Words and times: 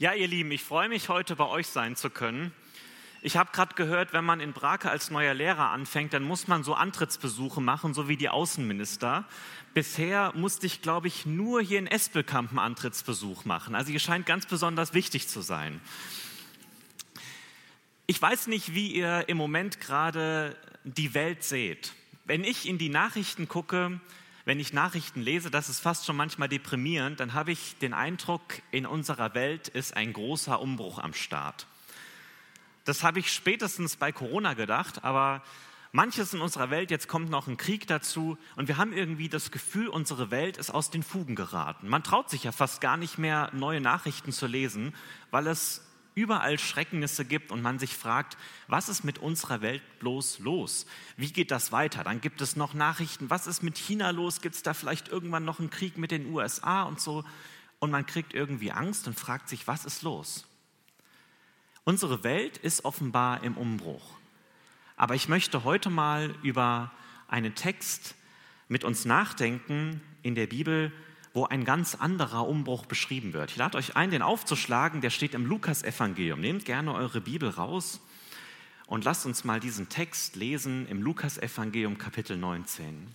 Ja, 0.00 0.12
ihr 0.12 0.28
Lieben, 0.28 0.52
ich 0.52 0.62
freue 0.62 0.88
mich, 0.88 1.08
heute 1.08 1.34
bei 1.34 1.46
euch 1.46 1.66
sein 1.66 1.96
zu 1.96 2.08
können. 2.08 2.52
Ich 3.20 3.36
habe 3.36 3.50
gerade 3.50 3.74
gehört, 3.74 4.12
wenn 4.12 4.24
man 4.24 4.38
in 4.38 4.52
Brake 4.52 4.88
als 4.88 5.10
neuer 5.10 5.34
Lehrer 5.34 5.70
anfängt, 5.70 6.12
dann 6.12 6.22
muss 6.22 6.46
man 6.46 6.62
so 6.62 6.74
Antrittsbesuche 6.74 7.60
machen, 7.60 7.94
so 7.94 8.08
wie 8.08 8.16
die 8.16 8.28
Außenminister. 8.28 9.24
Bisher 9.74 10.32
musste 10.36 10.66
ich, 10.66 10.82
glaube 10.82 11.08
ich, 11.08 11.26
nur 11.26 11.60
hier 11.62 11.80
in 11.80 11.88
Espelkamp 11.88 12.50
einen 12.50 12.60
Antrittsbesuch 12.60 13.44
machen. 13.44 13.74
Also 13.74 13.90
ihr 13.90 13.98
scheint 13.98 14.24
ganz 14.24 14.46
besonders 14.46 14.94
wichtig 14.94 15.26
zu 15.26 15.40
sein. 15.40 15.80
Ich 18.06 18.22
weiß 18.22 18.46
nicht, 18.46 18.74
wie 18.74 18.92
ihr 18.92 19.28
im 19.28 19.36
Moment 19.36 19.80
gerade 19.80 20.54
die 20.84 21.12
Welt 21.12 21.42
seht. 21.42 21.92
Wenn 22.24 22.44
ich 22.44 22.68
in 22.68 22.78
die 22.78 22.88
Nachrichten 22.88 23.48
gucke, 23.48 24.00
wenn 24.48 24.60
ich 24.60 24.72
Nachrichten 24.72 25.20
lese, 25.20 25.50
das 25.50 25.68
ist 25.68 25.80
fast 25.80 26.06
schon 26.06 26.16
manchmal 26.16 26.48
deprimierend, 26.48 27.20
dann 27.20 27.34
habe 27.34 27.52
ich 27.52 27.76
den 27.82 27.92
Eindruck, 27.92 28.62
in 28.70 28.86
unserer 28.86 29.34
Welt 29.34 29.68
ist 29.68 29.94
ein 29.94 30.14
großer 30.14 30.58
Umbruch 30.58 30.98
am 30.98 31.12
Start. 31.12 31.66
Das 32.86 33.02
habe 33.02 33.18
ich 33.18 33.30
spätestens 33.30 33.96
bei 33.96 34.10
Corona 34.10 34.54
gedacht, 34.54 35.04
aber 35.04 35.42
manches 35.92 36.32
in 36.32 36.40
unserer 36.40 36.70
Welt, 36.70 36.90
jetzt 36.90 37.08
kommt 37.08 37.28
noch 37.28 37.46
ein 37.46 37.58
Krieg 37.58 37.86
dazu 37.88 38.38
und 38.56 38.68
wir 38.68 38.78
haben 38.78 38.94
irgendwie 38.94 39.28
das 39.28 39.50
Gefühl, 39.50 39.88
unsere 39.88 40.30
Welt 40.30 40.56
ist 40.56 40.70
aus 40.70 40.88
den 40.90 41.02
Fugen 41.02 41.34
geraten. 41.34 41.86
Man 41.86 42.02
traut 42.02 42.30
sich 42.30 42.44
ja 42.44 42.52
fast 42.52 42.80
gar 42.80 42.96
nicht 42.96 43.18
mehr, 43.18 43.50
neue 43.52 43.82
Nachrichten 43.82 44.32
zu 44.32 44.46
lesen, 44.46 44.94
weil 45.30 45.46
es 45.46 45.86
überall 46.18 46.58
Schrecknisse 46.58 47.24
gibt 47.24 47.52
und 47.52 47.62
man 47.62 47.78
sich 47.78 47.94
fragt, 47.94 48.36
was 48.66 48.88
ist 48.88 49.04
mit 49.04 49.18
unserer 49.18 49.62
Welt 49.62 49.82
bloß 50.00 50.40
los? 50.40 50.86
Wie 51.16 51.32
geht 51.32 51.50
das 51.52 51.70
weiter? 51.70 52.02
Dann 52.02 52.20
gibt 52.20 52.40
es 52.40 52.56
noch 52.56 52.74
Nachrichten, 52.74 53.30
was 53.30 53.46
ist 53.46 53.62
mit 53.62 53.78
China 53.78 54.10
los? 54.10 54.40
Gibt 54.40 54.56
es 54.56 54.62
da 54.62 54.74
vielleicht 54.74 55.08
irgendwann 55.08 55.44
noch 55.44 55.60
einen 55.60 55.70
Krieg 55.70 55.96
mit 55.96 56.10
den 56.10 56.32
USA 56.32 56.82
und 56.82 57.00
so? 57.00 57.24
Und 57.78 57.92
man 57.92 58.04
kriegt 58.04 58.34
irgendwie 58.34 58.72
Angst 58.72 59.06
und 59.06 59.18
fragt 59.18 59.48
sich, 59.48 59.68
was 59.68 59.84
ist 59.84 60.02
los? 60.02 60.44
Unsere 61.84 62.24
Welt 62.24 62.58
ist 62.58 62.84
offenbar 62.84 63.44
im 63.44 63.56
Umbruch. 63.56 64.18
Aber 64.96 65.14
ich 65.14 65.28
möchte 65.28 65.62
heute 65.62 65.88
mal 65.88 66.34
über 66.42 66.90
einen 67.28 67.54
Text 67.54 68.16
mit 68.66 68.82
uns 68.82 69.04
nachdenken 69.04 70.02
in 70.22 70.34
der 70.34 70.48
Bibel, 70.48 70.92
wo 71.32 71.44
ein 71.44 71.64
ganz 71.64 71.94
anderer 71.94 72.46
Umbruch 72.46 72.86
beschrieben 72.86 73.32
wird. 73.32 73.50
Ich 73.50 73.56
lade 73.56 73.78
euch 73.78 73.96
ein, 73.96 74.10
den 74.10 74.22
aufzuschlagen, 74.22 75.00
der 75.00 75.10
steht 75.10 75.34
im 75.34 75.46
Lukasevangelium. 75.46 76.40
Nehmt 76.40 76.64
gerne 76.64 76.94
eure 76.94 77.20
Bibel 77.20 77.48
raus 77.48 78.00
und 78.86 79.04
lasst 79.04 79.26
uns 79.26 79.44
mal 79.44 79.60
diesen 79.60 79.88
Text 79.88 80.36
lesen 80.36 80.86
im 80.88 81.02
Lukasevangelium 81.02 81.98
Kapitel 81.98 82.36
19. 82.36 83.14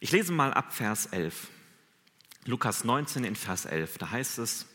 Ich 0.00 0.12
lese 0.12 0.32
mal 0.32 0.52
ab 0.52 0.74
Vers 0.74 1.06
11. 1.06 1.48
Lukas 2.44 2.84
19 2.84 3.24
in 3.24 3.34
Vers 3.34 3.64
11, 3.64 3.98
da 3.98 4.10
heißt 4.10 4.38
es, 4.38 4.66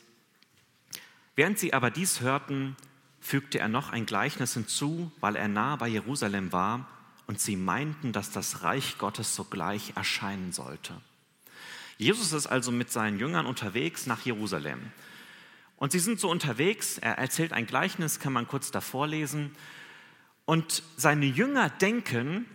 während 1.38 1.58
sie 1.58 1.74
aber 1.74 1.90
dies 1.90 2.20
hörten, 2.20 2.76
fügte 3.22 3.60
er 3.60 3.70
noch 3.70 3.92
ein 3.92 4.06
Gleichnis 4.06 4.56
hinzu, 4.56 5.12
weil 5.22 5.38
er 5.38 5.48
nah 5.48 5.78
bei 5.78 5.88
Jerusalem 5.88 6.52
war 6.52 6.88
und 7.32 7.40
sie 7.40 7.56
meinten, 7.56 8.12
dass 8.12 8.30
das 8.30 8.64
Reich 8.64 8.98
Gottes 8.98 9.34
sogleich 9.34 9.94
erscheinen 9.96 10.52
sollte. 10.52 10.94
Jesus 11.98 12.34
ist 12.34 12.46
also 12.46 12.74
mit 12.74 12.92
seinen 12.92 13.20
Jüngern 13.20 13.46
unterwegs 13.46 14.06
nach 14.06 14.26
Jerusalem. 14.26 14.92
Und 15.78 15.94
sie 15.94 16.00
sind 16.00 16.20
so 16.20 16.30
unterwegs, 16.30 16.98
er 16.98 17.20
erzählt 17.20 17.54
ein 17.54 17.68
Gleichnis, 17.68 18.20
kann 18.20 18.34
man 18.34 18.50
kurz 18.50 18.72
davor 18.72 19.08
lesen. 19.08 19.56
Und 20.44 20.84
seine 20.98 21.26
Jünger 21.26 21.70
denken, 21.70 22.48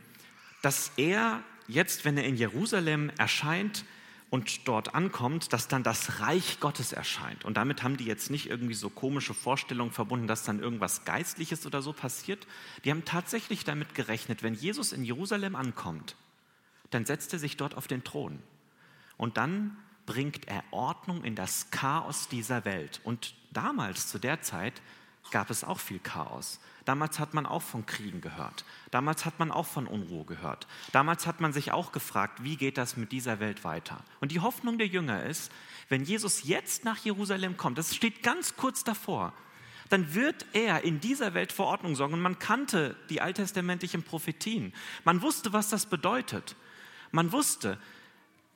dass 0.60 0.92
er 0.98 1.42
jetzt, 1.68 2.04
wenn 2.04 2.18
er 2.18 2.24
in 2.24 2.36
Jerusalem 2.36 3.10
erscheint, 3.16 3.86
und 4.36 4.68
dort 4.68 4.94
ankommt, 4.94 5.54
dass 5.54 5.66
dann 5.66 5.82
das 5.82 6.20
Reich 6.20 6.60
Gottes 6.60 6.92
erscheint. 6.92 7.46
Und 7.46 7.56
damit 7.56 7.82
haben 7.82 7.96
die 7.96 8.04
jetzt 8.04 8.30
nicht 8.30 8.50
irgendwie 8.50 8.74
so 8.74 8.90
komische 8.90 9.32
Vorstellungen 9.32 9.92
verbunden, 9.92 10.26
dass 10.26 10.42
dann 10.42 10.60
irgendwas 10.60 11.06
Geistliches 11.06 11.64
oder 11.64 11.80
so 11.80 11.94
passiert. 11.94 12.46
Die 12.84 12.90
haben 12.90 13.06
tatsächlich 13.06 13.64
damit 13.64 13.94
gerechnet, 13.94 14.42
wenn 14.42 14.52
Jesus 14.52 14.92
in 14.92 15.04
Jerusalem 15.04 15.56
ankommt, 15.56 16.16
dann 16.90 17.06
setzt 17.06 17.32
er 17.32 17.38
sich 17.38 17.56
dort 17.56 17.78
auf 17.78 17.88
den 17.88 18.04
Thron. 18.04 18.42
Und 19.16 19.38
dann 19.38 19.74
bringt 20.04 20.46
er 20.48 20.62
Ordnung 20.70 21.24
in 21.24 21.34
das 21.34 21.70
Chaos 21.70 22.28
dieser 22.28 22.66
Welt. 22.66 23.00
Und 23.04 23.32
damals, 23.54 24.06
zu 24.06 24.18
der 24.18 24.42
Zeit, 24.42 24.82
gab 25.30 25.48
es 25.48 25.64
auch 25.64 25.80
viel 25.80 25.98
Chaos. 25.98 26.60
Damals 26.86 27.18
hat 27.18 27.34
man 27.34 27.46
auch 27.46 27.62
von 27.62 27.84
Kriegen 27.84 28.20
gehört. 28.20 28.64
Damals 28.92 29.24
hat 29.24 29.40
man 29.40 29.50
auch 29.50 29.66
von 29.66 29.88
Unruhe 29.88 30.24
gehört. 30.24 30.68
Damals 30.92 31.26
hat 31.26 31.40
man 31.40 31.52
sich 31.52 31.72
auch 31.72 31.90
gefragt, 31.90 32.44
wie 32.44 32.56
geht 32.56 32.78
das 32.78 32.96
mit 32.96 33.10
dieser 33.10 33.40
Welt 33.40 33.64
weiter? 33.64 33.98
Und 34.20 34.30
die 34.30 34.38
Hoffnung 34.38 34.78
der 34.78 34.86
Jünger 34.86 35.24
ist, 35.24 35.50
wenn 35.88 36.04
Jesus 36.04 36.44
jetzt 36.44 36.84
nach 36.84 36.98
Jerusalem 36.98 37.56
kommt, 37.56 37.76
das 37.76 37.94
steht 37.94 38.22
ganz 38.22 38.56
kurz 38.56 38.84
davor, 38.84 39.32
dann 39.88 40.14
wird 40.14 40.46
er 40.52 40.84
in 40.84 41.00
dieser 41.00 41.34
Welt 41.34 41.52
für 41.52 41.64
Ordnung 41.64 41.96
sorgen. 41.96 42.14
Und 42.14 42.22
man 42.22 42.38
kannte 42.38 42.94
die 43.10 43.20
alttestamentlichen 43.20 44.04
Prophetien. 44.04 44.72
Man 45.04 45.22
wusste, 45.22 45.52
was 45.52 45.68
das 45.68 45.86
bedeutet. 45.86 46.54
Man 47.10 47.32
wusste, 47.32 47.78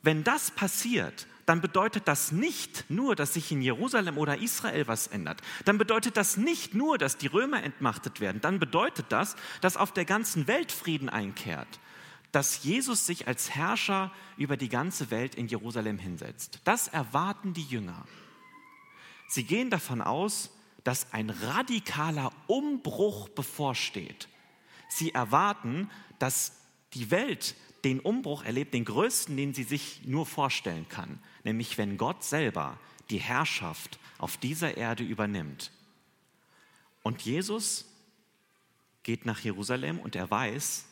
wenn 0.02 0.22
das 0.22 0.52
passiert, 0.52 1.26
dann 1.46 1.60
bedeutet 1.60 2.06
das 2.06 2.32
nicht 2.32 2.84
nur, 2.88 3.16
dass 3.16 3.34
sich 3.34 3.50
in 3.50 3.62
Jerusalem 3.62 4.18
oder 4.18 4.38
Israel 4.38 4.86
was 4.86 5.06
ändert. 5.06 5.40
Dann 5.64 5.78
bedeutet 5.78 6.16
das 6.16 6.36
nicht 6.36 6.74
nur, 6.74 6.98
dass 6.98 7.16
die 7.16 7.26
Römer 7.26 7.62
entmachtet 7.62 8.20
werden. 8.20 8.40
Dann 8.40 8.58
bedeutet 8.58 9.06
das, 9.08 9.36
dass 9.60 9.76
auf 9.76 9.92
der 9.92 10.04
ganzen 10.04 10.46
Welt 10.46 10.72
Frieden 10.72 11.08
einkehrt. 11.08 11.80
Dass 12.32 12.62
Jesus 12.62 13.06
sich 13.06 13.26
als 13.26 13.50
Herrscher 13.50 14.12
über 14.36 14.56
die 14.56 14.68
ganze 14.68 15.10
Welt 15.10 15.34
in 15.34 15.48
Jerusalem 15.48 15.98
hinsetzt. 15.98 16.60
Das 16.64 16.88
erwarten 16.88 17.54
die 17.54 17.64
Jünger. 17.64 18.06
Sie 19.28 19.44
gehen 19.44 19.70
davon 19.70 20.00
aus, 20.02 20.50
dass 20.84 21.12
ein 21.12 21.30
radikaler 21.30 22.32
Umbruch 22.46 23.28
bevorsteht. 23.28 24.28
Sie 24.88 25.12
erwarten, 25.12 25.90
dass 26.18 26.56
die 26.94 27.10
Welt 27.10 27.54
den 27.84 28.00
Umbruch 28.00 28.44
erlebt, 28.44 28.74
den 28.74 28.84
größten, 28.84 29.36
den 29.36 29.54
sie 29.54 29.62
sich 29.62 30.02
nur 30.04 30.26
vorstellen 30.26 30.88
kann, 30.88 31.18
nämlich 31.44 31.78
wenn 31.78 31.96
Gott 31.96 32.24
selber 32.24 32.78
die 33.10 33.18
Herrschaft 33.18 33.98
auf 34.18 34.36
dieser 34.36 34.76
Erde 34.76 35.02
übernimmt. 35.02 35.72
Und 37.02 37.22
Jesus 37.22 37.86
geht 39.02 39.24
nach 39.24 39.40
Jerusalem 39.40 39.98
und 39.98 40.14
er 40.16 40.30
weiß, 40.30 40.84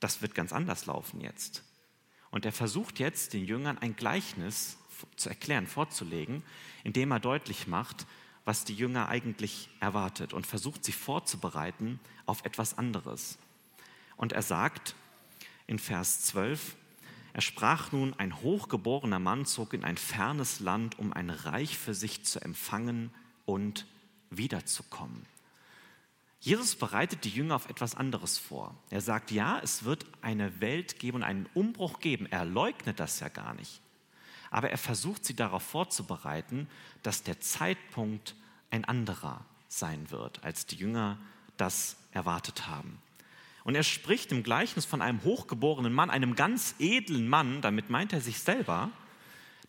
das 0.00 0.20
wird 0.20 0.34
ganz 0.34 0.52
anders 0.52 0.86
laufen 0.86 1.20
jetzt. 1.20 1.62
Und 2.30 2.44
er 2.44 2.52
versucht 2.52 2.98
jetzt 2.98 3.32
den 3.32 3.44
Jüngern 3.44 3.78
ein 3.78 3.94
Gleichnis 3.94 4.76
zu 5.16 5.28
erklären, 5.28 5.66
vorzulegen, 5.66 6.42
indem 6.82 7.12
er 7.12 7.20
deutlich 7.20 7.66
macht, 7.66 8.06
was 8.44 8.64
die 8.64 8.74
Jünger 8.74 9.08
eigentlich 9.08 9.70
erwartet 9.80 10.32
und 10.32 10.46
versucht 10.46 10.84
sie 10.84 10.92
vorzubereiten 10.92 12.00
auf 12.26 12.44
etwas 12.44 12.76
anderes. 12.76 13.38
Und 14.16 14.32
er 14.32 14.42
sagt, 14.42 14.94
in 15.66 15.78
Vers 15.78 16.22
12. 16.22 16.76
Er 17.32 17.40
sprach 17.40 17.92
nun, 17.92 18.14
ein 18.14 18.40
hochgeborener 18.42 19.18
Mann 19.18 19.44
zog 19.44 19.74
in 19.74 19.84
ein 19.84 19.96
fernes 19.96 20.60
Land, 20.60 20.98
um 20.98 21.12
ein 21.12 21.30
Reich 21.30 21.76
für 21.76 21.94
sich 21.94 22.24
zu 22.24 22.40
empfangen 22.40 23.10
und 23.44 23.86
wiederzukommen. 24.30 25.26
Jesus 26.44 26.76
bereitet 26.76 27.24
die 27.24 27.30
Jünger 27.30 27.56
auf 27.56 27.70
etwas 27.70 27.94
anderes 27.94 28.36
vor. 28.36 28.74
Er 28.90 29.00
sagt, 29.00 29.30
ja, 29.30 29.58
es 29.60 29.84
wird 29.84 30.04
eine 30.20 30.60
Welt 30.60 30.98
geben 30.98 31.16
und 31.16 31.22
einen 31.22 31.48
Umbruch 31.54 32.00
geben. 32.00 32.26
Er 32.26 32.44
leugnet 32.44 33.00
das 33.00 33.18
ja 33.20 33.28
gar 33.28 33.54
nicht. 33.54 33.80
Aber 34.50 34.70
er 34.70 34.78
versucht 34.78 35.24
sie 35.24 35.34
darauf 35.34 35.62
vorzubereiten, 35.62 36.68
dass 37.02 37.22
der 37.22 37.40
Zeitpunkt 37.40 38.36
ein 38.70 38.84
anderer 38.84 39.44
sein 39.68 40.10
wird, 40.10 40.44
als 40.44 40.66
die 40.66 40.76
Jünger 40.76 41.18
das 41.56 41.96
erwartet 42.12 42.68
haben. 42.68 43.00
Und 43.64 43.74
er 43.74 43.82
spricht 43.82 44.30
im 44.30 44.42
Gleichnis 44.42 44.84
von 44.84 45.02
einem 45.02 45.24
hochgeborenen 45.24 45.92
Mann, 45.92 46.10
einem 46.10 46.36
ganz 46.36 46.74
edlen 46.78 47.28
Mann, 47.28 47.62
damit 47.62 47.90
meint 47.90 48.12
er 48.12 48.20
sich 48.20 48.38
selber, 48.38 48.90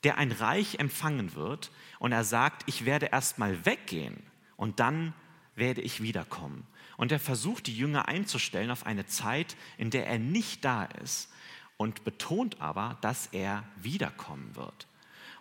der 0.03 0.17
ein 0.17 0.33
Reich 0.33 0.79
empfangen 0.79 1.33
wird. 1.33 1.71
Und 1.99 2.11
er 2.11 2.25
sagt, 2.25 2.63
ich 2.67 2.85
werde 2.85 3.07
erst 3.07 3.39
mal 3.39 3.65
weggehen 3.65 4.21
und 4.57 4.79
dann 4.79 5.13
werde 5.55 5.81
ich 5.81 6.01
wiederkommen. 6.01 6.67
Und 6.97 7.11
er 7.11 7.19
versucht, 7.19 7.67
die 7.67 7.77
Jünger 7.77 8.07
einzustellen 8.07 8.69
auf 8.69 8.85
eine 8.85 9.05
Zeit, 9.05 9.55
in 9.77 9.89
der 9.89 10.07
er 10.07 10.19
nicht 10.19 10.63
da 10.63 10.83
ist 10.83 11.31
und 11.77 12.03
betont 12.03 12.61
aber, 12.61 12.97
dass 13.01 13.27
er 13.27 13.63
wiederkommen 13.77 14.55
wird. 14.55 14.87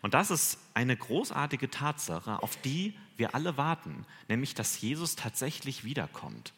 Und 0.01 0.15
das 0.15 0.31
ist 0.31 0.59
eine 0.75 0.97
großartige 0.97 1.71
Tatsache, 1.71 2.43
auf 2.43 2.57
die 2.57 2.95
wir 3.17 3.35
alle 3.35 3.57
warten, 3.57 4.05
nämlich 4.29 4.55
dass 4.55 4.81
Jesus 4.81 5.17
tatsächlich 5.17 5.85
wiederkommt. 5.85 6.53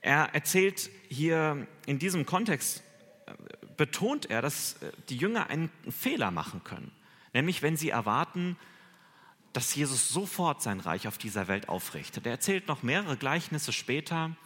Er 0.00 0.34
erzählt 0.34 0.90
hier 1.08 1.66
in 1.86 1.98
diesem 1.98 2.26
Kontext, 2.26 2.82
äh, 3.26 3.32
betont 3.76 4.30
er, 4.30 4.42
dass 4.42 4.74
äh, 4.82 4.92
die 5.08 5.16
Jünger 5.16 5.48
einen 5.48 5.70
Fehler 5.90 6.30
machen 6.30 6.62
können. 6.64 6.92
Nämlich 7.32 7.62
wenn 7.62 7.76
sie 7.76 7.90
erwarten, 7.90 8.56
dass 9.52 9.74
Jesus 9.74 10.08
sofort 10.08 10.62
sein 10.62 10.80
Reich 10.80 11.08
auf 11.08 11.18
dieser 11.18 11.48
Welt 11.48 11.68
aufrichtet. 11.68 12.26
Er 12.26 12.32
erzählt 12.32 12.68
noch 12.68 12.82
mehrere 12.82 13.16
Gleichnisse 13.16 13.72
später, 13.72 14.36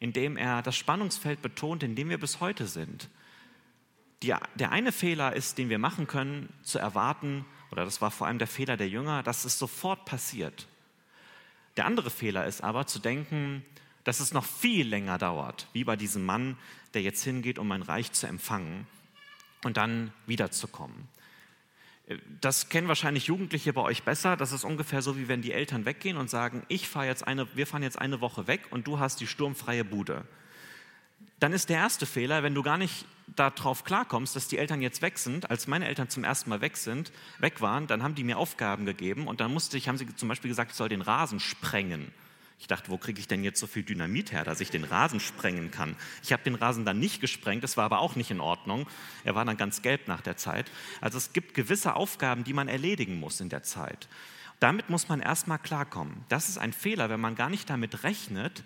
in 0.00 0.12
dem 0.12 0.36
er 0.36 0.62
das 0.62 0.76
Spannungsfeld 0.76 1.42
betont, 1.42 1.82
in 1.82 1.94
dem 1.94 2.08
wir 2.08 2.18
bis 2.18 2.40
heute 2.40 2.66
sind. 2.66 3.08
Die, 4.22 4.34
der 4.54 4.72
eine 4.72 4.92
Fehler 4.92 5.34
ist, 5.34 5.58
den 5.58 5.68
wir 5.68 5.78
machen 5.78 6.06
können, 6.06 6.52
zu 6.62 6.78
erwarten, 6.78 7.44
oder 7.70 7.84
das 7.84 8.00
war 8.00 8.10
vor 8.10 8.26
allem 8.26 8.38
der 8.38 8.48
Fehler 8.48 8.76
der 8.76 8.88
Jünger, 8.88 9.22
dass 9.22 9.44
es 9.44 9.58
sofort 9.58 10.04
passiert. 10.04 10.66
Der 11.76 11.86
andere 11.86 12.10
Fehler 12.10 12.46
ist 12.46 12.62
aber 12.62 12.86
zu 12.86 12.98
denken, 12.98 13.64
dass 14.04 14.20
es 14.20 14.32
noch 14.32 14.44
viel 14.44 14.86
länger 14.86 15.18
dauert, 15.18 15.68
wie 15.72 15.84
bei 15.84 15.96
diesem 15.96 16.24
Mann, 16.24 16.56
der 16.94 17.02
jetzt 17.02 17.22
hingeht, 17.22 17.58
um 17.58 17.70
ein 17.72 17.82
Reich 17.82 18.12
zu 18.12 18.26
empfangen 18.26 18.86
und 19.64 19.76
dann 19.76 20.12
wiederzukommen. 20.26 21.08
Das 22.40 22.68
kennen 22.68 22.88
wahrscheinlich 22.88 23.26
Jugendliche 23.26 23.72
bei 23.72 23.80
euch 23.80 24.02
besser. 24.02 24.36
Das 24.36 24.52
ist 24.52 24.64
ungefähr 24.64 25.02
so, 25.02 25.16
wie 25.16 25.28
wenn 25.28 25.40
die 25.40 25.52
Eltern 25.52 25.84
weggehen 25.84 26.16
und 26.16 26.28
sagen, 26.28 26.64
ich 26.68 26.88
fahr 26.88 27.06
jetzt 27.06 27.26
eine, 27.26 27.46
wir 27.56 27.66
fahren 27.66 27.82
jetzt 27.82 27.98
eine 27.98 28.20
Woche 28.20 28.46
weg 28.46 28.62
und 28.70 28.86
du 28.86 28.98
hast 28.98 29.20
die 29.20 29.26
sturmfreie 29.26 29.84
Bude. 29.84 30.24
Dann 31.38 31.52
ist 31.52 31.68
der 31.68 31.78
erste 31.78 32.06
Fehler, 32.06 32.42
wenn 32.42 32.54
du 32.54 32.62
gar 32.62 32.76
nicht 32.76 33.06
darauf 33.34 33.84
klarkommst, 33.84 34.36
dass 34.36 34.48
die 34.48 34.58
Eltern 34.58 34.82
jetzt 34.82 35.00
weg 35.00 35.18
sind. 35.18 35.48
Als 35.50 35.66
meine 35.66 35.86
Eltern 35.86 36.08
zum 36.08 36.24
ersten 36.24 36.50
Mal 36.50 36.60
weg 36.60 36.76
sind, 36.76 37.12
weg 37.38 37.60
waren, 37.60 37.86
dann 37.86 38.02
haben 38.02 38.14
die 38.14 38.24
mir 38.24 38.36
Aufgaben 38.36 38.84
gegeben 38.84 39.26
und 39.26 39.40
dann 39.40 39.52
musste 39.52 39.78
ich, 39.78 39.88
haben 39.88 39.96
sie 39.96 40.14
zum 40.16 40.28
Beispiel 40.28 40.48
gesagt, 40.48 40.72
ich 40.72 40.76
soll 40.76 40.88
den 40.88 41.02
Rasen 41.02 41.40
sprengen. 41.40 42.12
Ich 42.62 42.68
dachte, 42.68 42.92
wo 42.92 42.96
kriege 42.96 43.18
ich 43.18 43.26
denn 43.26 43.42
jetzt 43.42 43.58
so 43.58 43.66
viel 43.66 43.82
Dynamit 43.82 44.30
her, 44.30 44.44
dass 44.44 44.60
ich 44.60 44.70
den 44.70 44.84
Rasen 44.84 45.18
sprengen 45.18 45.72
kann? 45.72 45.96
Ich 46.22 46.32
habe 46.32 46.44
den 46.44 46.54
Rasen 46.54 46.84
dann 46.84 47.00
nicht 47.00 47.20
gesprengt, 47.20 47.64
das 47.64 47.76
war 47.76 47.86
aber 47.86 47.98
auch 47.98 48.14
nicht 48.14 48.30
in 48.30 48.38
Ordnung. 48.38 48.86
Er 49.24 49.34
war 49.34 49.44
dann 49.44 49.56
ganz 49.56 49.82
gelb 49.82 50.06
nach 50.06 50.20
der 50.20 50.36
Zeit. 50.36 50.70
Also 51.00 51.18
es 51.18 51.32
gibt 51.32 51.54
gewisse 51.54 51.96
Aufgaben, 51.96 52.44
die 52.44 52.52
man 52.52 52.68
erledigen 52.68 53.18
muss 53.18 53.40
in 53.40 53.48
der 53.48 53.64
Zeit. 53.64 54.08
Damit 54.60 54.90
muss 54.90 55.08
man 55.08 55.18
erstmal 55.18 55.58
klarkommen. 55.58 56.24
Das 56.28 56.48
ist 56.48 56.56
ein 56.56 56.72
Fehler, 56.72 57.10
wenn 57.10 57.18
man 57.18 57.34
gar 57.34 57.50
nicht 57.50 57.68
damit 57.68 58.04
rechnet, 58.04 58.62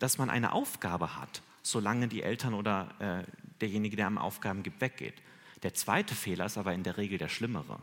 dass 0.00 0.18
man 0.18 0.30
eine 0.30 0.50
Aufgabe 0.50 1.14
hat, 1.14 1.40
solange 1.62 2.08
die 2.08 2.24
Eltern 2.24 2.54
oder 2.54 2.88
äh, 2.98 3.30
derjenige, 3.60 3.94
der 3.94 4.08
am 4.08 4.18
Aufgaben 4.18 4.64
gibt, 4.64 4.80
weggeht. 4.80 5.14
Der 5.62 5.74
zweite 5.74 6.16
Fehler 6.16 6.46
ist 6.46 6.58
aber 6.58 6.72
in 6.72 6.82
der 6.82 6.96
Regel 6.96 7.18
der 7.18 7.28
schlimmere. 7.28 7.78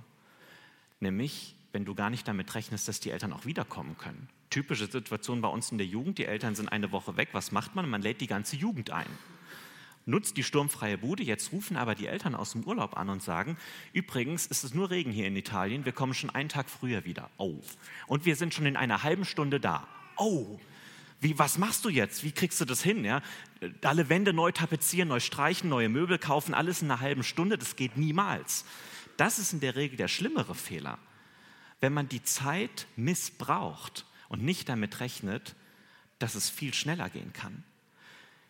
Nämlich, 0.99 1.55
wenn 1.75 1.85
du 1.85 1.93
gar 1.93 2.09
nicht 2.09 2.27
damit 2.27 2.55
rechnest, 2.55 2.87
dass 2.87 2.99
die 2.99 3.11
Eltern 3.11 3.33
auch 3.33 3.45
wiederkommen 3.45 3.95
können 3.99 4.27
typische 4.55 4.87
Situation 4.87 5.41
bei 5.41 5.49
uns 5.49 5.69
in 5.73 5.77
der 5.77 5.85
Jugend. 5.85 6.17
Die 6.17 6.23
Eltern 6.23 6.55
sind 6.55 6.69
eine 6.69 6.93
Woche 6.93 7.17
weg. 7.17 7.29
Was 7.33 7.51
macht 7.51 7.75
man? 7.75 7.89
Man 7.89 8.01
lädt 8.01 8.21
die 8.21 8.27
ganze 8.27 8.55
Jugend 8.55 8.89
ein. 8.89 9.05
Nutzt 10.05 10.37
die 10.37 10.43
sturmfreie 10.43 10.97
Bude. 10.97 11.23
Jetzt 11.23 11.51
rufen 11.51 11.75
aber 11.75 11.93
die 11.93 12.07
Eltern 12.07 12.35
aus 12.35 12.53
dem 12.53 12.63
Urlaub 12.63 12.95
an 12.95 13.09
und 13.09 13.21
sagen, 13.21 13.57
übrigens 13.91 14.45
ist 14.45 14.63
es 14.63 14.73
nur 14.73 14.91
Regen 14.91 15.11
hier 15.11 15.27
in 15.27 15.35
Italien. 15.35 15.83
Wir 15.83 15.91
kommen 15.91 16.13
schon 16.13 16.29
einen 16.29 16.47
Tag 16.47 16.69
früher 16.69 17.03
wieder. 17.03 17.29
Oh. 17.35 17.55
Und 18.07 18.23
wir 18.23 18.37
sind 18.37 18.53
schon 18.53 18.65
in 18.65 18.77
einer 18.77 19.03
halben 19.03 19.25
Stunde 19.25 19.59
da. 19.59 19.85
Oh. 20.15 20.57
Wie, 21.19 21.37
was 21.37 21.57
machst 21.57 21.83
du 21.83 21.89
jetzt? 21.89 22.23
Wie 22.23 22.31
kriegst 22.31 22.61
du 22.61 22.65
das 22.65 22.81
hin? 22.81 23.03
Ja? 23.03 23.21
Alle 23.81 24.07
Wände 24.07 24.31
neu 24.31 24.53
tapezieren, 24.53 25.09
neu 25.09 25.19
streichen, 25.19 25.69
neue 25.69 25.89
Möbel 25.89 26.17
kaufen, 26.17 26.53
alles 26.53 26.81
in 26.81 26.89
einer 26.89 27.01
halben 27.01 27.23
Stunde. 27.23 27.57
Das 27.57 27.75
geht 27.75 27.97
niemals. 27.97 28.63
Das 29.17 29.37
ist 29.37 29.51
in 29.51 29.59
der 29.59 29.75
Regel 29.75 29.97
der 29.97 30.07
schlimmere 30.07 30.55
Fehler. 30.55 30.97
Wenn 31.81 31.93
man 31.93 32.09
die 32.09 32.23
Zeit 32.23 32.87
missbraucht 32.95 34.05
und 34.29 34.43
nicht 34.43 34.69
damit 34.69 34.99
rechnet, 34.99 35.55
dass 36.19 36.35
es 36.35 36.49
viel 36.49 36.73
schneller 36.73 37.09
gehen 37.09 37.33
kann. 37.33 37.63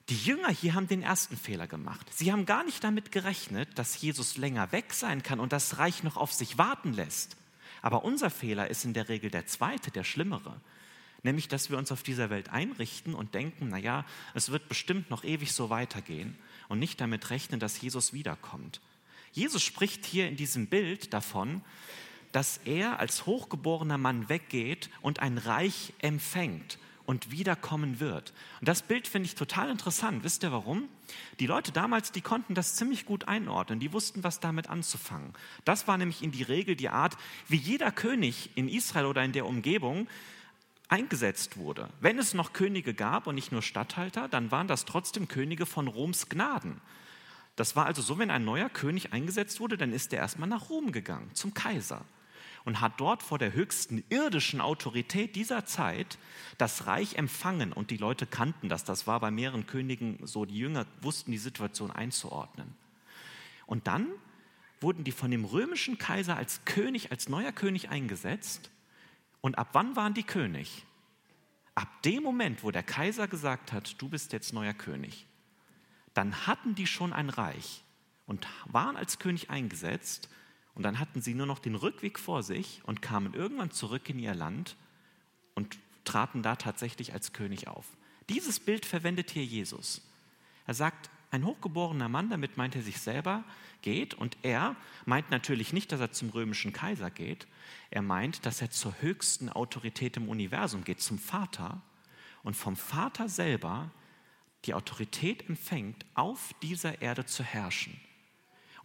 Die 0.09 0.17
Jünger 0.17 0.49
hier 0.49 0.75
haben 0.75 0.87
den 0.87 1.01
ersten 1.01 1.35
Fehler 1.35 1.65
gemacht. 1.65 2.05
Sie 2.13 2.31
haben 2.31 2.45
gar 2.45 2.63
nicht 2.63 2.83
damit 2.83 3.11
gerechnet, 3.11 3.79
dass 3.79 3.99
Jesus 3.99 4.37
länger 4.37 4.71
weg 4.71 4.93
sein 4.93 5.23
kann 5.23 5.39
und 5.39 5.51
das 5.51 5.79
Reich 5.79 6.03
noch 6.03 6.15
auf 6.15 6.31
sich 6.31 6.59
warten 6.59 6.93
lässt. 6.93 7.37
Aber 7.81 8.03
unser 8.03 8.29
Fehler 8.29 8.69
ist 8.69 8.85
in 8.85 8.93
der 8.93 9.09
Regel 9.09 9.31
der 9.31 9.47
zweite, 9.47 9.89
der 9.89 10.03
schlimmere. 10.03 10.61
Nämlich, 11.23 11.47
dass 11.47 11.71
wir 11.71 11.79
uns 11.79 11.91
auf 11.91 12.03
dieser 12.03 12.29
Welt 12.29 12.49
einrichten 12.49 13.15
und 13.15 13.33
denken, 13.33 13.69
naja, 13.69 14.05
es 14.35 14.51
wird 14.51 14.69
bestimmt 14.69 15.09
noch 15.09 15.23
ewig 15.23 15.53
so 15.53 15.71
weitergehen 15.71 16.37
und 16.69 16.77
nicht 16.77 17.01
damit 17.01 17.31
rechnen, 17.31 17.59
dass 17.59 17.81
Jesus 17.81 18.13
wiederkommt. 18.13 18.81
Jesus 19.31 19.63
spricht 19.63 20.05
hier 20.05 20.27
in 20.27 20.35
diesem 20.35 20.67
Bild 20.67 21.13
davon, 21.13 21.61
dass 22.35 22.59
er 22.65 22.99
als 22.99 23.25
hochgeborener 23.25 23.97
Mann 23.97 24.27
weggeht 24.27 24.89
und 25.01 25.21
ein 25.21 25.37
Reich 25.37 25.93
empfängt 25.99 26.77
und 27.05 27.31
wiederkommen 27.31 28.01
wird. 28.01 28.33
Und 28.59 28.67
das 28.67 28.81
Bild 28.81 29.07
finde 29.07 29.27
ich 29.27 29.35
total 29.35 29.69
interessant. 29.69 30.25
Wisst 30.25 30.43
ihr 30.43 30.51
warum? 30.51 30.89
Die 31.39 31.47
Leute 31.47 31.71
damals, 31.71 32.11
die 32.11 32.19
konnten 32.19 32.53
das 32.53 32.75
ziemlich 32.75 33.05
gut 33.05 33.29
einordnen. 33.29 33.79
Die 33.79 33.93
wussten, 33.93 34.25
was 34.25 34.41
damit 34.41 34.69
anzufangen. 34.69 35.31
Das 35.63 35.87
war 35.87 35.97
nämlich 35.97 36.23
in 36.23 36.33
die 36.33 36.43
Regel 36.43 36.75
die 36.75 36.89
Art, 36.89 37.15
wie 37.47 37.55
jeder 37.55 37.89
König 37.89 38.49
in 38.55 38.67
Israel 38.67 39.05
oder 39.05 39.23
in 39.23 39.31
der 39.31 39.45
Umgebung 39.45 40.09
eingesetzt 40.89 41.55
wurde. 41.55 41.87
Wenn 42.01 42.19
es 42.19 42.33
noch 42.33 42.51
Könige 42.51 42.93
gab 42.93 43.27
und 43.27 43.35
nicht 43.35 43.53
nur 43.53 43.61
Statthalter, 43.61 44.27
dann 44.27 44.51
waren 44.51 44.67
das 44.67 44.83
trotzdem 44.83 45.29
Könige 45.29 45.65
von 45.65 45.87
Roms 45.87 46.27
Gnaden. 46.27 46.81
Das 47.55 47.77
war 47.77 47.85
also 47.85 48.01
so, 48.01 48.19
wenn 48.19 48.29
ein 48.29 48.43
neuer 48.43 48.67
König 48.67 49.13
eingesetzt 49.13 49.61
wurde, 49.61 49.77
dann 49.77 49.93
ist 49.93 50.11
er 50.11 50.19
erstmal 50.19 50.49
nach 50.49 50.69
Rom 50.69 50.91
gegangen, 50.91 51.29
zum 51.33 51.53
Kaiser 51.53 52.03
und 52.65 52.81
hat 52.81 52.99
dort 52.99 53.21
vor 53.21 53.37
der 53.37 53.53
höchsten 53.53 54.03
irdischen 54.09 54.59
Autorität 54.59 55.35
dieser 55.35 55.65
Zeit 55.65 56.17
das 56.57 56.87
Reich 56.87 57.15
empfangen. 57.15 57.71
Und 57.71 57.91
die 57.91 57.97
Leute 57.97 58.25
kannten 58.25 58.69
das. 58.69 58.83
Das 58.83 59.05
war 59.05 59.19
bei 59.19 59.29
mehreren 59.29 59.67
Königen 59.67 60.17
so. 60.23 60.45
Die 60.45 60.57
Jünger 60.57 60.87
wussten 61.01 61.31
die 61.31 61.37
Situation 61.37 61.91
einzuordnen. 61.91 62.75
Und 63.67 63.87
dann 63.87 64.07
wurden 64.81 65.03
die 65.03 65.11
von 65.11 65.31
dem 65.31 65.45
römischen 65.45 65.99
Kaiser 65.99 66.35
als 66.35 66.65
König, 66.65 67.11
als 67.11 67.29
neuer 67.29 67.51
König 67.51 67.89
eingesetzt. 67.89 68.71
Und 69.41 69.59
ab 69.59 69.69
wann 69.73 69.95
waren 69.95 70.15
die 70.15 70.23
König? 70.23 70.85
Ab 71.75 72.01
dem 72.03 72.23
Moment, 72.23 72.63
wo 72.63 72.71
der 72.71 72.83
Kaiser 72.83 73.27
gesagt 73.27 73.73
hat, 73.73 74.01
du 74.01 74.09
bist 74.09 74.33
jetzt 74.33 74.53
neuer 74.53 74.73
König, 74.73 75.27
dann 76.13 76.47
hatten 76.47 76.73
die 76.73 76.87
schon 76.87 77.13
ein 77.13 77.29
Reich 77.29 77.83
und 78.25 78.47
waren 78.65 78.95
als 78.95 79.19
König 79.19 79.49
eingesetzt 79.51 80.29
und 80.75 80.83
dann 80.83 80.99
hatten 80.99 81.21
sie 81.21 81.33
nur 81.33 81.45
noch 81.45 81.59
den 81.59 81.75
Rückweg 81.75 82.19
vor 82.19 82.43
sich 82.43 82.81
und 82.85 83.01
kamen 83.01 83.33
irgendwann 83.33 83.71
zurück 83.71 84.09
in 84.09 84.19
ihr 84.19 84.35
Land 84.35 84.75
und 85.55 85.77
traten 86.03 86.43
da 86.43 86.55
tatsächlich 86.55 87.13
als 87.13 87.33
König 87.33 87.67
auf. 87.67 87.85
Dieses 88.29 88.59
Bild 88.59 88.85
verwendet 88.85 89.31
hier 89.31 89.45
Jesus. 89.45 90.01
Er 90.67 90.73
sagt, 90.73 91.09
ein 91.31 91.45
hochgeborener 91.45 92.09
Mann, 92.09 92.29
damit 92.29 92.57
meint 92.57 92.75
er 92.75 92.81
sich 92.81 92.99
selber, 92.99 93.43
geht 93.81 94.13
und 94.13 94.37
er 94.41 94.75
meint 95.05 95.31
natürlich 95.31 95.73
nicht, 95.73 95.91
dass 95.91 95.99
er 95.99 96.11
zum 96.11 96.29
römischen 96.29 96.73
Kaiser 96.73 97.09
geht, 97.09 97.47
er 97.91 98.01
meint, 98.01 98.45
dass 98.45 98.61
er 98.61 98.71
zur 98.71 98.95
höchsten 99.01 99.49
Autorität 99.49 100.17
im 100.17 100.29
Universum 100.29 100.83
geht, 100.83 101.01
zum 101.01 101.19
Vater 101.19 101.81
und 102.43 102.55
vom 102.55 102.75
Vater 102.75 103.29
selber 103.29 103.91
die 104.65 104.73
Autorität 104.73 105.47
empfängt, 105.47 106.05
auf 106.15 106.53
dieser 106.61 107.01
Erde 107.01 107.25
zu 107.25 107.43
herrschen. 107.43 107.99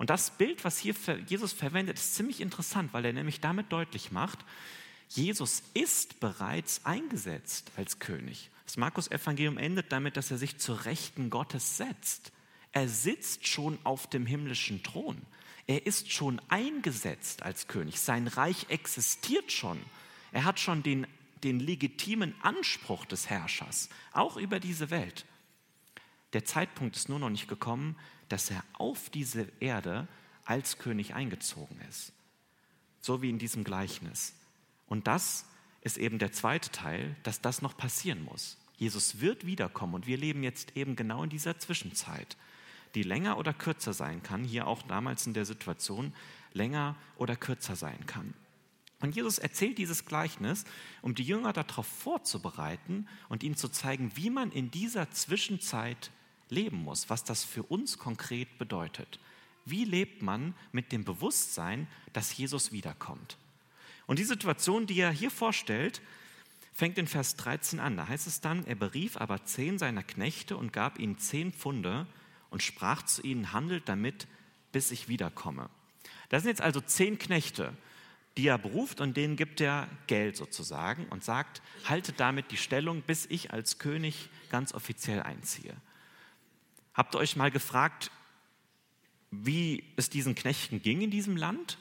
Und 0.00 0.08
das 0.08 0.30
Bild, 0.30 0.64
was 0.64 0.78
hier 0.78 0.94
Jesus 1.26 1.52
verwendet, 1.52 1.98
ist 1.98 2.14
ziemlich 2.14 2.40
interessant, 2.40 2.94
weil 2.94 3.04
er 3.04 3.12
nämlich 3.12 3.42
damit 3.42 3.70
deutlich 3.70 4.10
macht, 4.10 4.38
Jesus 5.10 5.62
ist 5.74 6.20
bereits 6.20 6.86
eingesetzt 6.86 7.70
als 7.76 7.98
König. 7.98 8.48
Das 8.64 8.78
Markus-Evangelium 8.78 9.58
endet 9.58 9.92
damit, 9.92 10.16
dass 10.16 10.30
er 10.30 10.38
sich 10.38 10.56
zur 10.56 10.86
Rechten 10.86 11.28
Gottes 11.28 11.76
setzt. 11.76 12.32
Er 12.72 12.88
sitzt 12.88 13.46
schon 13.46 13.78
auf 13.84 14.08
dem 14.08 14.24
himmlischen 14.24 14.82
Thron. 14.82 15.20
Er 15.66 15.84
ist 15.84 16.10
schon 16.10 16.40
eingesetzt 16.48 17.42
als 17.42 17.68
König. 17.68 18.00
Sein 18.00 18.26
Reich 18.26 18.70
existiert 18.70 19.52
schon. 19.52 19.78
Er 20.32 20.46
hat 20.46 20.60
schon 20.60 20.82
den, 20.82 21.06
den 21.44 21.60
legitimen 21.60 22.34
Anspruch 22.40 23.04
des 23.04 23.28
Herrschers, 23.28 23.90
auch 24.14 24.38
über 24.38 24.60
diese 24.60 24.88
Welt. 24.88 25.26
Der 26.32 26.46
Zeitpunkt 26.46 26.96
ist 26.96 27.10
nur 27.10 27.18
noch 27.18 27.28
nicht 27.28 27.48
gekommen, 27.48 27.96
dass 28.30 28.50
er 28.50 28.64
auf 28.74 29.10
diese 29.10 29.46
Erde 29.60 30.08
als 30.46 30.78
König 30.78 31.14
eingezogen 31.14 31.78
ist. 31.88 32.12
So 33.00 33.22
wie 33.22 33.30
in 33.30 33.38
diesem 33.38 33.64
Gleichnis. 33.64 34.34
Und 34.86 35.06
das 35.06 35.44
ist 35.82 35.98
eben 35.98 36.18
der 36.18 36.32
zweite 36.32 36.70
Teil, 36.70 37.16
dass 37.22 37.40
das 37.40 37.60
noch 37.60 37.76
passieren 37.76 38.24
muss. 38.24 38.56
Jesus 38.76 39.20
wird 39.20 39.44
wiederkommen 39.46 39.94
und 39.94 40.06
wir 40.06 40.16
leben 40.16 40.42
jetzt 40.42 40.76
eben 40.76 40.96
genau 40.96 41.22
in 41.22 41.30
dieser 41.30 41.58
Zwischenzeit, 41.58 42.36
die 42.94 43.02
länger 43.02 43.36
oder 43.36 43.52
kürzer 43.52 43.92
sein 43.92 44.22
kann, 44.22 44.44
hier 44.44 44.66
auch 44.66 44.82
damals 44.82 45.26
in 45.26 45.34
der 45.34 45.44
Situation 45.44 46.12
länger 46.52 46.96
oder 47.16 47.36
kürzer 47.36 47.76
sein 47.76 48.06
kann. 48.06 48.34
Und 49.00 49.16
Jesus 49.16 49.38
erzählt 49.38 49.78
dieses 49.78 50.04
Gleichnis, 50.04 50.64
um 51.00 51.14
die 51.14 51.22
Jünger 51.22 51.52
darauf 51.52 51.86
vorzubereiten 51.86 53.08
und 53.28 53.42
ihnen 53.42 53.56
zu 53.56 53.68
zeigen, 53.68 54.12
wie 54.14 54.30
man 54.30 54.52
in 54.52 54.70
dieser 54.70 55.10
Zwischenzeit 55.10 56.10
leben 56.50 56.78
muss, 56.78 57.10
was 57.10 57.24
das 57.24 57.44
für 57.44 57.62
uns 57.62 57.98
konkret 57.98 58.58
bedeutet. 58.58 59.18
Wie 59.64 59.84
lebt 59.84 60.22
man 60.22 60.54
mit 60.72 60.92
dem 60.92 61.04
Bewusstsein, 61.04 61.86
dass 62.12 62.36
Jesus 62.36 62.72
wiederkommt? 62.72 63.36
Und 64.06 64.18
die 64.18 64.24
Situation, 64.24 64.86
die 64.86 64.98
er 64.98 65.10
hier 65.10 65.30
vorstellt, 65.30 66.00
fängt 66.72 66.98
in 66.98 67.06
Vers 67.06 67.36
13 67.36 67.78
an. 67.78 67.96
Da 67.96 68.08
heißt 68.08 68.26
es 68.26 68.40
dann, 68.40 68.66
er 68.66 68.74
berief 68.74 69.16
aber 69.16 69.44
zehn 69.44 69.78
seiner 69.78 70.02
Knechte 70.02 70.56
und 70.56 70.72
gab 70.72 70.98
ihnen 70.98 71.18
zehn 71.18 71.52
Pfunde 71.52 72.06
und 72.50 72.62
sprach 72.62 73.02
zu 73.02 73.22
ihnen, 73.22 73.52
handelt 73.52 73.88
damit, 73.88 74.26
bis 74.72 74.90
ich 74.90 75.08
wiederkomme. 75.08 75.68
Das 76.30 76.42
sind 76.42 76.50
jetzt 76.50 76.62
also 76.62 76.80
zehn 76.80 77.18
Knechte, 77.18 77.72
die 78.36 78.46
er 78.46 78.58
beruft 78.58 79.00
und 79.00 79.16
denen 79.16 79.36
gibt 79.36 79.60
er 79.60 79.88
Geld 80.06 80.36
sozusagen 80.36 81.06
und 81.08 81.22
sagt, 81.24 81.60
haltet 81.84 82.18
damit 82.18 82.50
die 82.50 82.56
Stellung, 82.56 83.02
bis 83.02 83.26
ich 83.26 83.52
als 83.52 83.78
König 83.78 84.30
ganz 84.48 84.72
offiziell 84.72 85.22
einziehe. 85.22 85.74
Habt 87.00 87.14
ihr 87.14 87.18
euch 87.18 87.34
mal 87.34 87.50
gefragt, 87.50 88.10
wie 89.30 89.84
es 89.96 90.10
diesen 90.10 90.34
Knechten 90.34 90.82
ging 90.82 91.00
in 91.00 91.10
diesem 91.10 91.34
Land? 91.34 91.78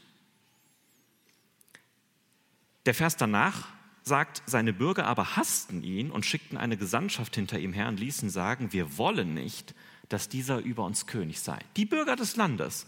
Der 2.85 2.93
Vers 2.93 3.17
danach 3.17 3.67
sagt, 4.01 4.41
seine 4.45 4.71
Bürger 4.71 5.07
aber 5.07 5.35
hassten 5.35 5.83
ihn 5.83 6.09
und 6.09 6.25
schickten 6.25 6.57
eine 6.57 6.77
Gesandtschaft 6.77 7.35
hinter 7.35 7.59
ihm 7.59 7.73
her 7.73 7.89
und 7.89 7.99
ließen 7.99 8.29
sagen, 8.29 8.71
wir 8.71 8.97
wollen 8.97 9.33
nicht, 9.33 9.75
dass 10.07 10.29
dieser 10.29 10.59
über 10.59 10.85
uns 10.85 11.05
König 11.05 11.41
sei. 11.41 11.59
Die 11.75 11.85
Bürger 11.85 12.15
des 12.15 12.37
Landes. 12.37 12.87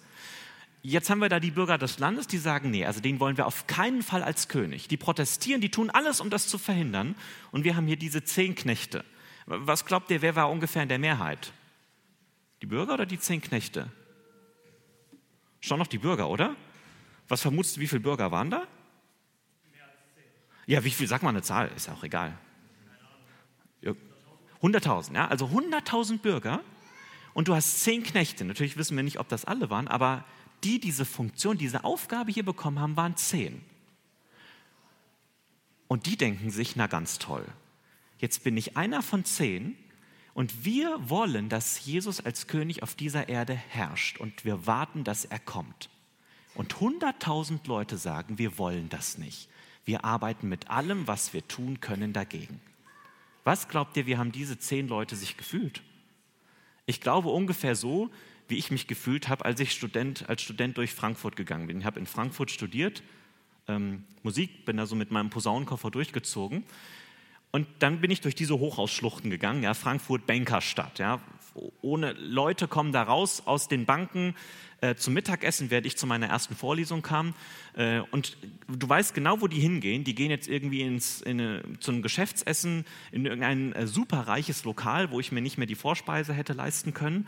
Jetzt 0.84 1.10
haben 1.10 1.20
wir 1.20 1.28
da 1.28 1.42
die 1.42 1.52
Bürger 1.52 1.78
des 1.78 2.00
Landes, 2.00 2.28
die 2.28 2.38
sagen, 2.38 2.72
nee, 2.72 2.86
also 2.86 3.02
den 3.02 3.20
wollen 3.20 3.36
wir 3.36 3.46
auf 3.46 3.68
keinen 3.68 4.04
Fall 4.04 4.24
als 4.24 4.48
König. 4.48 4.88
Die 4.88 4.96
protestieren, 4.96 5.60
die 5.60 5.70
tun 5.70 5.90
alles, 5.90 6.22
um 6.22 6.30
das 6.30 6.48
zu 6.48 6.58
verhindern. 6.58 7.16
Und 7.52 7.66
wir 7.66 7.76
haben 7.76 7.88
hier 7.88 7.98
diese 7.98 8.24
zehn 8.24 8.56
Knechte. 8.56 9.04
Was 9.48 9.86
glaubt 9.86 10.10
ihr, 10.12 10.22
wer 10.22 10.38
war 10.38 10.50
ungefähr 10.50 10.84
in 10.84 10.88
der 10.88 10.98
Mehrheit? 10.98 11.52
Die 12.62 12.68
Bürger 12.68 12.94
oder 12.94 13.06
die 13.06 13.20
zehn 13.20 13.42
Knechte? 13.42 13.92
Schon 15.60 15.80
noch 15.80 15.88
die 15.88 15.98
Bürger, 15.98 16.30
oder? 16.30 16.56
Was 17.28 17.42
vermutest 17.42 17.78
du, 17.78 17.82
wie 17.82 17.88
viele 17.88 18.02
Bürger 18.02 18.32
waren 18.32 18.50
da? 18.50 18.68
Ja, 20.66 20.84
wie 20.84 20.92
viel? 20.92 21.08
Sag 21.08 21.24
mal 21.24 21.30
eine 21.30 21.42
Zahl, 21.42 21.70
ist 21.76 21.88
ja 21.88 21.94
auch 21.94 22.04
egal. 22.04 22.38
100.000, 24.62 25.16
ja, 25.16 25.28
also 25.28 25.48
100.000 25.48 26.20
Bürger 26.20 26.62
und 27.34 27.48
du 27.48 27.56
hast 27.56 27.82
zehn 27.82 28.04
Knechte. 28.04 28.46
Natürlich 28.46 28.78
wissen 28.78 28.96
wir 28.96 29.04
nicht, 29.04 29.20
ob 29.20 29.28
das 29.28 29.46
alle 29.46 29.70
waren, 29.70 29.88
aber 29.88 30.24
die 30.64 30.80
diese 30.80 31.06
Funktion, 31.06 31.58
diese 31.58 31.84
Aufgabe 31.84 32.32
hier 32.32 32.46
bekommen 32.46 32.80
haben, 32.80 32.96
waren 32.96 33.18
zehn. 33.18 33.64
Und 35.88 36.06
die 36.06 36.16
denken 36.16 36.52
sich, 36.52 36.76
na 36.76 36.88
ganz 36.88 37.18
toll, 37.18 37.46
jetzt 38.20 38.44
bin 38.44 38.56
ich 38.56 38.78
einer 38.78 39.02
von 39.02 39.26
zehn 39.26 39.76
und 40.34 40.66
wir 40.66 40.98
wollen, 41.10 41.50
dass 41.50 41.86
Jesus 41.86 42.22
als 42.22 42.48
König 42.48 42.84
auf 42.84 42.96
dieser 42.96 43.30
Erde 43.30 43.54
herrscht 43.54 44.20
und 44.20 44.46
wir 44.46 44.66
warten, 44.66 45.04
dass 45.04 45.26
er 45.26 45.40
kommt. 45.40 45.90
Und 46.56 46.76
100.000 46.76 47.68
Leute 47.68 47.98
sagen, 47.98 48.38
wir 48.38 48.58
wollen 48.58 48.90
das 48.90 49.18
nicht. 49.18 49.50
Wir 49.86 50.06
arbeiten 50.06 50.48
mit 50.48 50.70
allem, 50.70 51.08
was 51.08 51.34
wir 51.34 51.48
tun 51.48 51.80
können, 51.80 52.14
dagegen. 52.14 52.62
Was 53.44 53.68
glaubt 53.68 53.98
ihr, 53.98 54.06
wie 54.06 54.18
haben 54.18 54.32
diese 54.32 54.60
zehn 54.60 54.88
Leute 54.88 55.16
sich 55.16 55.38
gefühlt? 55.38 55.82
Ich 56.86 57.02
glaube 57.02 57.30
ungefähr 57.30 57.76
so, 57.76 58.10
wie 58.48 58.58
ich 58.58 58.70
mich 58.70 58.88
gefühlt 58.88 59.30
habe, 59.30 59.46
als 59.46 59.60
ich 59.60 59.72
Student, 59.72 60.30
als 60.30 60.42
Student 60.42 60.78
durch 60.78 60.94
Frankfurt 60.94 61.36
gegangen 61.36 61.68
bin. 61.68 61.80
Ich 61.80 61.86
habe 61.86 62.00
in 62.00 62.06
Frankfurt 62.06 62.52
studiert, 62.52 63.02
ähm, 63.68 64.04
Musik, 64.24 64.66
bin 64.66 64.78
da 64.78 64.86
so 64.86 64.96
mit 64.96 65.12
meinem 65.12 65.30
Posaunenkoffer 65.30 65.90
durchgezogen. 65.90 66.64
Und 67.52 67.68
dann 67.80 68.00
bin 68.00 68.12
ich 68.12 68.22
durch 68.22 68.36
diese 68.36 68.58
Hochhausschluchten 68.58 69.30
gegangen, 69.30 69.64
ja, 69.64 69.74
Frankfurt 69.74 70.26
Bankerstadt, 70.26 71.00
ja, 71.00 71.20
ohne 71.82 72.14
Leute 72.14 72.68
kommen 72.68 72.94
da 72.94 73.04
raus 73.04 73.44
aus 73.46 73.68
den 73.68 73.86
Banken 73.86 74.36
äh, 74.80 74.96
zum 74.96 75.14
Mittagessen, 75.14 75.70
während 75.70 75.86
ich 75.86 75.98
zu 75.98 76.08
meiner 76.08 76.28
ersten 76.28 76.56
Vorlesung 76.56 77.02
kam. 77.02 77.34
Äh, 77.76 78.00
und 78.12 78.38
du 78.68 78.88
weißt 78.88 79.14
genau, 79.14 79.42
wo 79.42 79.48
die 79.48 79.60
hingehen. 79.60 80.04
Die 80.04 80.16
gehen 80.16 80.32
jetzt 80.32 80.48
irgendwie 80.48 80.82
ins, 80.82 81.22
in 81.22 81.42
eine, 81.42 81.80
zu 81.80 81.92
einem 81.92 82.02
Geschäftsessen 82.02 82.86
in 83.12 83.26
irgendein 83.26 83.74
äh, 83.74 83.86
superreiches 83.86 84.64
Lokal, 84.64 85.12
wo 85.12 85.20
ich 85.20 85.32
mir 85.32 85.42
nicht 85.42 85.58
mehr 85.58 85.68
die 85.68 85.76
Vorspeise 85.76 86.34
hätte 86.34 86.54
leisten 86.54 86.94
können. 86.94 87.28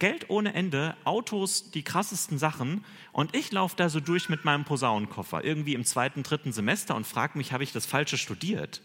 Geld 0.00 0.28
ohne 0.30 0.54
Ende, 0.54 0.96
Autos, 1.04 1.70
die 1.70 1.84
krassesten 1.84 2.38
Sachen. 2.38 2.84
Und 3.12 3.36
ich 3.36 3.52
laufe 3.52 3.76
da 3.76 3.88
so 3.88 4.00
durch 4.00 4.28
mit 4.28 4.44
meinem 4.44 4.64
Posaunenkoffer, 4.64 5.44
irgendwie 5.44 5.74
im 5.74 5.84
zweiten, 5.84 6.24
dritten 6.24 6.52
Semester 6.52 6.96
und 6.96 7.06
frage 7.06 7.38
mich, 7.38 7.52
habe 7.52 7.62
ich 7.62 7.72
das 7.72 7.86
Falsche 7.86 8.18
studiert? 8.18 8.82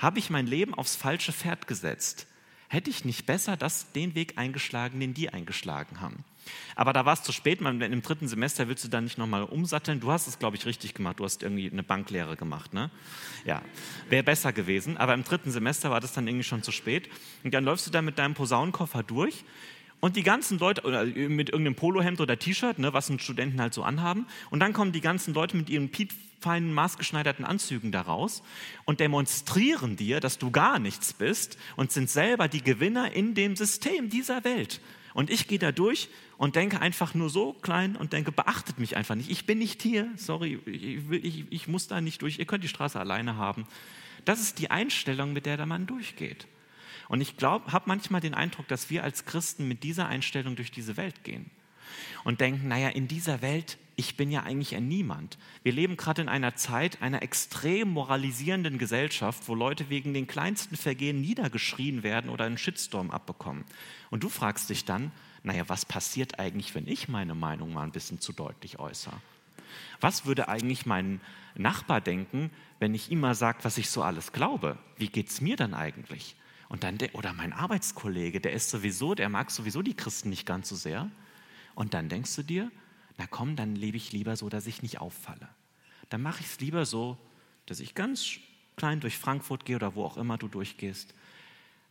Habe 0.00 0.18
ich 0.18 0.30
mein 0.30 0.46
Leben 0.46 0.74
aufs 0.74 0.96
falsche 0.96 1.32
Pferd 1.32 1.68
gesetzt? 1.68 2.26
Hätte 2.68 2.90
ich 2.90 3.04
nicht 3.04 3.26
besser 3.26 3.56
das, 3.56 3.92
den 3.92 4.14
Weg 4.14 4.38
eingeschlagen, 4.38 4.98
den 4.98 5.14
die 5.14 5.28
eingeschlagen 5.28 6.00
haben? 6.00 6.24
Aber 6.76 6.92
da 6.92 7.04
war 7.04 7.12
es 7.12 7.22
zu 7.22 7.32
spät. 7.32 7.60
Man, 7.60 7.80
Im 7.80 8.02
dritten 8.02 8.26
Semester 8.26 8.68
willst 8.68 8.84
du 8.84 8.88
dann 8.88 9.04
nicht 9.04 9.18
nochmal 9.18 9.44
umsatteln. 9.44 10.00
Du 10.00 10.10
hast 10.10 10.26
es, 10.26 10.38
glaube 10.38 10.56
ich, 10.56 10.66
richtig 10.66 10.94
gemacht. 10.94 11.20
Du 11.20 11.24
hast 11.24 11.42
irgendwie 11.42 11.70
eine 11.70 11.82
Banklehre 11.82 12.36
gemacht. 12.36 12.74
Ne? 12.74 12.90
Ja, 13.44 13.62
wäre 14.08 14.24
besser 14.24 14.52
gewesen. 14.52 14.96
Aber 14.96 15.14
im 15.14 15.24
dritten 15.24 15.50
Semester 15.50 15.90
war 15.90 16.00
das 16.00 16.12
dann 16.12 16.26
irgendwie 16.26 16.44
schon 16.44 16.62
zu 16.62 16.72
spät. 16.72 17.08
Und 17.44 17.54
dann 17.54 17.64
läufst 17.64 17.86
du 17.86 17.90
da 17.90 18.02
mit 18.02 18.18
deinem 18.18 18.34
Posaunenkoffer 18.34 19.02
durch 19.02 19.44
und 20.00 20.16
die 20.16 20.22
ganzen 20.22 20.58
Leute, 20.58 20.82
oder 20.82 21.04
mit 21.04 21.50
irgendeinem 21.50 21.74
Polohemd 21.74 22.20
oder 22.20 22.38
T-Shirt, 22.38 22.78
ne, 22.78 22.92
was 22.92 23.08
ein 23.08 23.18
Studenten 23.18 23.60
halt 23.60 23.74
so 23.74 23.82
anhaben. 23.82 24.26
Und 24.50 24.60
dann 24.60 24.72
kommen 24.72 24.92
die 24.92 25.00
ganzen 25.00 25.32
Leute 25.34 25.56
mit 25.56 25.70
ihren 25.70 25.90
piepfeinen, 25.90 26.74
maßgeschneiderten 26.74 27.44
Anzügen 27.44 27.90
da 27.90 28.02
raus 28.02 28.42
und 28.84 29.00
demonstrieren 29.00 29.96
dir, 29.96 30.20
dass 30.20 30.38
du 30.38 30.50
gar 30.50 30.78
nichts 30.78 31.14
bist 31.14 31.58
und 31.76 31.90
sind 31.90 32.10
selber 32.10 32.48
die 32.48 32.62
Gewinner 32.62 33.12
in 33.12 33.34
dem 33.34 33.56
System 33.56 34.10
dieser 34.10 34.44
Welt. 34.44 34.80
Und 35.14 35.30
ich 35.30 35.46
gehe 35.46 35.60
da 35.60 35.72
durch 35.72 36.10
und 36.36 36.56
denke 36.56 36.80
einfach 36.80 37.14
nur 37.14 37.30
so 37.30 37.52
klein 37.52 37.96
und 37.96 38.12
denke, 38.12 38.32
beachtet 38.32 38.78
mich 38.78 38.96
einfach 38.96 39.14
nicht. 39.14 39.30
Ich 39.30 39.46
bin 39.46 39.58
nicht 39.58 39.80
hier, 39.80 40.08
sorry, 40.16 40.58
ich, 40.66 41.24
ich, 41.24 41.44
ich 41.50 41.68
muss 41.68 41.86
da 41.86 42.00
nicht 42.00 42.20
durch. 42.22 42.40
Ihr 42.40 42.46
könnt 42.46 42.64
die 42.64 42.68
Straße 42.68 42.98
alleine 42.98 43.36
haben. 43.36 43.66
Das 44.24 44.40
ist 44.40 44.58
die 44.58 44.70
Einstellung, 44.70 45.32
mit 45.32 45.46
der 45.46 45.56
der 45.56 45.66
Mann 45.66 45.86
durchgeht. 45.86 46.46
Und 47.14 47.20
ich 47.20 47.36
glaube, 47.36 47.70
habe 47.70 47.84
manchmal 47.86 48.20
den 48.20 48.34
Eindruck, 48.34 48.66
dass 48.66 48.90
wir 48.90 49.04
als 49.04 49.24
Christen 49.24 49.68
mit 49.68 49.84
dieser 49.84 50.08
Einstellung 50.08 50.56
durch 50.56 50.72
diese 50.72 50.96
Welt 50.96 51.22
gehen 51.22 51.48
und 52.24 52.40
denken, 52.40 52.66
naja, 52.66 52.88
in 52.88 53.06
dieser 53.06 53.40
Welt, 53.40 53.78
ich 53.94 54.16
bin 54.16 54.32
ja 54.32 54.42
eigentlich 54.42 54.74
ein 54.74 54.88
Niemand. 54.88 55.38
Wir 55.62 55.70
leben 55.70 55.96
gerade 55.96 56.22
in 56.22 56.28
einer 56.28 56.56
Zeit 56.56 57.02
einer 57.02 57.22
extrem 57.22 57.90
moralisierenden 57.90 58.78
Gesellschaft, 58.78 59.46
wo 59.46 59.54
Leute 59.54 59.90
wegen 59.90 60.12
den 60.12 60.26
kleinsten 60.26 60.76
Vergehen 60.76 61.20
niedergeschrien 61.20 62.02
werden 62.02 62.30
oder 62.30 62.46
einen 62.46 62.58
Shitstorm 62.58 63.12
abbekommen. 63.12 63.64
Und 64.10 64.24
du 64.24 64.28
fragst 64.28 64.68
dich 64.68 64.84
dann, 64.84 65.12
naja, 65.44 65.68
was 65.68 65.86
passiert 65.86 66.40
eigentlich, 66.40 66.74
wenn 66.74 66.88
ich 66.88 67.06
meine 67.06 67.36
Meinung 67.36 67.72
mal 67.72 67.84
ein 67.84 67.92
bisschen 67.92 68.18
zu 68.18 68.32
deutlich 68.32 68.80
äußere? 68.80 69.20
Was 70.00 70.26
würde 70.26 70.48
eigentlich 70.48 70.84
mein 70.84 71.20
Nachbar 71.54 72.00
denken, 72.00 72.50
wenn 72.80 72.92
ich 72.92 73.12
ihm 73.12 73.20
mal 73.20 73.36
sage, 73.36 73.58
was 73.62 73.78
ich 73.78 73.88
so 73.88 74.02
alles 74.02 74.32
glaube? 74.32 74.78
Wie 74.96 75.06
geht 75.06 75.28
es 75.28 75.40
mir 75.40 75.54
dann 75.54 75.74
eigentlich? 75.74 76.34
Und 76.74 76.82
dann, 76.82 76.98
oder 77.12 77.32
mein 77.32 77.52
Arbeitskollege, 77.52 78.40
der 78.40 78.52
ist 78.52 78.68
sowieso, 78.68 79.14
der 79.14 79.28
mag 79.28 79.52
sowieso 79.52 79.80
die 79.80 79.94
Christen 79.94 80.28
nicht 80.28 80.44
ganz 80.44 80.68
so 80.68 80.74
sehr. 80.74 81.08
Und 81.76 81.94
dann 81.94 82.08
denkst 82.08 82.34
du 82.34 82.42
dir, 82.42 82.68
na 83.16 83.28
komm, 83.28 83.54
dann 83.54 83.76
lebe 83.76 83.96
ich 83.96 84.10
lieber 84.10 84.34
so, 84.34 84.48
dass 84.48 84.66
ich 84.66 84.82
nicht 84.82 84.98
auffalle. 84.98 85.48
Dann 86.08 86.20
mache 86.20 86.40
ich 86.40 86.46
es 86.46 86.58
lieber 86.58 86.84
so, 86.84 87.16
dass 87.66 87.78
ich 87.78 87.94
ganz 87.94 88.40
klein 88.74 88.98
durch 88.98 89.18
Frankfurt 89.18 89.64
gehe 89.64 89.76
oder 89.76 89.94
wo 89.94 90.04
auch 90.04 90.16
immer 90.16 90.36
du 90.36 90.48
durchgehst. 90.48 91.14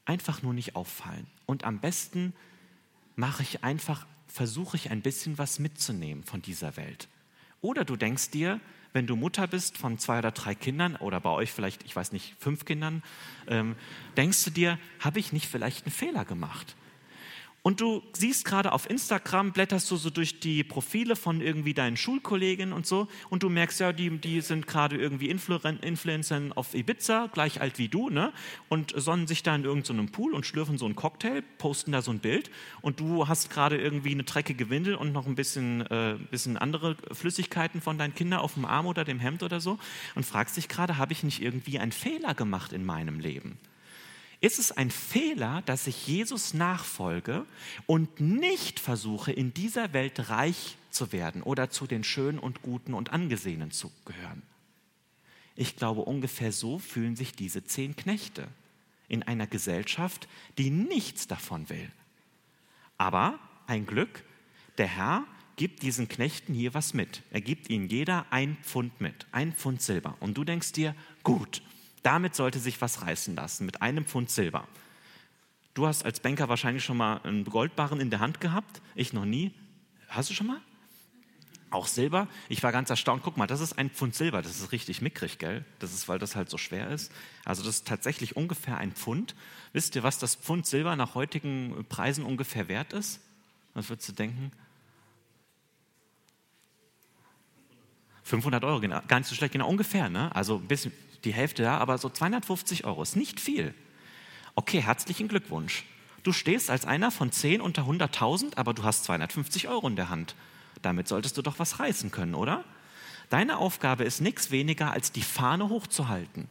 Einfach 0.04 0.42
nur 0.42 0.54
nicht 0.54 0.76
auffallen. 0.76 1.28
Und 1.46 1.64
am 1.64 1.80
besten 1.80 2.34
mache 3.16 3.42
ich 3.42 3.64
einfach, 3.64 4.06
versuche 4.28 4.76
ich 4.76 4.92
ein 4.92 5.02
bisschen 5.02 5.38
was 5.38 5.60
mitzunehmen 5.60 6.26
von 6.26 6.42
dieser 6.42 6.76
Welt. 6.76 7.08
Oder 7.62 7.86
du 7.86 7.96
denkst 7.96 8.32
dir, 8.32 8.60
wenn 8.94 9.08
du 9.08 9.16
Mutter 9.16 9.48
bist 9.48 9.78
von 9.78 9.98
zwei 9.98 10.20
oder 10.20 10.32
drei 10.32 10.56
Kindern 10.56 10.96
oder 10.96 11.20
bei 11.20 11.32
euch 11.32 11.52
vielleicht, 11.52 11.84
ich 11.84 11.96
weiß 11.96 12.12
nicht, 12.12 12.36
fünf 12.40 12.66
Kindern, 12.66 13.04
ähm, 13.48 13.76
denkst 14.16 14.44
du 14.46 14.52
dir, 14.52 14.80
habe 15.00 15.20
ich 15.20 15.34
nicht 15.34 15.48
vielleicht 15.48 15.86
einen 15.86 15.92
Fehler 15.92 16.26
gemacht? 16.26 16.76
Und 17.66 17.80
du 17.80 18.04
siehst 18.12 18.44
gerade 18.44 18.74
auf 18.74 18.90
Instagram, 18.90 19.54
blätterst 19.54 19.90
du 19.90 19.96
so 19.96 20.10
durch 20.10 20.42
die 20.42 20.66
Profile 20.66 21.16
von 21.16 21.40
irgendwie 21.40 21.74
deinen 21.74 21.96
Schulkolleginnen 21.96 22.74
und 22.74 22.86
so 22.86 23.08
und 23.30 23.42
du 23.42 23.50
merkst 23.50 23.80
ja, 23.80 23.94
die, 23.94 24.10
die 24.18 24.42
sind 24.42 24.68
gerade 24.68 24.98
irgendwie 24.98 25.30
Influencer 25.30 26.42
auf 26.56 26.74
Ibiza, 26.76 27.30
gleich 27.32 27.62
alt 27.62 27.78
wie 27.78 27.88
du, 27.88 28.10
ne? 28.10 28.34
Und 28.68 28.94
sonnen 28.98 29.28
sich 29.28 29.44
da 29.44 29.56
in 29.56 29.64
irgendeinem 29.64 30.08
so 30.08 30.12
Pool 30.12 30.34
und 30.34 30.46
schlürfen 30.46 30.78
so 30.78 30.84
einen 30.84 30.98
Cocktail, 30.98 31.42
posten 31.58 31.94
da 31.94 32.02
so 32.02 32.12
ein 32.12 32.20
Bild 32.20 32.52
und 32.82 33.00
du 33.00 33.30
hast 33.30 33.50
gerade 33.50 33.78
irgendwie 33.78 34.12
eine 34.12 34.24
dreckige 34.24 34.70
Windel 34.70 34.96
und 34.96 35.14
noch 35.14 35.26
ein 35.26 35.36
bisschen, 35.36 35.88
äh, 35.88 36.18
bisschen 36.32 36.58
andere 36.58 36.98
Flüssigkeiten 37.14 37.80
von 37.80 37.98
deinen 37.98 38.14
Kindern 38.14 38.42
auf 38.42 38.56
dem 38.56 38.66
Arm 38.66 38.88
oder 38.88 39.06
dem 39.06 39.22
Hemd 39.22 39.42
oder 39.42 39.62
so 39.62 39.80
und 40.16 40.26
fragst 40.26 40.58
dich 40.58 40.68
gerade, 40.68 40.98
habe 40.98 41.14
ich 41.14 41.24
nicht 41.24 41.42
irgendwie 41.42 41.80
einen 41.80 41.94
Fehler 41.94 42.34
gemacht 42.34 42.74
in 42.74 42.84
meinem 42.84 43.22
Leben? 43.22 43.58
Ist 44.44 44.60
es 44.60 44.74
ein 44.74 44.92
Fehler, 44.92 45.62
dass 45.66 45.88
ich 45.88 46.06
Jesus 46.06 46.54
nachfolge 46.54 47.46
und 47.86 48.20
nicht 48.20 48.82
versuche, 48.82 49.32
in 49.32 49.54
dieser 49.54 49.94
Welt 49.94 50.28
reich 50.30 50.76
zu 50.90 51.14
werden 51.14 51.42
oder 51.42 51.70
zu 51.70 51.88
den 51.88 52.04
Schönen 52.04 52.40
und 52.40 52.62
Guten 52.62 52.94
und 52.94 53.14
Angesehenen 53.14 53.72
zu 53.72 53.90
gehören? 54.04 54.42
Ich 55.56 55.78
glaube, 55.78 56.02
ungefähr 56.02 56.52
so 56.52 56.78
fühlen 56.78 57.16
sich 57.16 57.32
diese 57.32 57.64
zehn 57.64 57.96
Knechte 57.96 58.50
in 59.08 59.24
einer 59.24 59.48
Gesellschaft, 59.48 60.28
die 60.58 60.72
nichts 60.72 61.26
davon 61.26 61.70
will. 61.70 61.90
Aber 62.98 63.40
ein 63.66 63.86
Glück, 63.86 64.26
der 64.78 64.88
Herr 64.88 65.24
gibt 65.56 65.84
diesen 65.84 66.10
Knechten 66.10 66.54
hier 66.54 66.74
was 66.74 66.94
mit. 66.94 67.22
Er 67.32 67.40
gibt 67.40 67.70
ihnen 67.70 67.88
jeder 67.88 68.26
ein 68.30 68.58
Pfund 68.62 69.00
mit, 69.00 69.26
ein 69.32 69.54
Pfund 69.54 69.82
Silber. 69.82 70.18
Und 70.20 70.34
du 70.34 70.44
denkst 70.44 70.74
dir, 70.74 70.96
gut, 71.24 71.62
damit 72.04 72.36
sollte 72.36 72.60
sich 72.60 72.80
was 72.82 73.02
reißen 73.02 73.36
lassen, 73.36 73.66
mit 73.66 73.82
einem 73.82 74.06
Pfund 74.06 74.30
Silber. 74.30 74.68
Du 75.74 75.88
hast 75.88 76.06
als 76.06 76.20
Banker 76.20 76.50
wahrscheinlich 76.50 76.84
schon 76.84 76.98
mal 76.98 77.22
einen 77.24 77.46
Goldbarren 77.46 78.00
in 78.00 78.10
der 78.10 78.20
Hand 78.20 78.40
gehabt, 78.40 78.82
ich 78.94 79.14
noch 79.14 79.26
nie. 79.26 79.52
Hast 80.10 80.30
du 80.30 80.34
schon 80.34 80.48
mal? 80.48 80.62
Auch 81.72 81.88
Silber. 81.88 82.28
Ich 82.50 82.62
war 82.62 82.72
ganz 82.72 82.92
erstaunt. 82.92 83.24
Guck 83.24 83.36
mal, 83.36 83.48
das 83.48 83.60
ist 83.60 83.80
ein 83.80 83.90
Pfund 83.90 84.14
Silber. 84.14 84.44
Das 84.44 84.60
ist 84.60 84.72
richtig 84.72 85.02
mickrig, 85.02 85.40
gell? 85.40 85.66
Das 85.80 85.92
ist, 85.92 86.08
weil 86.08 86.20
das 86.20 86.36
halt 86.36 86.48
so 86.52 86.60
schwer 86.60 86.90
ist. 86.90 87.12
Also 87.46 87.64
das 87.64 87.78
ist 87.78 87.88
tatsächlich 87.88 88.36
ungefähr 88.38 88.78
ein 88.78 88.92
Pfund. 88.92 89.34
Wisst 89.72 89.96
ihr, 89.96 90.04
was 90.04 90.20
das 90.20 90.36
Pfund 90.36 90.68
Silber 90.68 90.96
nach 90.96 91.16
heutigen 91.16 91.84
Preisen 91.90 92.26
ungefähr 92.26 92.68
wert 92.68 92.94
ist? 92.94 93.20
Was 93.74 93.90
würdest 93.90 94.08
du 94.10 94.14
denken? 94.14 94.52
500 98.22 98.64
Euro, 98.64 98.80
gar 98.80 99.18
nicht 99.18 99.28
so 99.28 99.34
schlecht, 99.34 99.54
genau 99.54 99.68
ungefähr. 99.68 100.10
Ne? 100.10 100.34
Also 100.36 100.58
ein 100.58 100.68
bisschen 100.68 100.94
die 101.26 101.34
Hälfte, 101.34 101.64
ja, 101.64 101.78
aber 101.78 101.98
so 101.98 102.10
250 102.10 102.86
Euro 102.86 103.02
ist 103.02 103.16
nicht 103.16 103.40
viel. 103.40 103.74
Okay, 104.56 104.82
herzlichen 104.82 105.28
Glückwunsch. 105.28 105.84
Du 106.24 106.32
stehst 106.32 106.70
als 106.70 106.86
einer 106.86 107.12
von 107.12 107.32
10 107.32 107.60
unter 107.62 107.84
100.000, 107.84 108.58
aber 108.58 108.74
du 108.74 108.84
hast 108.84 109.04
250 109.06 109.68
Euro 109.68 109.88
in 109.88 109.96
der 109.96 110.10
Hand. 110.10 110.36
Damit 110.82 111.08
solltest 111.08 111.38
du 111.38 111.42
doch 111.42 111.60
was 111.60 111.80
reißen 111.80 112.12
können, 112.12 112.36
oder? 112.36 112.64
Deine 113.30 113.58
Aufgabe 113.58 114.04
ist 114.04 114.22
nichts 114.22 114.52
weniger, 114.52 114.92
als 114.92 115.12
die 115.12 115.22
Fahne 115.22 115.70
hochzuhalten. 115.70 116.48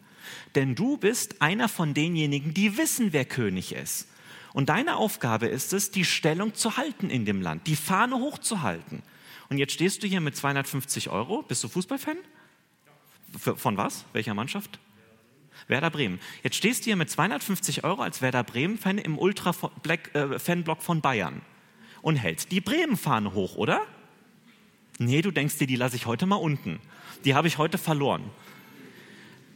Denn 0.55 0.75
du 0.75 0.97
bist 0.97 1.41
einer 1.41 1.69
von 1.69 1.95
denjenigen, 1.95 2.55
die 2.55 2.77
wissen, 2.77 3.13
wer 3.13 3.25
König 3.25 3.73
ist. 3.73 4.09
Und 4.53 4.69
deine 4.69 4.97
Aufgabe 4.97 5.47
ist 5.47 5.73
es, 5.73 5.91
die 5.91 6.05
Stellung 6.05 6.55
zu 6.55 6.77
halten 6.77 7.09
in 7.09 7.25
dem 7.25 7.41
Land, 7.41 7.67
die 7.67 7.77
Fahne 7.77 8.17
hochzuhalten. 8.17 9.03
Und 9.49 9.59
jetzt 9.59 9.73
stehst 9.73 10.03
du 10.03 10.07
hier 10.07 10.21
mit 10.21 10.37
250 10.37 11.09
Euro. 11.11 11.43
Bist 11.43 11.65
du 11.65 11.69
Fußballfan? 11.69 12.17
Von 13.39 13.77
was? 13.77 14.05
Welcher 14.13 14.35
Mannschaft? 14.35 14.79
Werder 15.69 15.91
Bremen. 15.91 16.19
Jetzt 16.43 16.57
stehst 16.57 16.83
du 16.83 16.85
hier 16.87 16.97
mit 16.97 17.11
250 17.11 17.85
Euro 17.85 18.03
als 18.03 18.23
Werder 18.23 18.45
Bremen-Fan 18.45 18.99
im 18.99 19.19
Ultra-Fanblock 19.19 20.79
äh, 20.79 20.83
von 20.83 21.01
Bayern 21.01 21.43
und 22.01 22.17
hältst 22.17 22.53
die 22.53 22.61
Bremen-Fahne 22.61 23.35
hoch, 23.35 23.57
oder? 23.57 23.83
Nee, 24.99 25.23
du 25.23 25.31
denkst 25.31 25.59
dir, 25.59 25.67
die 25.67 25.77
lasse 25.77 25.97
ich 25.97 26.07
heute 26.07 26.27
mal 26.27 26.37
unten. 26.37 26.81
Die 27.25 27.35
habe 27.35 27.49
ich 27.49 27.59
heute 27.59 27.79
verloren. 27.79 28.31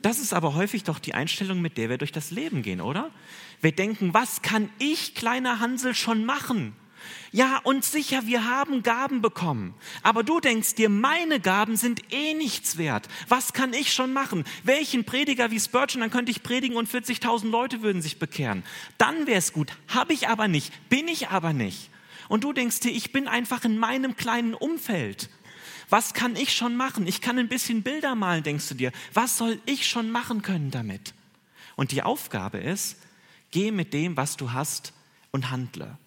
Das 0.03 0.19
ist 0.19 0.33
aber 0.33 0.55
häufig 0.55 0.85
doch 0.85 0.99
die 0.99 1.15
Einstellung, 1.15 1.61
mit 1.61 1.77
der 1.79 1.89
wir 1.89 1.99
durch 1.99 2.13
das 2.13 2.31
Leben 2.31 2.63
gehen, 2.63 2.81
oder? 2.81 3.11
Wir 3.61 3.73
denken, 3.73 4.15
was 4.15 4.43
kann 4.43 4.71
ich, 4.79 5.15
kleiner 5.15 5.59
Hansel, 5.59 5.95
schon 5.95 6.25
machen? 6.25 6.75
Ja, 7.33 7.61
und 7.65 7.85
sicher, 7.85 8.27
wir 8.27 8.45
haben 8.45 8.83
Gaben 8.83 9.21
bekommen. 9.21 9.75
Aber 10.03 10.23
du 10.23 10.41
denkst 10.41 10.75
dir, 10.75 10.89
meine 10.89 11.41
Gaben 11.41 11.77
sind 11.77 12.13
eh 12.13 12.35
nichts 12.35 12.79
wert. 12.79 13.09
Was 13.29 13.53
kann 13.53 13.73
ich 13.73 13.93
schon 13.93 14.13
machen? 14.13 14.45
Welchen 14.65 15.05
Prediger 15.05 15.51
wie 15.51 15.61
Spurgeon, 15.61 16.01
dann 16.01 16.11
könnte 16.11 16.31
ich 16.31 16.43
predigen 16.43 16.77
und 16.77 16.89
40.000 16.89 17.51
Leute 17.51 17.83
würden 17.83 18.03
sich 18.03 18.19
bekehren. 18.19 18.63
Dann 18.99 19.27
wäre 19.27 19.39
es 19.39 19.53
gut. 19.53 19.73
Habe 19.89 20.13
ich 20.13 20.29
aber 20.29 20.49
nicht, 20.49 20.73
bin 20.89 21.09
ich 21.09 21.29
aber 21.29 21.53
nicht. 21.53 21.91
Und 22.29 22.45
du 22.45 22.53
denkst 22.53 22.81
dir, 22.81 22.91
ich 22.91 23.13
bin 23.13 23.29
einfach 23.29 23.65
in 23.65 23.79
meinem 23.79 24.17
kleinen 24.17 24.55
Umfeld. 24.55 25.29
Was 25.89 26.15
kann 26.15 26.35
ich 26.35 26.55
schon 26.55 26.77
machen? 26.77 27.07
Ich 27.07 27.21
kann 27.21 27.39
ein 27.39 27.49
bisschen 27.49 27.83
Bilder 27.83 28.15
malen, 28.15 28.43
denkst 28.43 28.69
du 28.69 28.75
dir. 28.75 28.93
Was 29.15 29.39
soll 29.39 29.61
ich 29.67 29.87
schon 29.87 30.11
machen 30.11 30.43
können 30.43 30.71
damit? 30.71 31.15
Und 31.77 31.93
die 31.93 32.03
Aufgabe 32.03 32.59
ist, 32.59 32.97
geh 33.51 33.71
mit 33.71 33.93
dem, 33.93 34.17
was 34.17 34.37
du 34.37 34.53
hast 34.53 34.93
und 35.31 35.51
handle. 35.51 35.99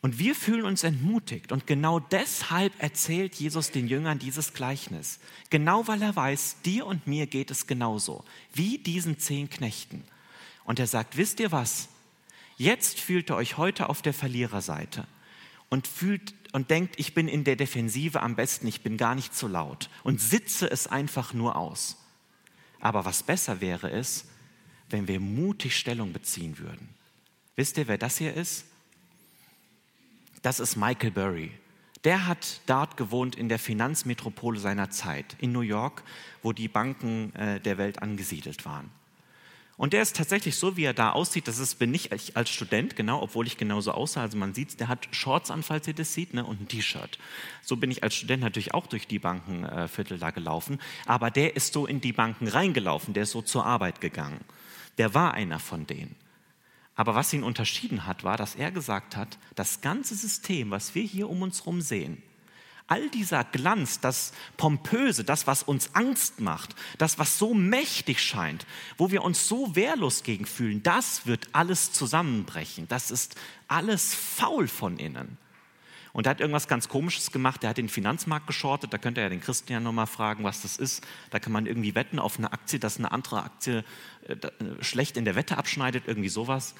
Und 0.00 0.18
wir 0.18 0.34
fühlen 0.34 0.64
uns 0.64 0.84
entmutigt. 0.84 1.50
Und 1.50 1.66
genau 1.66 1.98
deshalb 1.98 2.72
erzählt 2.80 3.34
Jesus 3.34 3.70
den 3.72 3.88
Jüngern 3.88 4.18
dieses 4.18 4.54
Gleichnis. 4.54 5.18
Genau 5.50 5.88
weil 5.88 6.02
er 6.02 6.14
weiß, 6.14 6.58
dir 6.64 6.86
und 6.86 7.06
mir 7.06 7.26
geht 7.26 7.50
es 7.50 7.66
genauso, 7.66 8.24
wie 8.54 8.78
diesen 8.78 9.18
zehn 9.18 9.50
Knechten. 9.50 10.04
Und 10.64 10.78
er 10.78 10.86
sagt, 10.86 11.16
wisst 11.16 11.40
ihr 11.40 11.50
was? 11.50 11.88
Jetzt 12.56 13.00
fühlt 13.00 13.30
ihr 13.30 13.36
euch 13.36 13.56
heute 13.56 13.88
auf 13.88 14.02
der 14.02 14.14
Verliererseite 14.14 15.06
und 15.68 15.86
fühlt 15.86 16.34
und 16.52 16.70
denkt, 16.70 16.94
ich 16.98 17.14
bin 17.14 17.28
in 17.28 17.44
der 17.44 17.56
Defensive 17.56 18.22
am 18.22 18.36
besten, 18.36 18.66
ich 18.66 18.82
bin 18.82 18.96
gar 18.96 19.14
nicht 19.14 19.34
so 19.34 19.48
laut 19.48 19.90
und 20.02 20.20
sitze 20.20 20.70
es 20.70 20.86
einfach 20.86 21.34
nur 21.34 21.56
aus. 21.56 21.96
Aber 22.80 23.04
was 23.04 23.22
besser 23.22 23.60
wäre 23.60 23.90
es, 23.90 24.26
wenn 24.90 25.08
wir 25.08 25.20
mutig 25.20 25.76
Stellung 25.76 26.12
beziehen 26.12 26.58
würden. 26.58 26.88
Wisst 27.56 27.76
ihr, 27.76 27.88
wer 27.88 27.98
das 27.98 28.18
hier 28.18 28.34
ist? 28.34 28.64
Das 30.42 30.60
ist 30.60 30.76
Michael 30.76 31.10
Burry. 31.10 31.50
Der 32.04 32.26
hat 32.26 32.60
dort 32.66 32.96
gewohnt 32.96 33.34
in 33.34 33.48
der 33.48 33.58
Finanzmetropole 33.58 34.60
seiner 34.60 34.90
Zeit, 34.90 35.36
in 35.40 35.52
New 35.52 35.62
York, 35.62 36.04
wo 36.42 36.52
die 36.52 36.68
Banken 36.68 37.34
äh, 37.34 37.60
der 37.60 37.76
Welt 37.76 38.02
angesiedelt 38.02 38.64
waren. 38.64 38.90
Und 39.76 39.92
der 39.92 40.02
ist 40.02 40.16
tatsächlich 40.16 40.56
so, 40.56 40.76
wie 40.76 40.84
er 40.84 40.92
da 40.92 41.12
aussieht, 41.12 41.46
das 41.46 41.60
ist, 41.60 41.76
bin 41.76 41.94
ich 41.94 42.10
als 42.36 42.50
Student, 42.50 42.96
genau, 42.96 43.22
obwohl 43.22 43.46
ich 43.46 43.56
genauso 43.56 43.92
aussah. 43.92 44.22
Also 44.22 44.36
man 44.36 44.52
sieht, 44.52 44.80
der 44.80 44.88
hat 44.88 45.06
Shorts 45.12 45.52
an, 45.52 45.62
falls 45.62 45.86
ihr 45.86 45.94
das 45.94 46.14
sieht, 46.14 46.34
ne, 46.34 46.44
und 46.44 46.60
ein 46.60 46.66
T-Shirt. 46.66 47.18
So 47.62 47.76
bin 47.76 47.92
ich 47.92 48.02
als 48.02 48.16
Student 48.16 48.42
natürlich 48.42 48.74
auch 48.74 48.88
durch 48.88 49.06
die 49.06 49.20
Bankenviertel 49.20 50.16
äh, 50.16 50.20
da 50.20 50.30
gelaufen. 50.30 50.80
Aber 51.06 51.30
der 51.30 51.54
ist 51.54 51.72
so 51.72 51.86
in 51.86 52.00
die 52.00 52.12
Banken 52.12 52.48
reingelaufen, 52.48 53.14
der 53.14 53.22
ist 53.22 53.30
so 53.30 53.40
zur 53.40 53.66
Arbeit 53.66 54.00
gegangen. 54.00 54.40
Der 54.98 55.14
war 55.14 55.34
einer 55.34 55.60
von 55.60 55.86
denen. 55.86 56.16
Aber 56.98 57.14
was 57.14 57.32
ihn 57.32 57.44
unterschieden 57.44 58.06
hat, 58.06 58.24
war, 58.24 58.36
dass 58.36 58.56
er 58.56 58.72
gesagt 58.72 59.14
hat, 59.14 59.38
das 59.54 59.82
ganze 59.82 60.16
System, 60.16 60.72
was 60.72 60.96
wir 60.96 61.04
hier 61.04 61.30
um 61.30 61.42
uns 61.42 61.60
herum 61.60 61.80
sehen, 61.80 62.20
all 62.88 63.08
dieser 63.10 63.44
Glanz, 63.44 64.00
das 64.00 64.32
Pompöse, 64.56 65.22
das, 65.22 65.46
was 65.46 65.62
uns 65.62 65.94
Angst 65.94 66.40
macht, 66.40 66.74
das, 66.98 67.16
was 67.16 67.38
so 67.38 67.54
mächtig 67.54 68.20
scheint, 68.20 68.66
wo 68.96 69.12
wir 69.12 69.22
uns 69.22 69.46
so 69.46 69.76
wehrlos 69.76 70.24
gegen 70.24 70.44
fühlen, 70.44 70.82
das 70.82 71.24
wird 71.24 71.46
alles 71.52 71.92
zusammenbrechen. 71.92 72.88
Das 72.88 73.12
ist 73.12 73.36
alles 73.68 74.12
faul 74.12 74.66
von 74.66 74.96
innen. 74.96 75.38
Und 76.12 76.26
er 76.26 76.30
hat 76.30 76.40
irgendwas 76.40 76.68
ganz 76.68 76.88
Komisches 76.88 77.30
gemacht. 77.30 77.64
Er 77.64 77.70
hat 77.70 77.78
den 77.78 77.88
Finanzmarkt 77.88 78.46
geschortet. 78.46 78.92
Da 78.92 78.98
könnt 78.98 79.18
ihr 79.18 79.22
ja 79.22 79.28
den 79.28 79.40
Christen 79.40 79.72
ja 79.72 79.80
nochmal 79.80 80.06
fragen, 80.06 80.44
was 80.44 80.62
das 80.62 80.76
ist. 80.76 81.06
Da 81.30 81.38
kann 81.38 81.52
man 81.52 81.66
irgendwie 81.66 81.94
wetten 81.94 82.18
auf 82.18 82.38
eine 82.38 82.52
Aktie, 82.52 82.78
dass 82.78 82.98
eine 82.98 83.12
andere 83.12 83.42
Aktie 83.42 83.84
äh, 84.26 84.32
äh 84.32 84.82
schlecht 84.82 85.16
in 85.16 85.24
der 85.24 85.34
Wette 85.34 85.58
abschneidet, 85.58 86.04
irgendwie 86.06 86.28
sowas. 86.28 86.74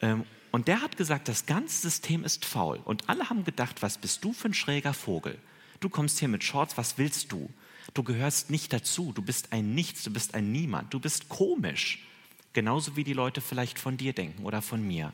Ähm, 0.00 0.24
und 0.50 0.68
der 0.68 0.80
hat 0.80 0.96
gesagt, 0.96 1.28
das 1.28 1.46
ganze 1.46 1.80
System 1.80 2.24
ist 2.24 2.44
faul. 2.44 2.80
Und 2.84 3.08
alle 3.08 3.28
haben 3.28 3.44
gedacht, 3.44 3.82
was 3.82 3.98
bist 3.98 4.24
du 4.24 4.32
für 4.32 4.48
ein 4.48 4.54
schräger 4.54 4.94
Vogel? 4.94 5.38
Du 5.80 5.88
kommst 5.88 6.18
hier 6.18 6.28
mit 6.28 6.42
Shorts, 6.42 6.76
was 6.76 6.98
willst 6.98 7.32
du? 7.32 7.50
Du 7.94 8.02
gehörst 8.02 8.50
nicht 8.50 8.72
dazu, 8.72 9.12
du 9.12 9.22
bist 9.22 9.52
ein 9.52 9.74
Nichts, 9.74 10.02
du 10.04 10.12
bist 10.12 10.34
ein 10.34 10.52
Niemand, 10.52 10.92
du 10.92 11.00
bist 11.00 11.28
komisch. 11.28 12.04
Genauso 12.52 12.96
wie 12.96 13.04
die 13.04 13.12
Leute 13.12 13.40
vielleicht 13.40 13.78
von 13.78 13.96
dir 13.96 14.12
denken 14.12 14.44
oder 14.44 14.62
von 14.62 14.86
mir. 14.86 15.12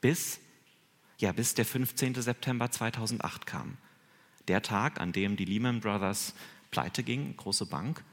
Bis, 0.00 0.40
ja, 1.18 1.32
bis 1.32 1.54
der 1.54 1.64
15. 1.64 2.14
September 2.14 2.70
2008 2.70 3.46
kam. 3.46 3.76
Der 4.48 4.62
Tag, 4.62 5.00
an 5.00 5.12
dem 5.12 5.36
die 5.36 5.44
Lehman 5.44 5.80
Brothers 5.80 6.34
pleite 6.70 7.02
ging, 7.02 7.36
große 7.36 7.66
Bank. 7.66 8.04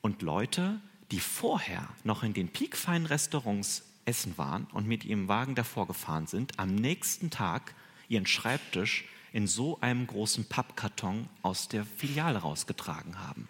Und 0.00 0.22
Leute, 0.22 0.80
die 1.10 1.20
vorher 1.20 1.88
noch 2.04 2.22
in 2.22 2.34
den 2.34 2.48
piekfeinen 2.48 3.06
Restaurants 3.06 3.84
essen 4.04 4.38
waren 4.38 4.64
und 4.72 4.86
mit 4.86 5.04
ihrem 5.04 5.28
Wagen 5.28 5.54
davor 5.54 5.86
gefahren 5.86 6.26
sind, 6.26 6.58
am 6.58 6.74
nächsten 6.74 7.30
Tag 7.30 7.74
ihren 8.08 8.26
Schreibtisch 8.26 9.04
in 9.32 9.46
so 9.46 9.78
einem 9.80 10.06
großen 10.06 10.46
Pappkarton 10.46 11.28
aus 11.42 11.68
der 11.68 11.84
Filiale 11.84 12.38
rausgetragen 12.38 13.18
haben. 13.18 13.48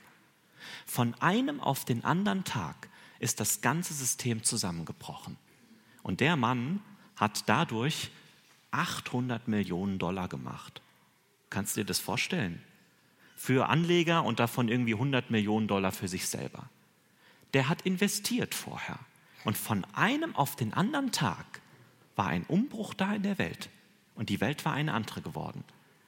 Von 0.87 1.15
einem 1.21 1.61
auf 1.61 1.85
den 1.85 2.05
anderen 2.05 2.45
Tag 2.45 2.89
ist 3.21 3.41
das 3.41 3.61
ganze 3.61 3.95
System 3.95 4.43
zusammengebrochen. 4.43 5.37
Und 6.03 6.21
der 6.21 6.37
Mann 6.37 6.81
hat 7.17 7.49
dadurch 7.49 8.11
800 8.71 9.49
Millionen 9.49 9.99
Dollar 9.99 10.29
gemacht. 10.29 10.83
Kannst 11.51 11.77
du 11.77 11.81
dir 11.81 11.87
das 11.87 11.99
vorstellen? 11.99 12.63
Für 13.37 13.69
Anleger 13.69 14.25
und 14.25 14.41
davon 14.41 14.69
irgendwie 14.69 14.95
100 14.95 15.31
Millionen 15.31 15.69
Dollar 15.69 15.93
für 15.93 16.09
sich 16.09 16.27
selber. 16.27 16.69
Der 17.55 17.69
hat 17.69 17.83
investiert 17.83 18.55
vorher. 18.55 18.99
Und 19.45 19.57
von 19.57 19.87
einem 19.95 20.35
auf 20.37 20.57
den 20.57 20.75
anderen 20.75 21.13
Tag 21.13 21.61
war 22.17 22.27
ein 22.27 22.45
Umbruch 22.45 22.95
da 22.95 23.15
in 23.15 23.23
der 23.23 23.39
Welt. 23.39 23.71
Und 24.15 24.29
die 24.29 24.41
Welt 24.41 24.65
war 24.65 24.73
eine 24.73 24.93
andere 24.93 25.23
geworden. 25.23 25.65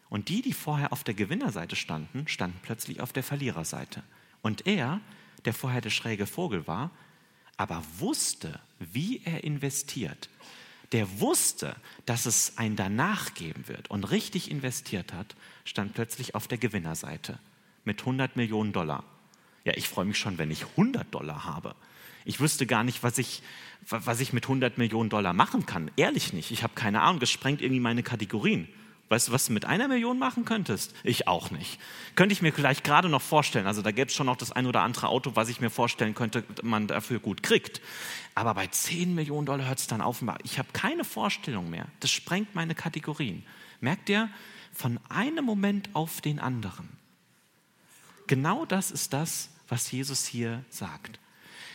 Und 0.09 0.29
die, 0.29 0.43
die 0.43 0.53
vorher 0.53 0.93
auf 0.93 1.05
der 1.05 1.15
Gewinnerseite 1.15 1.77
standen, 1.77 2.27
standen 2.27 2.59
plötzlich 2.63 3.01
auf 3.01 3.13
der 3.13 3.23
Verliererseite. 3.23 4.03
Und 4.43 4.67
er, 4.67 5.01
der 5.45 5.55
vorher 5.55 5.81
der 5.81 5.91
schräge 5.91 6.27
Vogel 6.27 6.67
war, 6.67 6.91
aber 7.57 7.83
wusste, 7.99 8.59
wie 8.81 9.23
er 9.25 9.45
investiert, 9.45 10.29
der 10.93 11.21
wusste, 11.21 11.77
dass 12.07 12.27
es 12.27 12.55
ein 12.57 12.77
danach 12.77 13.35
geben 13.35 13.69
wird 13.69 13.91
und 13.91 14.05
richtig 14.11 14.51
investiert 14.51 15.13
hat, 15.13 15.37
stand 15.65 15.95
plötzlich 15.95 16.35
auf 16.35 16.49
der 16.49 16.59
Gewinnerseite 16.59 17.39
mit 17.85 18.01
100 18.01 18.37
Millionen 18.37 18.73
Dollar. 18.73 19.05
Ja, 19.65 19.75
ich 19.77 19.89
freue 19.89 20.05
mich 20.05 20.19
schon, 20.19 20.39
wenn 20.39 20.51
ich 20.51 20.65
100 20.65 21.15
Dollar 21.15 21.45
habe. 21.45 21.75
Ich 22.25 22.41
wüsste 22.41 22.67
gar 22.67 22.85
nicht, 22.85 23.03
was 23.03 23.19
ich, 23.19 23.43
was 23.89 24.21
ich 24.21 24.33
mit 24.33 24.45
100 24.45 24.79
Millionen 24.79 25.11
Dollar 25.11 25.33
machen 25.33 25.67
kann. 25.67 25.91
Ehrlich 25.97 26.33
nicht. 26.33 26.51
Ich 26.51 26.63
habe 26.63 26.75
keine 26.75 27.03
Ahnung. 27.03 27.21
Das 27.21 27.31
sprengt 27.31 27.63
irgendwie 27.63 27.81
meine 27.81 28.03
Kategorien. 28.03 28.69
Weißt 29.11 29.27
du, 29.27 29.33
was 29.33 29.47
du 29.47 29.53
mit 29.53 29.65
einer 29.65 29.89
Million 29.89 30.21
machen 30.21 30.45
könntest? 30.45 30.95
Ich 31.03 31.27
auch 31.27 31.51
nicht. 31.51 31.81
Könnte 32.15 32.33
ich 32.33 32.43
mir 32.43 32.53
vielleicht 32.53 32.85
gerade 32.85 33.09
noch 33.09 33.21
vorstellen. 33.21 33.67
Also 33.67 33.83
da 33.83 33.91
gäbe 33.91 34.09
es 34.09 34.15
schon 34.15 34.27
noch 34.27 34.37
das 34.37 34.53
ein 34.53 34.67
oder 34.67 34.83
andere 34.83 35.09
Auto, 35.09 35.33
was 35.35 35.49
ich 35.49 35.61
mir 35.61 35.69
vorstellen 35.69 36.15
könnte, 36.15 36.45
man 36.63 36.87
dafür 36.87 37.19
gut 37.19 37.43
kriegt. 37.43 37.81
Aber 38.37 38.55
bei 38.55 38.69
10 38.69 39.13
Millionen 39.13 39.47
Dollar 39.47 39.67
hört 39.67 39.81
es 39.81 39.89
dann 39.89 40.01
auf. 40.01 40.23
Ich 40.45 40.61
habe 40.61 40.69
keine 40.73 41.03
Vorstellung 41.03 41.69
mehr. 41.71 41.87
Das 41.99 42.13
sprengt 42.13 42.55
meine 42.55 42.77
Kategorien. 42.77 43.45
Merkt 43.81 44.09
ihr? 44.09 44.31
Von 44.73 45.01
einem 45.09 45.45
Moment 45.45 45.91
auf 45.93 46.21
den 46.21 46.39
anderen. 46.39 46.89
Genau 48.29 48.65
das 48.65 48.93
ist 48.93 49.13
das, 49.13 49.51
was 49.67 49.91
Jesus 49.91 50.25
hier 50.25 50.65
sagt. 50.71 51.19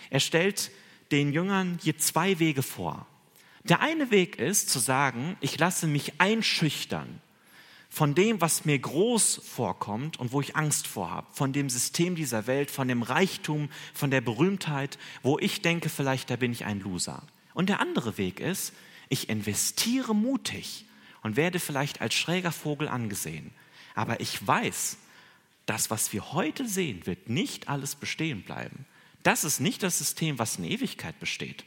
Er 0.10 0.22
stellt 0.22 0.72
den 1.12 1.34
Jüngern 1.34 1.80
hier 1.84 1.98
zwei 1.98 2.40
Wege 2.40 2.64
vor. 2.64 3.06
Der 3.66 3.82
eine 3.82 4.10
Weg 4.10 4.38
ist 4.38 4.70
zu 4.70 4.80
sagen, 4.80 5.36
ich 5.42 5.60
lasse 5.60 5.86
mich 5.86 6.22
einschüchtern 6.22 7.20
von 7.96 8.14
dem, 8.14 8.42
was 8.42 8.66
mir 8.66 8.78
groß 8.78 9.40
vorkommt 9.46 10.20
und 10.20 10.34
wo 10.34 10.42
ich 10.42 10.58
Angst 10.58 10.86
vor 10.86 11.12
habe, 11.12 11.28
von 11.32 11.54
dem 11.54 11.70
System 11.70 12.16
dieser 12.16 12.46
Welt, 12.46 12.70
von 12.70 12.90
dem 12.90 13.04
Reichtum, 13.04 13.70
von 13.94 14.12
der 14.12 14.20
Berühmtheit, 14.20 15.00
wo 15.24 15.40
ich 15.40 15.62
denke, 15.62 15.88
vielleicht 15.88 16.30
da 16.30 16.36
bin 16.36 16.52
ich 16.52 16.66
ein 16.66 16.82
Loser. 16.82 17.24
Und 17.54 17.70
der 17.70 17.80
andere 17.80 18.18
Weg 18.18 18.42
ist, 18.42 18.74
ich 19.08 19.30
investiere 19.30 20.14
mutig 20.14 20.84
und 21.24 21.38
werde 21.38 21.58
vielleicht 21.58 22.02
als 22.02 22.16
schräger 22.16 22.52
Vogel 22.52 22.90
angesehen. 22.90 23.52
Aber 23.94 24.20
ich 24.20 24.46
weiß, 24.46 24.98
das, 25.66 25.90
was 25.90 26.12
wir 26.12 26.34
heute 26.34 26.68
sehen, 26.68 27.06
wird 27.06 27.30
nicht 27.30 27.70
alles 27.70 27.96
bestehen 27.96 28.42
bleiben. 28.44 28.86
Das 29.24 29.46
ist 29.46 29.62
nicht 29.62 29.84
das 29.84 30.00
System, 30.00 30.38
was 30.38 30.58
in 30.58 30.66
Ewigkeit 30.66 31.18
besteht. 31.22 31.64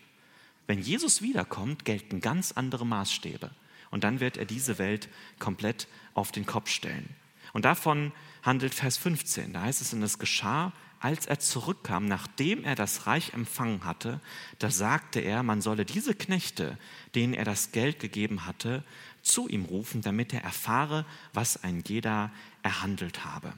Wenn 0.67 0.83
Jesus 0.83 1.23
wiederkommt, 1.23 1.87
gelten 1.87 2.21
ganz 2.21 2.53
andere 2.53 2.85
Maßstäbe. 2.85 3.51
Und 3.91 4.05
dann 4.05 4.21
wird 4.21 4.37
er 4.37 4.45
diese 4.45 4.79
Welt 4.79 5.09
komplett 5.39 5.89
auf 6.15 6.33
den 6.33 6.47
Kopf 6.47 6.71
stellen. 6.71 7.09
Und 7.53 7.65
davon 7.65 8.13
handelt 8.43 8.75
Vers 8.75 8.99
15. 8.99 9.53
Da 9.53 9.63
heißt 9.63 9.81
es, 9.81 9.93
und 9.93 10.03
es 10.03 10.19
geschah, 10.19 10.73
als 11.01 11.27
er 11.27 11.39
zurückkam, 11.39 12.07
nachdem 12.07 12.65
er 12.65 12.75
das 12.75 13.07
Reich 13.07 13.33
empfangen 13.33 13.85
hatte, 13.85 14.21
da 14.59 14.71
sagte 14.71 15.21
er, 15.21 15.43
man 15.43 15.63
solle 15.63 15.85
diese 15.85 16.15
Knechte, 16.15 16.77
denen 17.15 17.35
er 17.35 17.45
das 17.45 17.73
Geld 17.73 18.01
gegeben 18.01 18.47
hatte, 18.47 18.83
zu 19.23 19.49
ihm 19.49 19.65
rufen, 19.65 20.03
damit 20.03 20.33
er 20.33 20.43
erfahre, 20.43 21.05
was 21.33 21.63
ein 21.63 21.85
jeder 21.87 22.31
erhandelt 22.63 23.25
habe. 23.25 23.53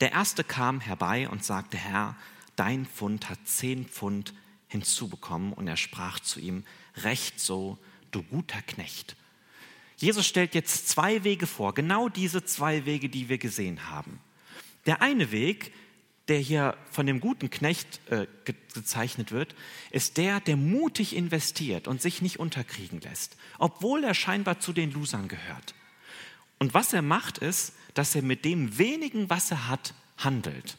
Der 0.00 0.12
erste 0.12 0.44
kam 0.44 0.80
herbei 0.80 1.28
und 1.28 1.44
sagte, 1.44 1.76
Herr, 1.76 2.16
dein 2.54 2.86
Pfund 2.86 3.28
hat 3.28 3.38
zehn 3.44 3.86
Pfund 3.86 4.34
hinzubekommen. 4.68 5.52
Und 5.52 5.68
er 5.68 5.76
sprach 5.76 6.20
zu 6.20 6.40
ihm, 6.40 6.64
recht 6.96 7.40
so, 7.40 7.78
du 8.16 8.22
guter 8.22 8.62
Knecht. 8.62 9.16
Jesus 9.96 10.26
stellt 10.26 10.54
jetzt 10.54 10.88
zwei 10.88 11.24
Wege 11.24 11.46
vor, 11.46 11.74
genau 11.74 12.08
diese 12.08 12.44
zwei 12.44 12.84
Wege, 12.84 13.08
die 13.08 13.28
wir 13.28 13.38
gesehen 13.38 13.90
haben. 13.90 14.20
Der 14.84 15.02
eine 15.02 15.30
Weg, 15.30 15.72
der 16.28 16.38
hier 16.38 16.76
von 16.90 17.06
dem 17.06 17.20
guten 17.20 17.50
Knecht 17.50 18.00
äh, 18.10 18.26
gezeichnet 18.74 19.32
wird, 19.32 19.54
ist 19.90 20.16
der, 20.16 20.40
der 20.40 20.56
mutig 20.56 21.14
investiert 21.14 21.88
und 21.88 22.02
sich 22.02 22.20
nicht 22.20 22.38
unterkriegen 22.38 23.00
lässt, 23.00 23.36
obwohl 23.58 24.04
er 24.04 24.14
scheinbar 24.14 24.60
zu 24.60 24.72
den 24.72 24.92
Losern 24.92 25.28
gehört. 25.28 25.74
Und 26.58 26.74
was 26.74 26.92
er 26.92 27.02
macht, 27.02 27.38
ist, 27.38 27.74
dass 27.94 28.14
er 28.14 28.22
mit 28.22 28.44
dem 28.44 28.78
wenigen, 28.78 29.30
was 29.30 29.50
er 29.50 29.68
hat, 29.68 29.94
handelt. 30.18 30.76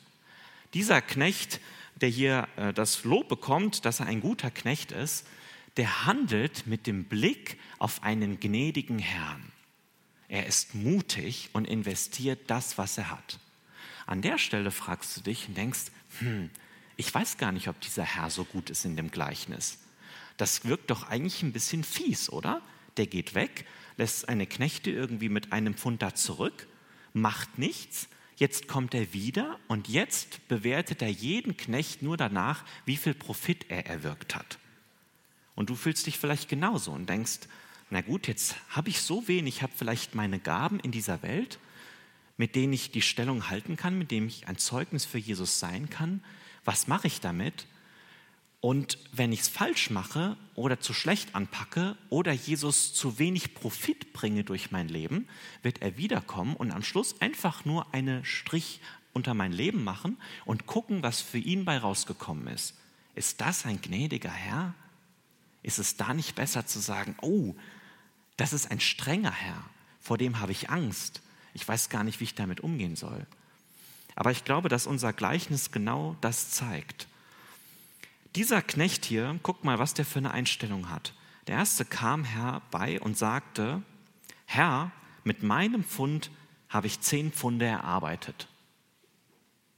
Dieser 0.73 1.01
Knecht, 1.01 1.59
der 2.01 2.09
hier 2.09 2.47
äh, 2.57 2.73
das 2.73 3.03
Lob 3.03 3.29
bekommt, 3.29 3.85
dass 3.85 3.99
er 3.99 4.07
ein 4.07 4.21
guter 4.21 4.51
Knecht 4.51 4.91
ist, 4.91 5.25
der 5.77 6.05
handelt 6.05 6.67
mit 6.67 6.87
dem 6.87 7.05
Blick 7.05 7.59
auf 7.79 8.03
einen 8.03 8.39
gnädigen 8.39 8.99
Herrn. 8.99 9.51
Er 10.27 10.45
ist 10.45 10.75
mutig 10.75 11.49
und 11.53 11.65
investiert 11.65 12.39
das, 12.47 12.77
was 12.77 12.97
er 12.97 13.09
hat. 13.11 13.39
An 14.05 14.21
der 14.21 14.37
Stelle 14.37 14.71
fragst 14.71 15.15
du 15.15 15.21
dich 15.21 15.47
und 15.47 15.55
denkst, 15.55 15.85
hm, 16.19 16.49
ich 16.97 17.13
weiß 17.13 17.37
gar 17.37 17.51
nicht, 17.51 17.67
ob 17.67 17.79
dieser 17.79 18.03
Herr 18.03 18.29
so 18.29 18.43
gut 18.43 18.69
ist 18.69 18.85
in 18.85 18.95
dem 18.95 19.11
Gleichnis. 19.11 19.79
Das 20.35 20.65
wirkt 20.65 20.89
doch 20.89 21.07
eigentlich 21.07 21.43
ein 21.43 21.53
bisschen 21.53 21.83
fies, 21.83 22.29
oder? 22.29 22.61
Der 22.97 23.07
geht 23.07 23.35
weg, 23.35 23.65
lässt 23.95 24.21
seine 24.21 24.47
Knechte 24.47 24.91
irgendwie 24.91 25.29
mit 25.29 25.53
einem 25.53 25.75
Pfund 25.75 26.01
da 26.01 26.13
zurück 26.15 26.67
macht 27.17 27.57
nichts, 27.57 28.07
jetzt 28.37 28.67
kommt 28.67 28.93
er 28.93 29.13
wieder 29.13 29.59
und 29.67 29.87
jetzt 29.87 30.47
bewertet 30.47 31.01
er 31.01 31.09
jeden 31.09 31.57
Knecht 31.57 32.01
nur 32.01 32.17
danach, 32.17 32.63
wie 32.85 32.97
viel 32.97 33.13
Profit 33.13 33.65
er 33.69 33.85
erwirkt 33.85 34.35
hat. 34.35 34.59
Und 35.57 35.71
du 35.71 35.75
fühlst 35.75 36.05
dich 36.05 36.19
vielleicht 36.19 36.49
genauso 36.49 36.91
und 36.91 37.09
denkst, 37.09 37.39
na 37.89 38.01
gut, 38.01 38.27
jetzt 38.27 38.55
habe 38.69 38.89
ich 38.89 39.01
so 39.01 39.27
wenig, 39.27 39.63
habe 39.63 39.73
vielleicht 39.75 40.13
meine 40.13 40.37
Gaben 40.37 40.79
in 40.79 40.91
dieser 40.91 41.23
Welt, 41.23 41.57
mit 42.37 42.53
denen 42.53 42.73
ich 42.73 42.91
die 42.91 43.01
Stellung 43.01 43.49
halten 43.49 43.75
kann, 43.75 43.97
mit 43.97 44.11
denen 44.11 44.27
ich 44.27 44.47
ein 44.47 44.59
Zeugnis 44.59 45.03
für 45.03 45.17
Jesus 45.17 45.59
sein 45.59 45.89
kann. 45.89 46.23
Was 46.63 46.87
mache 46.87 47.07
ich 47.07 47.21
damit? 47.21 47.65
Und 48.61 48.99
wenn 49.11 49.31
ich 49.31 49.39
es 49.39 49.47
falsch 49.47 49.89
mache 49.89 50.37
oder 50.53 50.79
zu 50.79 50.93
schlecht 50.93 51.33
anpacke 51.33 51.97
oder 52.09 52.33
Jesus 52.33 52.93
zu 52.93 53.17
wenig 53.17 53.55
Profit 53.55 54.13
bringe 54.13 54.43
durch 54.43 54.69
mein 54.69 54.89
Leben, 54.89 55.27
wird 55.63 55.81
er 55.81 55.97
wiederkommen 55.97 56.55
und 56.55 56.71
am 56.71 56.83
Schluss 56.83 57.19
einfach 57.19 57.65
nur 57.65 57.95
einen 57.95 58.23
Strich 58.25 58.79
unter 59.13 59.33
mein 59.33 59.53
Leben 59.53 59.83
machen 59.83 60.17
und 60.45 60.67
gucken, 60.67 61.01
was 61.01 61.19
für 61.19 61.39
ihn 61.39 61.65
bei 61.65 61.79
rausgekommen 61.79 62.45
ist. 62.45 62.75
Ist 63.15 63.41
das 63.41 63.65
ein 63.65 63.81
gnädiger 63.81 64.29
Herr? 64.29 64.75
Ist 65.63 65.79
es 65.79 65.97
da 65.97 66.13
nicht 66.13 66.35
besser 66.35 66.65
zu 66.65 66.79
sagen, 66.79 67.15
oh, 67.21 67.55
das 68.37 68.53
ist 68.53 68.71
ein 68.71 68.79
strenger 68.79 69.31
Herr, 69.31 69.63
vor 69.99 70.17
dem 70.17 70.39
habe 70.39 70.51
ich 70.51 70.69
Angst. 70.69 71.21
Ich 71.53 71.67
weiß 71.67 71.89
gar 71.89 72.03
nicht, 72.03 72.19
wie 72.19 72.25
ich 72.25 72.35
damit 72.35 72.61
umgehen 72.61 72.95
soll. 72.95 73.25
Aber 74.15 74.31
ich 74.31 74.43
glaube, 74.43 74.69
dass 74.69 74.87
unser 74.87 75.13
Gleichnis 75.13 75.71
genau 75.71 76.15
das 76.21 76.51
zeigt. 76.51 77.07
Dieser 78.35 78.61
Knecht 78.61 79.05
hier, 79.05 79.39
guck 79.43 79.63
mal, 79.63 79.79
was 79.79 79.93
der 79.93 80.05
für 80.05 80.19
eine 80.19 80.31
Einstellung 80.31 80.89
hat. 80.89 81.13
Der 81.47 81.55
erste 81.55 81.85
kam 81.85 82.23
herbei 82.23 82.99
und 82.99 83.17
sagte, 83.17 83.81
Herr, 84.45 84.91
mit 85.23 85.43
meinem 85.43 85.83
Pfund 85.83 86.29
habe 86.69 86.87
ich 86.87 87.01
zehn 87.01 87.31
Pfunde 87.31 87.65
erarbeitet. 87.65 88.47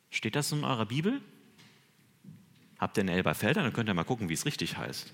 Steht 0.10 0.36
das 0.36 0.52
in 0.52 0.64
eurer 0.64 0.88
Bibel? 0.88 1.22
Habt 2.80 2.98
ihr 2.98 3.04
eine 3.04 3.12
Elberfelder? 3.12 3.62
Dann 3.62 3.74
könnt 3.74 3.90
ihr 3.90 3.94
mal 3.94 4.04
gucken, 4.04 4.30
wie 4.30 4.34
es 4.34 4.46
richtig 4.46 4.78
heißt. 4.78 5.14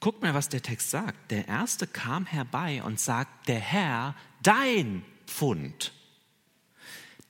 Guckt 0.00 0.22
mal, 0.22 0.34
was 0.34 0.48
der 0.48 0.62
Text 0.62 0.90
sagt. 0.90 1.30
Der 1.30 1.48
erste 1.48 1.86
kam 1.86 2.26
herbei 2.26 2.82
und 2.82 3.00
sagt, 3.00 3.48
der 3.48 3.60
Herr, 3.60 4.14
dein 4.42 5.04
Pfund. 5.26 5.92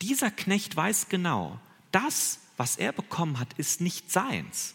Dieser 0.03 0.31
Knecht 0.31 0.77
weiß 0.77 1.09
genau, 1.09 1.59
das, 1.93 2.41
was 2.57 2.77
er 2.77 2.93
bekommen 2.93 3.39
hat, 3.39 3.55
ist 3.55 3.81
nicht 3.81 4.13
seins. 4.13 4.75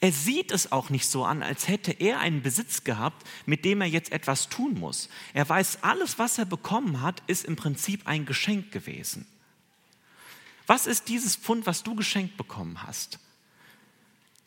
Er 0.00 0.12
sieht 0.12 0.50
es 0.50 0.72
auch 0.72 0.88
nicht 0.88 1.06
so 1.06 1.24
an, 1.24 1.42
als 1.42 1.68
hätte 1.68 1.92
er 1.92 2.20
einen 2.20 2.42
Besitz 2.42 2.84
gehabt, 2.84 3.26
mit 3.44 3.66
dem 3.66 3.82
er 3.82 3.86
jetzt 3.86 4.12
etwas 4.12 4.48
tun 4.48 4.74
muss. 4.74 5.10
Er 5.34 5.46
weiß, 5.46 5.82
alles, 5.82 6.18
was 6.18 6.38
er 6.38 6.46
bekommen 6.46 7.02
hat, 7.02 7.22
ist 7.26 7.44
im 7.44 7.56
Prinzip 7.56 8.06
ein 8.06 8.24
Geschenk 8.24 8.72
gewesen. 8.72 9.26
Was 10.66 10.86
ist 10.86 11.08
dieses 11.08 11.36
Pfund, 11.36 11.66
was 11.66 11.82
du 11.82 11.94
geschenkt 11.94 12.38
bekommen 12.38 12.82
hast? 12.82 13.18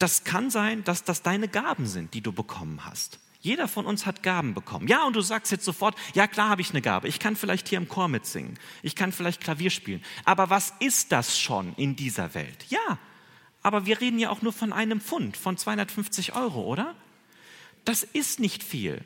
Das 0.04 0.26
kann 0.26 0.50
sein, 0.50 0.84
dass 0.84 1.06
das 1.06 1.22
deine 1.22 1.48
Gaben 1.48 1.88
sind, 1.88 2.14
die 2.14 2.20
du 2.20 2.34
bekommen 2.34 2.84
hast. 2.84 3.20
Jeder 3.40 3.70
von 3.70 3.86
uns 3.86 4.06
hat 4.06 4.22
Gaben 4.22 4.54
bekommen. 4.54 4.90
Ja, 4.90 5.06
und 5.06 5.16
du 5.16 5.22
sagst 5.22 5.50
jetzt 5.54 5.64
sofort, 5.64 5.96
ja 6.14 6.28
klar 6.28 6.50
habe 6.50 6.60
ich 6.60 6.72
eine 6.72 6.82
Gabe. 6.82 7.08
Ich 7.08 7.20
kann 7.20 7.38
vielleicht 7.38 7.70
hier 7.70 7.78
im 7.78 7.88
Chor 7.88 8.10
mitsingen. 8.10 8.60
Ich 8.82 8.98
kann 8.98 9.14
vielleicht 9.14 9.40
Klavier 9.40 9.70
spielen. 9.70 10.04
Aber 10.26 10.50
was 10.50 10.74
ist 10.82 11.14
das 11.14 11.40
schon 11.40 11.74
in 11.76 11.96
dieser 11.96 12.34
Welt? 12.34 12.66
Ja, 12.68 13.00
aber 13.62 13.86
wir 13.86 14.02
reden 14.02 14.20
ja 14.20 14.30
auch 14.30 14.42
nur 14.42 14.52
von 14.52 14.74
einem 14.74 15.00
Pfund, 15.00 15.38
von 15.38 15.56
250 15.56 16.36
Euro, 16.36 16.66
oder? 16.66 16.96
Das 17.86 18.04
ist 18.04 18.42
nicht 18.42 18.62
viel. 18.62 19.06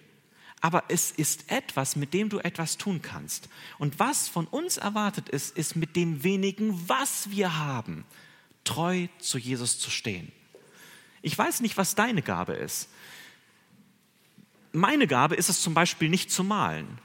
Aber 0.62 0.86
es 0.88 1.12
ist 1.12 1.52
etwas, 1.52 1.96
mit 1.96 2.12
dem 2.16 2.30
du 2.30 2.40
etwas 2.40 2.78
tun 2.78 3.04
kannst. 3.04 3.50
Und 3.78 4.00
was 4.00 4.28
von 4.28 4.48
uns 4.48 4.78
erwartet 4.78 5.30
ist, 5.30 5.56
ist 5.56 5.76
mit 5.76 5.96
dem 5.96 6.24
wenigen, 6.24 6.90
was 6.90 7.30
wir 7.30 7.60
haben, 7.60 8.04
treu 8.64 9.10
zu 9.20 9.38
Jesus 9.38 9.78
zu 9.78 9.92
stehen. 9.92 10.32
Ich 11.22 11.38
weiß 11.38 11.62
nicht, 11.62 11.78
was 11.78 11.96
deine 11.96 12.22
Gabe 12.22 12.54
ist. 12.54 12.90
Meine 14.72 15.08
Gabe 15.08 15.36
ist 15.36 15.50
es 15.50 15.62
zum 15.62 15.74
Beispiel 15.74 16.10
nicht 16.10 16.32
zu 16.32 16.44
malen. 16.44 17.00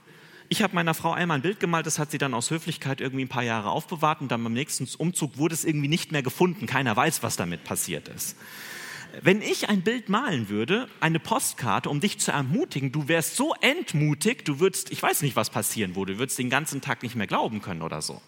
Ich 0.48 0.62
habe 0.62 0.74
meiner 0.74 0.92
Frau 0.92 1.12
einmal 1.12 1.38
ein 1.38 1.42
Bild 1.42 1.60
gemalt, 1.60 1.86
das 1.86 1.98
hat 1.98 2.10
sie 2.10 2.18
dann 2.18 2.34
aus 2.34 2.50
Höflichkeit 2.50 3.00
irgendwie 3.00 3.24
ein 3.24 3.28
paar 3.28 3.42
Jahre 3.42 3.70
aufbewahrt 3.70 4.20
und 4.20 4.30
dann 4.30 4.44
beim 4.44 4.52
nächsten 4.52 4.86
Umzug 4.98 5.38
wurde 5.38 5.54
es 5.54 5.64
irgendwie 5.64 5.88
nicht 5.88 6.12
mehr 6.12 6.22
gefunden. 6.22 6.66
Keiner 6.66 6.94
weiß, 6.94 7.22
was 7.22 7.36
damit 7.36 7.64
passiert 7.64 8.08
ist. 8.08 8.36
Wenn 9.20 9.40
ich 9.42 9.68
ein 9.68 9.82
Bild 9.82 10.08
malen 10.08 10.48
würde, 10.48 10.88
eine 11.00 11.18
Postkarte, 11.18 11.88
um 11.88 12.00
dich 12.00 12.18
zu 12.18 12.32
ermutigen, 12.32 12.92
du 12.92 13.08
wärst 13.08 13.36
so 13.36 13.54
entmutigt, 13.60 14.48
du 14.48 14.58
würdest, 14.58 14.90
ich 14.90 15.02
weiß 15.02 15.22
nicht, 15.22 15.36
was 15.36 15.50
passieren 15.50 15.96
würde, 15.96 16.14
du 16.14 16.18
würdest 16.18 16.38
den 16.38 16.50
ganzen 16.50 16.80
Tag 16.80 17.02
nicht 17.02 17.14
mehr 17.14 17.26
glauben 17.26 17.62
können 17.62 17.82
oder 17.82 18.02
so. 18.02 18.20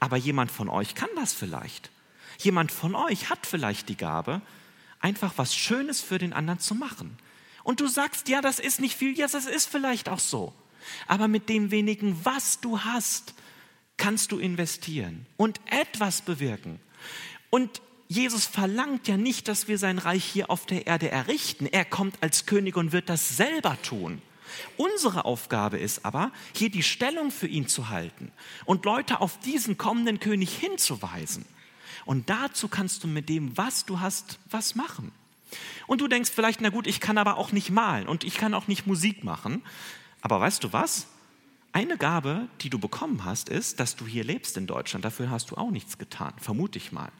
Aber 0.00 0.16
jemand 0.16 0.50
von 0.50 0.68
euch 0.68 0.94
kann 0.94 1.10
das 1.16 1.32
vielleicht. 1.32 1.90
Jemand 2.38 2.72
von 2.72 2.94
euch 2.94 3.28
hat 3.28 3.46
vielleicht 3.46 3.88
die 3.88 3.96
Gabe, 3.96 4.40
einfach 5.00 5.34
was 5.36 5.54
Schönes 5.54 6.00
für 6.00 6.18
den 6.18 6.32
anderen 6.32 6.60
zu 6.60 6.74
machen. 6.74 7.16
Und 7.64 7.80
du 7.80 7.86
sagst, 7.88 8.28
ja, 8.28 8.40
das 8.40 8.58
ist 8.58 8.80
nicht 8.80 8.96
viel, 8.96 9.18
ja, 9.18 9.26
das 9.26 9.46
ist 9.46 9.66
vielleicht 9.66 10.08
auch 10.08 10.18
so. 10.18 10.52
Aber 11.06 11.28
mit 11.28 11.48
dem 11.48 11.70
wenigen, 11.70 12.24
was 12.24 12.60
du 12.60 12.80
hast, 12.80 13.34
kannst 13.96 14.32
du 14.32 14.38
investieren 14.38 15.26
und 15.36 15.60
etwas 15.66 16.22
bewirken. 16.22 16.80
Und 17.50 17.82
Jesus 18.08 18.46
verlangt 18.46 19.06
ja 19.08 19.16
nicht, 19.16 19.46
dass 19.46 19.68
wir 19.68 19.78
sein 19.78 19.98
Reich 19.98 20.24
hier 20.24 20.50
auf 20.50 20.66
der 20.66 20.86
Erde 20.86 21.10
errichten. 21.10 21.66
Er 21.66 21.84
kommt 21.84 22.22
als 22.22 22.46
König 22.46 22.76
und 22.76 22.92
wird 22.92 23.08
das 23.08 23.36
selber 23.36 23.80
tun. 23.82 24.20
Unsere 24.76 25.24
Aufgabe 25.24 25.78
ist 25.78 26.04
aber, 26.04 26.32
hier 26.56 26.70
die 26.70 26.82
Stellung 26.82 27.30
für 27.30 27.46
ihn 27.46 27.68
zu 27.68 27.88
halten 27.88 28.32
und 28.64 28.84
Leute 28.84 29.20
auf 29.20 29.38
diesen 29.38 29.78
kommenden 29.78 30.18
König 30.18 30.52
hinzuweisen. 30.56 31.44
Und 32.04 32.30
dazu 32.30 32.68
kannst 32.68 33.04
du 33.04 33.08
mit 33.08 33.28
dem, 33.28 33.56
was 33.56 33.84
du 33.84 34.00
hast, 34.00 34.38
was 34.50 34.74
machen. 34.74 35.12
Und 35.86 36.00
du 36.00 36.08
denkst 36.08 36.30
vielleicht, 36.34 36.60
na 36.60 36.68
gut, 36.68 36.86
ich 36.86 37.00
kann 37.00 37.18
aber 37.18 37.36
auch 37.36 37.52
nicht 37.52 37.70
malen 37.70 38.08
und 38.08 38.24
ich 38.24 38.36
kann 38.36 38.54
auch 38.54 38.68
nicht 38.68 38.86
Musik 38.86 39.24
machen. 39.24 39.62
Aber 40.20 40.40
weißt 40.40 40.62
du 40.62 40.72
was? 40.72 41.06
Eine 41.72 41.96
Gabe, 41.96 42.48
die 42.62 42.70
du 42.70 42.78
bekommen 42.78 43.24
hast, 43.24 43.48
ist, 43.48 43.78
dass 43.80 43.96
du 43.96 44.06
hier 44.06 44.24
lebst 44.24 44.56
in 44.56 44.66
Deutschland. 44.66 45.04
Dafür 45.04 45.30
hast 45.30 45.50
du 45.50 45.56
auch 45.56 45.70
nichts 45.70 45.98
getan, 45.98 46.32
vermute 46.38 46.78
ich 46.78 46.90
mal. 46.92 47.10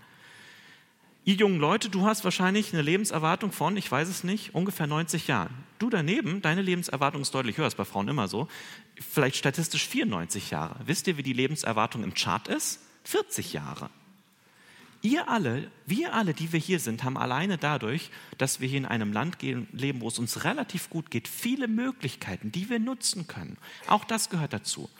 Ihr 1.25 1.35
jungen 1.35 1.61
Leute, 1.61 1.91
du 1.91 2.07
hast 2.07 2.25
wahrscheinlich 2.25 2.73
eine 2.73 2.83
Lebenserwartung 2.83 3.53
von, 3.53 3.77
ich 3.77 3.91
weiß 3.91 4.09
es 4.09 4.25
nicht, 4.25 4.55
ungefähr 4.55 4.87
90 4.87 5.29
Jahren. 5.29 5.55
Du 5.79 5.91
daneben, 5.91 6.41
deine 6.41 6.63
Lebenserwartung 6.63 7.21
ist 7.21 7.35
deutlich 7.35 7.59
höher, 7.59 7.67
ist 7.67 7.77
bei 7.77 7.85
Frauen 7.85 8.09
immer 8.09 8.27
so, 8.27 8.49
vielleicht 8.99 9.37
statistisch 9.37 9.87
94 9.87 10.51
Jahre. 10.51 10.77
Wisst 10.87 11.07
ihr, 11.07 11.17
wie 11.17 11.23
die 11.23 11.35
Lebenserwartung 11.35 12.03
im 12.03 12.15
Chart 12.15 12.49
ist? 12.49 12.81
40 13.05 13.53
Jahre. 13.53 13.91
Ihr 15.03 15.29
alle, 15.29 15.71
wir 15.87 16.15
alle, 16.15 16.35
die 16.35 16.53
wir 16.53 16.61
hier 16.61 16.79
sind, 16.79 17.05
haben 17.05 17.17
alleine 17.17 17.57
dadurch, 17.57 18.11
dass 18.37 18.61
wir 18.61 18.69
hier 18.69 18.79
in 18.79 18.87
einem 18.87 19.13
Land 19.13 19.39
leben, 19.41 20.01
wo 20.01 20.09
es 20.09 20.19
uns 20.19 20.45
relativ 20.45 20.91
gut 20.91 21.11
geht, 21.11 21.27
viele 21.27 21.69
Möglichkeiten, 21.69 22.53
die 22.53 22.69
wir 22.69 22.79
nutzen 22.79 23.27
können. 23.27 23.57
Auch 23.87 24.05
das 24.05 24.29
gehört 24.29 24.53
dazu. 24.53 24.91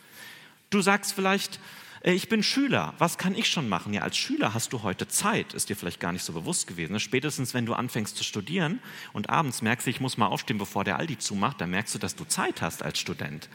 Du 0.71 0.81
sagst 0.81 1.13
vielleicht, 1.13 1.61
äh, 2.03 2.13
ich 2.13 2.29
bin 2.29 2.43
Schüler, 2.43 2.95
was 2.99 3.19
kann 3.19 3.35
ich 3.35 3.49
schon 3.49 3.69
machen? 3.69 3.93
Ja, 3.93 4.03
als 4.03 4.17
Schüler 4.17 4.55
hast 4.55 4.73
du 4.73 4.83
heute 4.83 5.09
Zeit, 5.09 5.53
ist 5.53 5.69
dir 5.69 5.77
vielleicht 5.77 6.01
gar 6.01 6.13
nicht 6.13 6.25
so 6.25 6.33
bewusst 6.33 6.67
gewesen. 6.67 6.93
Ne? 6.93 7.01
Spätestens, 7.01 7.53
wenn 7.53 7.67
du 7.67 7.75
anfängst 7.75 8.17
zu 8.17 8.25
studieren 8.25 8.81
und 9.13 9.29
abends 9.29 9.63
merkst, 9.63 9.87
ich 9.87 10.01
muss 10.01 10.17
mal 10.17 10.27
aufstehen, 10.27 10.59
bevor 10.59 10.85
der 10.85 10.99
Aldi 10.99 11.19
zumacht, 11.19 11.61
dann 11.61 11.71
merkst 11.71 11.95
du, 11.95 11.99
dass 11.99 12.17
du 12.17 12.25
Zeit 12.25 12.63
hast 12.63 12.83
als 12.83 12.99
Student. 12.99 13.49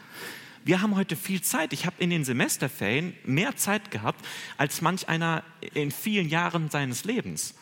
Wir 0.66 0.82
haben 0.82 0.96
heute 0.96 1.16
viel 1.16 1.44
Zeit. 1.44 1.74
Ich 1.74 1.86
habe 1.86 1.98
in 2.00 2.10
den 2.10 2.26
Semesterferien 2.26 3.16
mehr 3.24 3.56
Zeit 3.56 3.92
gehabt 3.92 4.26
als 4.58 4.82
manch 4.82 5.08
einer 5.08 5.44
in 5.76 5.92
vielen 5.92 6.28
Jahren 6.28 6.72
seines 6.72 7.04
Lebens. 7.04 7.54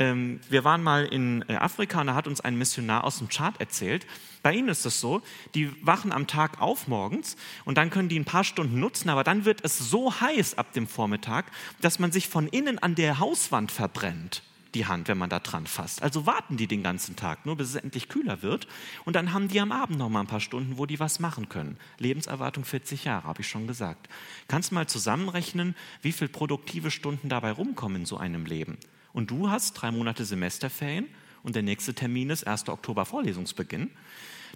Ähm, 0.00 0.40
wir 0.48 0.64
waren 0.64 0.82
mal 0.82 1.04
in 1.04 1.44
äh, 1.46 1.54
Afrika 1.54 2.00
und 2.00 2.08
da 2.08 2.16
hat 2.16 2.26
uns 2.26 2.40
ein 2.40 2.58
Missionar 2.58 3.04
aus 3.04 3.18
dem 3.18 3.28
Chart 3.28 3.54
erzählt. 3.60 4.08
Bei 4.42 4.52
ihnen 4.52 4.68
ist 4.68 4.84
es 4.84 5.00
so, 5.00 5.22
die 5.54 5.70
wachen 5.86 6.10
am 6.10 6.26
Tag 6.26 6.60
auf 6.60 6.88
morgens 6.88 7.36
und 7.64 7.78
dann 7.78 7.90
können 7.90 8.08
die 8.08 8.18
ein 8.18 8.24
paar 8.24 8.42
Stunden 8.42 8.80
nutzen, 8.80 9.08
aber 9.08 9.22
dann 9.22 9.44
wird 9.44 9.64
es 9.64 9.78
so 9.78 10.20
heiß 10.20 10.58
ab 10.58 10.72
dem 10.72 10.88
Vormittag, 10.88 11.44
dass 11.80 12.00
man 12.00 12.10
sich 12.10 12.26
von 12.26 12.48
innen 12.48 12.80
an 12.80 12.96
der 12.96 13.20
Hauswand 13.20 13.70
verbrennt 13.70 14.42
die 14.74 14.86
Hand, 14.86 15.08
wenn 15.08 15.18
man 15.18 15.30
da 15.30 15.38
dran 15.38 15.66
fasst. 15.66 16.02
Also 16.02 16.26
warten 16.26 16.56
die 16.56 16.66
den 16.66 16.82
ganzen 16.82 17.16
Tag, 17.16 17.46
nur 17.46 17.56
bis 17.56 17.70
es 17.70 17.74
endlich 17.76 18.08
kühler 18.08 18.42
wird. 18.42 18.66
Und 19.04 19.14
dann 19.14 19.32
haben 19.32 19.48
die 19.48 19.60
am 19.60 19.72
Abend 19.72 19.98
noch 19.98 20.08
mal 20.08 20.20
ein 20.20 20.26
paar 20.26 20.40
Stunden, 20.40 20.78
wo 20.78 20.86
die 20.86 21.00
was 21.00 21.20
machen 21.20 21.48
können. 21.48 21.76
Lebenserwartung 21.98 22.64
40 22.64 23.04
Jahre, 23.04 23.26
habe 23.26 23.42
ich 23.42 23.48
schon 23.48 23.66
gesagt. 23.66 24.08
Kannst 24.48 24.72
mal 24.72 24.86
zusammenrechnen, 24.86 25.74
wie 26.00 26.12
viele 26.12 26.30
produktive 26.30 26.90
Stunden 26.90 27.28
dabei 27.28 27.52
rumkommen 27.52 28.02
in 28.02 28.06
so 28.06 28.16
einem 28.16 28.46
Leben. 28.46 28.78
Und 29.12 29.30
du 29.30 29.50
hast 29.50 29.74
drei 29.74 29.90
Monate 29.90 30.24
Semesterferien 30.24 31.06
und 31.42 31.54
der 31.54 31.62
nächste 31.62 31.94
Termin 31.94 32.30
ist 32.30 32.46
1. 32.46 32.68
Oktober 32.68 33.04
Vorlesungsbeginn. 33.04 33.90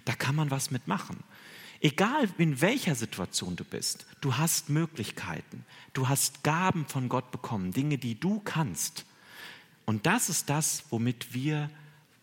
Da 0.05 0.13
kann 0.13 0.35
man 0.35 0.51
was 0.51 0.71
mitmachen. 0.71 1.17
Egal 1.79 2.27
in 2.39 2.59
welcher 2.59 2.95
Situation 2.95 3.55
du 3.55 3.63
bist, 3.63 4.07
du 4.21 4.37
hast 4.37 4.69
Möglichkeiten, 4.69 5.63
du 5.93 6.07
hast 6.07 6.43
Gaben 6.43 6.85
von 6.87 7.07
Gott 7.07 7.29
bekommen, 7.29 7.71
Dinge, 7.71 7.99
die 7.99 8.19
du 8.19 8.39
kannst. 8.39 9.05
Und 9.87 10.05
das 10.05 10.27
ist 10.27 10.49
das, 10.49 10.83
womit 10.89 11.33
wir 11.33 11.71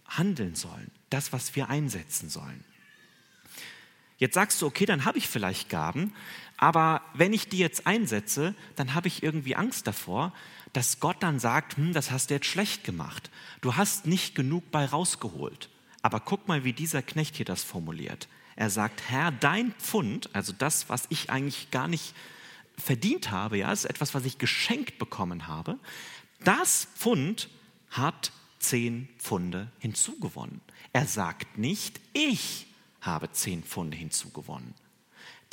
handeln 0.07 0.55
sollen, 0.55 0.91
das, 1.09 1.33
was 1.33 1.57
wir 1.57 1.71
einsetzen 1.71 2.29
sollen. 2.29 2.63
Jetzt 4.19 4.35
sagst 4.35 4.61
du, 4.61 4.67
okay, 4.67 4.85
dann 4.85 5.07
habe 5.07 5.17
ich 5.17 5.27
vielleicht 5.27 5.71
Gaben, 5.71 6.13
aber 6.59 7.01
wenn 7.15 7.33
ich 7.33 7.49
die 7.49 7.59
jetzt 7.59 7.87
einsetze, 7.87 8.55
dann 8.77 8.95
habe 8.95 9.09
ich 9.09 9.23
irgendwie 9.23 9.57
Angst 9.57 9.87
davor, 9.87 10.35
dass 10.75 11.01
Gott 11.01 11.17
dann 11.21 11.41
sagt, 11.41 11.79
hm, 11.79 11.95
das 11.95 12.11
hast 12.11 12.29
du 12.29 12.35
jetzt 12.35 12.47
schlecht 12.47 12.85
gemacht. 12.85 13.31
Du 13.63 13.77
hast 13.77 14.07
nicht 14.07 14.35
genug 14.35 14.71
bei 14.71 14.85
rausgeholt. 14.85 15.71
Aber 16.03 16.21
guck 16.21 16.47
mal, 16.47 16.65
wie 16.65 16.75
dieser 16.75 17.01
Knecht 17.01 17.37
hier 17.37 17.47
das 17.47 17.63
formuliert. 17.63 18.29
Er 18.57 18.69
sagt, 18.69 19.09
Herr, 19.09 19.33
dein 19.33 19.73
Pfund, 19.73 20.29
also 20.35 20.53
das, 20.53 20.91
was 20.91 21.07
ich 21.09 21.31
eigentlich 21.31 21.71
gar 21.71 21.89
nicht 21.89 22.15
verdient 22.77 23.31
habe, 23.31 23.57
ja, 23.57 23.73
ist 23.73 23.87
etwas, 23.87 24.13
was 24.15 24.27
ich 24.27 24.37
geschenkt 24.37 24.99
bekommen 24.99 25.47
habe, 25.49 25.79
das 26.45 26.89
Pfund 26.97 27.49
hat 27.95 28.33
zehn 28.59 29.09
Pfunde 29.19 29.71
hinzugewonnen. 29.79 30.61
Er 30.93 31.07
sagt 31.07 31.59
nicht, 31.59 32.01
ich 32.13 32.67
habe 33.01 33.31
zehn 33.33 33.63
Pfunde 33.63 33.97
hinzugewonnen. 33.97 34.75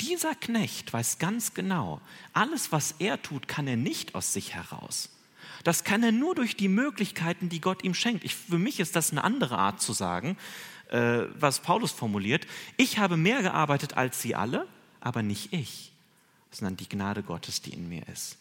Dieser 0.00 0.34
Knecht 0.34 0.92
weiß 0.92 1.18
ganz 1.18 1.54
genau, 1.54 2.00
alles, 2.32 2.72
was 2.72 2.96
er 2.98 3.22
tut, 3.22 3.46
kann 3.46 3.68
er 3.68 3.76
nicht 3.76 4.14
aus 4.14 4.32
sich 4.32 4.54
heraus. 4.54 5.10
Das 5.62 5.84
kann 5.84 6.02
er 6.02 6.10
nur 6.10 6.34
durch 6.34 6.56
die 6.56 6.68
Möglichkeiten, 6.68 7.48
die 7.48 7.60
Gott 7.60 7.84
ihm 7.84 7.94
schenkt. 7.94 8.24
Ich, 8.24 8.34
für 8.34 8.58
mich 8.58 8.80
ist 8.80 8.96
das 8.96 9.12
eine 9.12 9.22
andere 9.22 9.58
Art 9.58 9.80
zu 9.80 9.92
sagen, 9.92 10.36
äh, 10.88 11.26
was 11.38 11.60
Paulus 11.60 11.92
formuliert. 11.92 12.46
Ich 12.76 12.98
habe 12.98 13.16
mehr 13.16 13.42
gearbeitet 13.42 13.96
als 13.96 14.20
sie 14.20 14.34
alle, 14.34 14.66
aber 15.00 15.22
nicht 15.22 15.52
ich, 15.52 15.92
sondern 16.50 16.76
die 16.76 16.88
Gnade 16.88 17.22
Gottes, 17.22 17.62
die 17.62 17.72
in 17.72 17.88
mir 17.88 18.06
ist. 18.08 18.38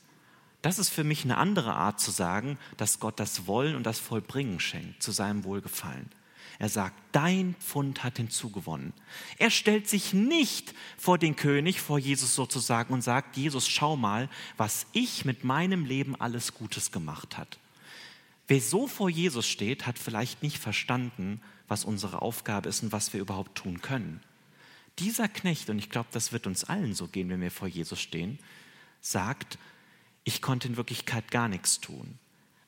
Das 0.62 0.78
ist 0.78 0.90
für 0.90 1.04
mich 1.04 1.24
eine 1.24 1.38
andere 1.38 1.74
Art 1.74 2.00
zu 2.00 2.12
sagen, 2.12 2.58
dass 2.78 3.00
Gott 3.00 3.20
das 3.20 3.48
Wollen 3.48 3.76
und 3.76 3.84
das 3.84 4.00
Vollbringen 4.00 4.60
schenkt, 4.60 5.02
zu 5.02 5.12
seinem 5.12 5.44
Wohlgefallen. 5.44 6.10
Er 6.60 6.70
sagt, 6.70 6.96
dein 7.12 7.56
Pfund 7.56 8.04
hat 8.04 8.18
hinzugewonnen. 8.18 8.94
Er 9.40 9.50
stellt 9.50 9.90
sich 9.90 10.14
nicht 10.14 10.76
vor 10.96 11.18
den 11.18 11.36
König, 11.36 11.82
vor 11.82 11.98
Jesus 11.98 12.36
sozusagen 12.36 12.94
und 12.94 13.02
sagt, 13.02 13.36
Jesus, 13.36 13.68
schau 13.68 13.96
mal, 13.96 14.30
was 14.58 14.86
ich 14.94 15.26
mit 15.26 15.44
meinem 15.44 15.86
Leben 15.86 16.16
alles 16.16 16.54
Gutes 16.54 16.92
gemacht 16.92 17.40
hat. 17.40 17.58
Wer 18.48 18.62
so 18.62 18.86
vor 18.86 19.10
Jesus 19.10 19.48
steht, 19.48 19.88
hat 19.88 19.98
vielleicht 19.98 20.44
nicht 20.44 20.60
verstanden, 20.60 21.42
was 21.68 21.84
unsere 21.84 22.22
Aufgabe 22.22 22.70
ist 22.70 22.84
und 22.84 22.92
was 22.92 23.12
wir 23.14 23.22
überhaupt 23.22 23.56
tun 23.56 23.82
können. 23.82 24.22
Dieser 25.00 25.28
Knecht, 25.28 25.70
und 25.72 25.80
ich 25.80 25.90
glaube, 25.90 26.10
das 26.12 26.32
wird 26.32 26.46
uns 26.46 26.64
allen 26.64 26.94
so 26.94 27.08
gehen, 27.08 27.30
wenn 27.30 27.42
wir 27.42 27.50
vor 27.50 27.68
Jesus 27.68 28.00
stehen, 28.00 28.38
sagt, 29.00 29.58
ich 30.24 30.42
konnte 30.42 30.68
in 30.68 30.78
Wirklichkeit 30.78 31.32
gar 31.32 31.48
nichts 31.48 31.80
tun. 31.80 32.18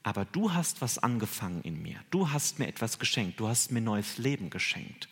Aber 0.04 0.26
du 0.26 0.54
hast 0.54 0.82
was 0.82 0.98
angefangen 0.98 1.62
in 1.62 1.82
mir. 1.82 1.98
Du 2.12 2.32
hast 2.32 2.60
mir 2.60 2.68
etwas 2.68 3.00
geschenkt. 3.00 3.40
Du 3.40 3.48
hast 3.48 3.72
mir 3.72 3.82
neues 3.82 4.18
Leben 4.18 4.50
geschenkt. 4.50 5.08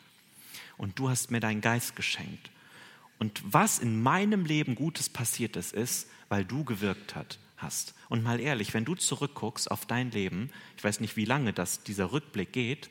Und 0.78 1.00
du 1.00 1.10
hast 1.10 1.32
mir 1.32 1.40
deinen 1.40 1.62
Geist 1.62 1.96
geschenkt. 1.96 2.52
Und 3.20 3.42
was 3.46 3.80
in 3.80 4.02
meinem 4.02 4.46
Leben 4.46 4.76
Gutes 4.76 5.08
passiert 5.08 5.56
ist, 5.56 5.74
ist, 5.74 6.10
weil 6.28 6.44
du 6.44 6.64
gewirkt 6.64 7.16
hat, 7.16 7.38
hast. 7.58 7.94
Und 8.10 8.24
mal 8.24 8.40
ehrlich, 8.40 8.74
wenn 8.74 8.84
du 8.86 8.96
zurückguckst 8.96 9.70
auf 9.70 9.86
dein 9.86 10.12
Leben, 10.12 10.50
ich 10.76 10.84
weiß 10.84 11.00
nicht, 11.00 11.16
wie 11.16 11.26
lange 11.26 11.54
das, 11.54 11.84
dieser 11.84 12.12
Rückblick 12.12 12.52
geht, 12.52 12.90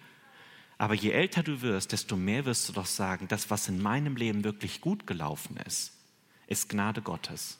aber 0.78 0.94
je 0.94 1.10
älter 1.10 1.42
du 1.42 1.60
wirst, 1.60 1.92
desto 1.92 2.16
mehr 2.16 2.46
wirst 2.46 2.68
du 2.68 2.72
doch 2.72 2.86
sagen, 2.86 3.28
das, 3.28 3.50
was 3.50 3.68
in 3.68 3.82
meinem 3.82 4.16
Leben 4.16 4.44
wirklich 4.44 4.80
gut 4.80 5.06
gelaufen 5.06 5.58
ist, 5.66 5.92
ist 6.46 6.68
Gnade 6.68 7.02
Gottes. 7.02 7.58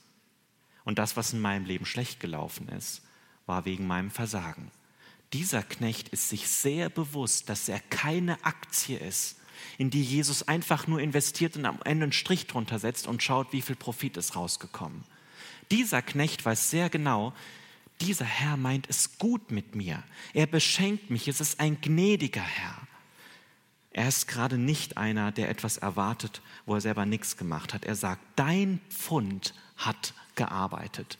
Und 0.90 0.98
das, 0.98 1.16
was 1.16 1.32
in 1.32 1.40
meinem 1.40 1.66
Leben 1.66 1.86
schlecht 1.86 2.18
gelaufen 2.18 2.68
ist, 2.70 3.02
war 3.46 3.64
wegen 3.64 3.86
meinem 3.86 4.10
Versagen. 4.10 4.72
Dieser 5.32 5.62
Knecht 5.62 6.08
ist 6.08 6.28
sich 6.28 6.48
sehr 6.48 6.90
bewusst, 6.90 7.48
dass 7.48 7.68
er 7.68 7.78
keine 7.78 8.44
Aktie 8.44 8.98
ist, 8.98 9.36
in 9.78 9.90
die 9.90 10.02
Jesus 10.02 10.48
einfach 10.48 10.88
nur 10.88 10.98
investiert 10.98 11.56
und 11.56 11.64
am 11.64 11.78
Ende 11.84 12.06
einen 12.06 12.12
Strich 12.12 12.48
drunter 12.48 12.80
setzt 12.80 13.06
und 13.06 13.22
schaut, 13.22 13.52
wie 13.52 13.62
viel 13.62 13.76
Profit 13.76 14.16
ist 14.16 14.34
rausgekommen. 14.34 15.04
Dieser 15.70 16.02
Knecht 16.02 16.44
weiß 16.44 16.70
sehr 16.70 16.90
genau, 16.90 17.34
dieser 18.00 18.24
Herr 18.24 18.56
meint 18.56 18.90
es 18.90 19.16
gut 19.16 19.52
mit 19.52 19.76
mir. 19.76 20.02
Er 20.34 20.48
beschenkt 20.48 21.08
mich. 21.08 21.28
Es 21.28 21.40
ist 21.40 21.60
ein 21.60 21.80
gnädiger 21.80 22.42
Herr. 22.42 22.76
Er 23.92 24.08
ist 24.08 24.26
gerade 24.26 24.58
nicht 24.58 24.96
einer, 24.96 25.30
der 25.30 25.50
etwas 25.50 25.76
erwartet, 25.76 26.42
wo 26.66 26.74
er 26.74 26.80
selber 26.80 27.06
nichts 27.06 27.36
gemacht 27.36 27.74
hat. 27.74 27.84
Er 27.84 27.94
sagt, 27.94 28.22
dein 28.34 28.80
Pfund 28.88 29.54
hat 29.76 30.14
gearbeitet 30.40 31.18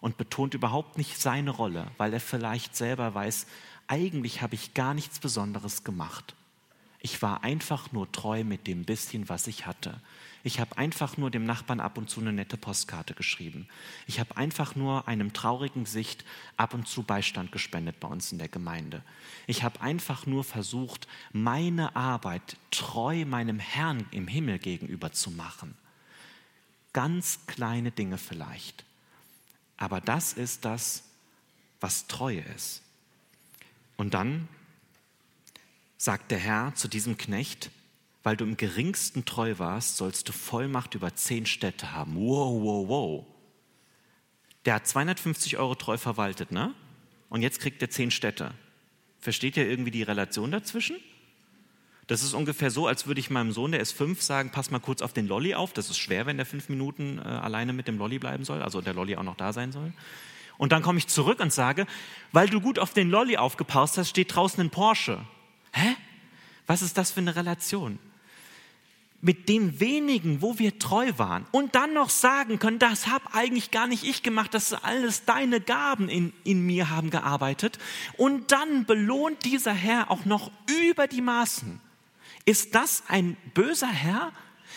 und 0.00 0.16
betont 0.16 0.54
überhaupt 0.54 0.96
nicht 0.96 1.20
seine 1.20 1.50
Rolle, 1.50 1.88
weil 1.98 2.14
er 2.14 2.20
vielleicht 2.20 2.74
selber 2.74 3.14
weiß, 3.14 3.46
eigentlich 3.86 4.40
habe 4.40 4.54
ich 4.54 4.72
gar 4.72 4.94
nichts 4.94 5.18
Besonderes 5.18 5.84
gemacht. 5.84 6.34
Ich 7.00 7.20
war 7.20 7.44
einfach 7.44 7.92
nur 7.92 8.10
treu 8.12 8.44
mit 8.44 8.66
dem 8.66 8.84
bisschen, 8.84 9.28
was 9.28 9.46
ich 9.46 9.66
hatte. 9.66 10.00
Ich 10.42 10.58
habe 10.58 10.78
einfach 10.78 11.18
nur 11.18 11.30
dem 11.30 11.44
Nachbarn 11.44 11.80
ab 11.80 11.98
und 11.98 12.08
zu 12.08 12.20
eine 12.20 12.32
nette 12.32 12.56
Postkarte 12.56 13.12
geschrieben. 13.12 13.68
Ich 14.06 14.20
habe 14.20 14.38
einfach 14.38 14.74
nur 14.74 15.06
einem 15.06 15.34
traurigen 15.34 15.84
Sicht 15.84 16.24
ab 16.56 16.72
und 16.72 16.88
zu 16.88 17.02
Beistand 17.02 17.52
gespendet 17.52 18.00
bei 18.00 18.08
uns 18.08 18.32
in 18.32 18.38
der 18.38 18.48
Gemeinde. 18.48 19.02
Ich 19.46 19.64
habe 19.64 19.82
einfach 19.82 20.24
nur 20.24 20.44
versucht, 20.44 21.06
meine 21.32 21.94
Arbeit 21.94 22.56
treu 22.70 23.26
meinem 23.26 23.58
Herrn 23.58 24.06
im 24.12 24.28
Himmel 24.28 24.58
gegenüber 24.58 25.12
zu 25.12 25.30
machen. 25.30 25.74
Ganz 26.92 27.40
kleine 27.46 27.90
Dinge 27.90 28.18
vielleicht. 28.18 28.84
Aber 29.76 30.00
das 30.00 30.32
ist 30.32 30.64
das, 30.64 31.04
was 31.80 32.06
Treue 32.06 32.40
ist. 32.54 32.82
Und 33.96 34.14
dann 34.14 34.48
sagt 35.96 36.30
der 36.30 36.38
Herr 36.38 36.74
zu 36.74 36.88
diesem 36.88 37.16
Knecht, 37.16 37.70
weil 38.22 38.36
du 38.36 38.44
im 38.44 38.56
geringsten 38.56 39.24
treu 39.24 39.54
warst, 39.58 39.96
sollst 39.96 40.28
du 40.28 40.32
Vollmacht 40.32 40.94
über 40.94 41.14
zehn 41.14 41.46
Städte 41.46 41.92
haben. 41.92 42.14
Wow, 42.16 42.62
wow, 42.62 42.88
wow. 42.88 43.26
Der 44.64 44.74
hat 44.74 44.86
250 44.86 45.58
Euro 45.58 45.74
treu 45.74 45.96
verwaltet, 45.96 46.52
ne? 46.52 46.74
Und 47.28 47.42
jetzt 47.42 47.60
kriegt 47.60 47.82
er 47.82 47.90
zehn 47.90 48.10
Städte. 48.10 48.54
Versteht 49.18 49.56
ihr 49.56 49.68
irgendwie 49.68 49.90
die 49.90 50.02
Relation 50.02 50.50
dazwischen? 50.50 50.96
Das 52.08 52.22
ist 52.22 52.34
ungefähr 52.34 52.70
so, 52.70 52.86
als 52.86 53.06
würde 53.06 53.20
ich 53.20 53.30
meinem 53.30 53.52
Sohn, 53.52 53.72
der 53.72 53.80
ist 53.80 53.92
fünf, 53.92 54.22
sagen, 54.22 54.50
pass 54.50 54.70
mal 54.70 54.80
kurz 54.80 55.02
auf 55.02 55.12
den 55.12 55.28
Lolli 55.28 55.54
auf. 55.54 55.72
Das 55.72 55.88
ist 55.88 55.98
schwer, 55.98 56.26
wenn 56.26 56.36
der 56.36 56.46
fünf 56.46 56.68
Minuten 56.68 57.18
äh, 57.18 57.22
alleine 57.22 57.72
mit 57.72 57.86
dem 57.88 57.98
Lolli 57.98 58.18
bleiben 58.18 58.44
soll, 58.44 58.62
also 58.62 58.80
der 58.80 58.94
Lolli 58.94 59.16
auch 59.16 59.22
noch 59.22 59.36
da 59.36 59.52
sein 59.52 59.72
soll. 59.72 59.92
Und 60.58 60.72
dann 60.72 60.82
komme 60.82 60.98
ich 60.98 61.06
zurück 61.06 61.40
und 61.40 61.52
sage, 61.52 61.86
weil 62.32 62.48
du 62.48 62.60
gut 62.60 62.78
auf 62.78 62.92
den 62.92 63.10
Lolli 63.10 63.36
aufgepasst 63.36 63.98
hast, 63.98 64.10
steht 64.10 64.34
draußen 64.34 64.60
ein 64.60 64.70
Porsche. 64.70 65.20
Hä? 65.72 65.96
Was 66.66 66.82
ist 66.82 66.98
das 66.98 67.12
für 67.12 67.20
eine 67.20 67.36
Relation? 67.36 67.98
mit 69.24 69.48
den 69.48 69.78
wenigen, 69.78 70.42
wo 70.42 70.58
wir 70.58 70.80
treu 70.80 71.12
waren 71.16 71.46
und 71.52 71.76
dann 71.76 71.94
noch 71.94 72.10
sagen 72.10 72.58
können, 72.58 72.80
das 72.80 73.06
habe 73.06 73.32
eigentlich 73.32 73.70
gar 73.70 73.86
nicht 73.86 74.02
ich 74.02 74.24
gemacht, 74.24 74.52
das 74.52 74.72
ist 74.72 74.84
alles 74.84 75.24
deine 75.24 75.60
Gaben 75.60 76.08
in, 76.08 76.32
in 76.42 76.66
mir 76.66 76.90
haben 76.90 77.08
gearbeitet 77.08 77.78
und 78.16 78.50
dann 78.50 78.84
belohnt 78.84 79.44
dieser 79.44 79.72
Herr 79.72 80.10
auch 80.10 80.24
noch 80.24 80.50
über 80.90 81.06
die 81.06 81.20
Maßen. 81.20 81.80
Ist 82.44 82.74
das 82.74 83.04
ein 83.08 83.36
böser 83.54 83.90
Herr? 83.90 84.32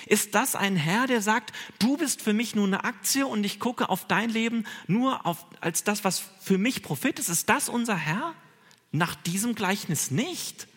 Ist 0.08 0.36
das 0.36 0.56
ein 0.56 0.75
Herr, 0.75 1.08
der 1.08 1.21
sagt, 1.21 1.54
du 1.80 1.97
bist 1.97 2.21
für 2.21 2.34
mich 2.34 2.54
nur 2.54 2.67
eine 2.67 2.84
Aktie 2.84 3.25
und 3.25 3.43
ich 3.43 3.60
gucke 3.60 3.89
auf 3.89 4.06
dein 4.08 4.30
Leben 4.30 4.65
nur 4.88 5.25
auf, 5.25 5.45
als 5.62 5.84
das, 5.84 6.04
was 6.04 6.23
für 6.41 6.58
mich 6.58 6.84
Profit 6.84 7.17
ist? 7.17 7.30
Ist 7.30 7.49
das 7.49 7.69
unser 7.69 7.95
Herr? 7.95 8.36
Nach 8.91 9.15
diesem 9.15 9.56
Gleichnis 9.56 10.12
nicht. 10.12 10.67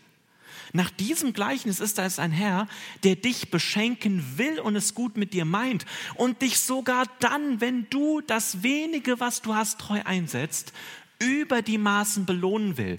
Nach 0.73 0.91
diesem 0.91 1.33
Gleichnis 1.33 1.81
ist 1.81 1.99
da 1.99 2.07
ein 2.19 2.31
Herr, 2.31 2.69
der 3.03 3.17
dich 3.17 3.51
beschenken 3.51 4.37
will 4.37 4.61
und 4.61 4.77
es 4.77 4.95
gut 4.95 5.17
mit 5.17 5.33
dir 5.33 5.45
meint 5.45 5.87
und 6.15 6.43
dich 6.43 6.61
sogar 6.61 7.07
dann, 7.21 7.61
wenn 7.61 7.89
du 7.91 8.21
das 8.21 8.63
wenige, 8.63 9.21
was 9.21 9.41
du 9.43 9.55
hast, 9.55 9.79
treu 9.79 10.01
einsetzt, 10.05 10.73
über 11.19 11.63
die 11.63 11.79
Maßen 11.79 12.27
belohnen 12.27 12.77
will. 12.77 12.99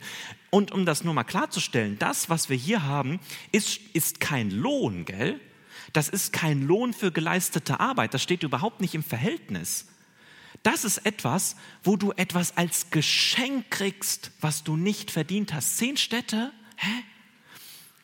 Und 0.49 0.71
um 0.71 0.85
das 0.85 1.03
nur 1.03 1.13
mal 1.13 1.23
klarzustellen, 1.23 1.99
das, 1.99 2.29
was 2.29 2.49
wir 2.49 2.57
hier 2.57 2.83
haben, 2.83 3.19
ist, 3.51 3.79
ist 3.93 4.19
kein 4.19 4.51
Lohn, 4.51 5.05
gell? 5.05 5.39
Das 5.93 6.09
ist 6.09 6.33
kein 6.33 6.63
Lohn 6.63 6.93
für 6.93 7.11
geleistete 7.11 7.79
Arbeit. 7.79 8.13
Das 8.13 8.23
steht 8.23 8.43
überhaupt 8.43 8.81
nicht 8.81 8.95
im 8.95 9.03
Verhältnis. 9.03 9.87
Das 10.63 10.83
ist 10.83 10.99
etwas, 10.99 11.55
wo 11.83 11.95
du 11.95 12.11
etwas 12.11 12.57
als 12.57 12.89
Geschenk 12.91 13.71
kriegst, 13.71 14.31
was 14.41 14.63
du 14.63 14.75
nicht 14.75 15.11
verdient 15.11 15.53
hast. 15.53 15.77
Zehn 15.77 15.97
Städte? 15.97 16.51
Hä? 16.75 17.03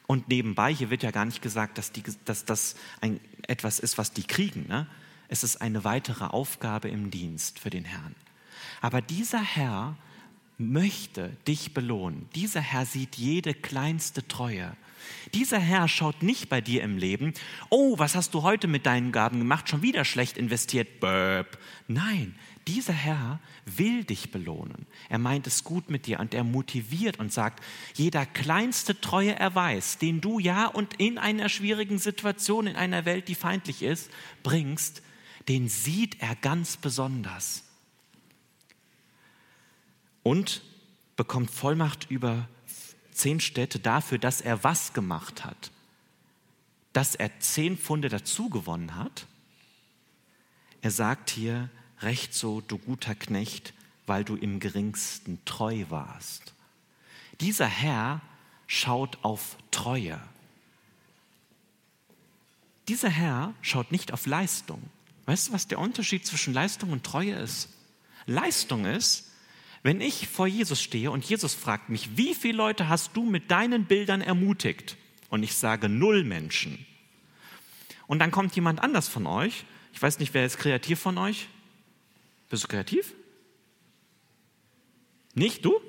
Und 0.07 0.29
nebenbei, 0.29 0.73
hier 0.73 0.89
wird 0.89 1.03
ja 1.03 1.11
gar 1.11 1.25
nicht 1.25 1.41
gesagt, 1.41 1.77
dass, 1.77 1.91
die, 1.91 2.03
dass 2.25 2.45
das 2.45 2.75
ein, 3.01 3.19
etwas 3.47 3.79
ist, 3.79 3.97
was 3.97 4.13
die 4.13 4.23
kriegen. 4.23 4.67
Ne? 4.67 4.87
Es 5.27 5.43
ist 5.43 5.61
eine 5.61 5.83
weitere 5.83 6.25
Aufgabe 6.25 6.89
im 6.89 7.09
Dienst 7.09 7.59
für 7.59 7.71
den 7.71 7.85
Herrn. 7.85 8.15
Aber 8.81 9.01
dieser 9.01 9.41
Herr 9.41 9.97
möchte 10.57 11.35
dich 11.47 11.73
belohnen. 11.73 12.29
Dieser 12.35 12.61
Herr 12.61 12.85
sieht 12.85 13.15
jede 13.15 13.53
kleinste 13.53 14.27
Treue. 14.27 14.75
Dieser 15.33 15.59
Herr 15.59 15.87
schaut 15.87 16.23
nicht 16.23 16.49
bei 16.49 16.61
dir 16.61 16.83
im 16.83 16.97
Leben, 16.97 17.33
oh, 17.69 17.97
was 17.99 18.15
hast 18.15 18.33
du 18.33 18.43
heute 18.43 18.67
mit 18.67 18.85
deinen 18.85 19.11
Gaben 19.11 19.39
gemacht, 19.39 19.69
schon 19.69 19.81
wieder 19.81 20.05
schlecht 20.05 20.37
investiert, 20.37 20.99
Böp. 20.99 21.57
Nein, 21.87 22.35
dieser 22.67 22.93
Herr 22.93 23.39
will 23.65 24.03
dich 24.03 24.31
belohnen. 24.31 24.87
Er 25.09 25.19
meint 25.19 25.45
es 25.45 25.63
gut 25.63 25.89
mit 25.89 26.07
dir 26.07 26.19
und 26.19 26.33
er 26.33 26.43
motiviert 26.43 27.19
und 27.19 27.31
sagt, 27.31 27.63
jeder 27.93 28.25
kleinste 28.25 28.99
treue 28.99 29.35
Erweis, 29.35 29.97
den 29.97 30.21
du 30.21 30.39
ja 30.39 30.65
und 30.67 30.95
in 30.95 31.17
einer 31.17 31.49
schwierigen 31.49 31.99
Situation, 31.99 32.67
in 32.67 32.75
einer 32.75 33.05
Welt, 33.05 33.27
die 33.27 33.35
feindlich 33.35 33.83
ist, 33.83 34.09
bringst, 34.41 35.03
den 35.47 35.69
sieht 35.69 36.21
er 36.21 36.35
ganz 36.35 36.77
besonders. 36.77 37.63
Und 40.25 40.63
bekommt 41.17 41.51
Vollmacht 41.51 42.09
über 42.09 42.49
zehn 43.11 43.39
Städte 43.39 43.77
dafür, 43.77 44.17
dass 44.17 44.41
er 44.41 44.63
was 44.63 44.93
gemacht 44.93 45.45
hat. 45.45 45.69
Dass 46.93 47.13
er 47.13 47.39
zehn 47.39 47.77
Pfunde 47.77 48.09
dazu 48.09 48.49
gewonnen 48.49 48.95
hat. 48.95 49.27
Er 50.81 50.89
sagt 50.89 51.29
hier, 51.29 51.69
recht 52.01 52.33
so, 52.33 52.61
du 52.61 52.79
guter 52.79 53.13
Knecht, 53.13 53.75
weil 54.07 54.23
du 54.23 54.35
im 54.35 54.59
geringsten 54.59 55.45
treu 55.45 55.85
warst. 55.89 56.55
Dieser 57.39 57.67
Herr 57.67 58.19
schaut 58.65 59.19
auf 59.21 59.57
Treue. 59.69 60.19
Dieser 62.87 63.09
Herr 63.09 63.53
schaut 63.61 63.91
nicht 63.91 64.11
auf 64.11 64.25
Leistung. 64.25 64.81
Weißt 65.27 65.49
du, 65.49 65.53
was 65.53 65.67
der 65.67 65.77
Unterschied 65.77 66.25
zwischen 66.25 66.55
Leistung 66.55 66.91
und 66.91 67.03
Treue 67.03 67.35
ist? 67.35 67.69
Leistung 68.25 68.85
ist, 68.85 69.24
wenn 69.85 70.01
ich 70.01 70.27
vor 70.27 70.47
Jesus 70.47 70.81
stehe 70.81 71.11
und 71.11 71.23
Jesus 71.23 71.53
fragt 71.53 71.89
mich, 71.89 72.17
wie 72.17 72.33
viele 72.33 72.57
Leute 72.57 72.89
hast 72.89 73.15
du 73.15 73.23
mit 73.23 73.51
deinen 73.51 73.85
Bildern 73.85 74.19
ermutigt? 74.19 74.97
Und 75.29 75.43
ich 75.43 75.53
sage 75.53 75.89
null 75.89 76.23
Menschen. 76.23 76.83
Und 78.07 78.17
dann 78.17 78.31
kommt 78.31 78.55
jemand 78.55 78.81
anders 78.81 79.07
von 79.07 79.27
euch, 79.27 79.63
ich 79.93 80.01
weiß 80.01 80.17
nicht, 80.17 80.33
wer 80.33 80.43
ist 80.43 80.57
kreativ 80.57 80.99
von 80.99 81.19
euch, 81.19 81.49
bist 82.49 82.63
du 82.63 82.67
kreativ? 82.67 83.13
Nicht? 85.35 85.63
Du? 85.63 85.79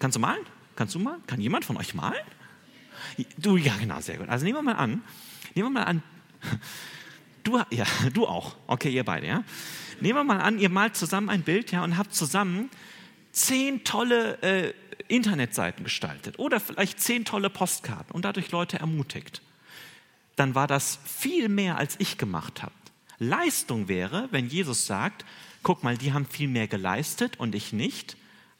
Kannst 0.00 0.16
du 0.16 0.20
malen? 0.20 0.44
Kannst 0.74 0.96
du 0.96 0.98
malen? 0.98 1.24
Kann 1.28 1.40
jemand 1.40 1.64
von 1.64 1.76
euch 1.76 1.94
malen? 1.94 2.26
Du, 3.38 3.56
ja, 3.56 3.76
genau, 3.76 4.00
sehr 4.00 4.18
gut. 4.18 4.28
Also 4.28 4.44
nehmen 4.44 4.58
wir 4.58 4.62
mal 4.62 4.74
an, 4.74 5.04
nehmen 5.54 5.68
wir 5.68 5.82
mal 5.82 5.84
an, 5.84 6.02
du, 7.44 7.62
ja, 7.70 7.86
du 8.12 8.26
auch. 8.26 8.56
Okay, 8.66 8.90
ihr 8.90 9.04
beide, 9.04 9.28
ja. 9.28 9.44
Nehmen 10.00 10.18
wir 10.18 10.24
mal 10.24 10.40
an, 10.40 10.58
ihr 10.58 10.68
malt 10.68 10.96
zusammen 10.96 11.28
ein 11.28 11.42
Bild, 11.42 11.70
ja, 11.70 11.84
und 11.84 11.96
habt 11.96 12.12
zusammen 12.12 12.70
zehn 13.36 13.84
tolle 13.84 14.42
äh, 14.42 14.72
Internetseiten 15.08 15.84
gestaltet 15.84 16.38
oder 16.38 16.58
vielleicht 16.58 17.00
zehn 17.00 17.24
tolle 17.24 17.50
Postkarten 17.50 18.12
und 18.14 18.24
dadurch 18.24 18.50
Leute 18.50 18.78
ermutigt. 18.78 19.42
Dann 20.36 20.54
war 20.54 20.66
das 20.66 20.98
viel 21.04 21.48
mehr, 21.48 21.76
als 21.76 21.96
ich 21.98 22.18
gemacht 22.18 22.62
habe. 22.62 22.72
Leistung 23.18 23.88
wäre, 23.88 24.28
wenn 24.30 24.48
Jesus 24.48 24.86
sagt, 24.86 25.24
guck 25.62 25.84
mal, 25.84 25.96
die 25.96 26.12
haben 26.12 26.26
viel 26.26 26.48
mehr 26.48 26.66
geleistet 26.66 27.38
und 27.38 27.54
ich 27.54 27.72
nicht, 27.72 28.16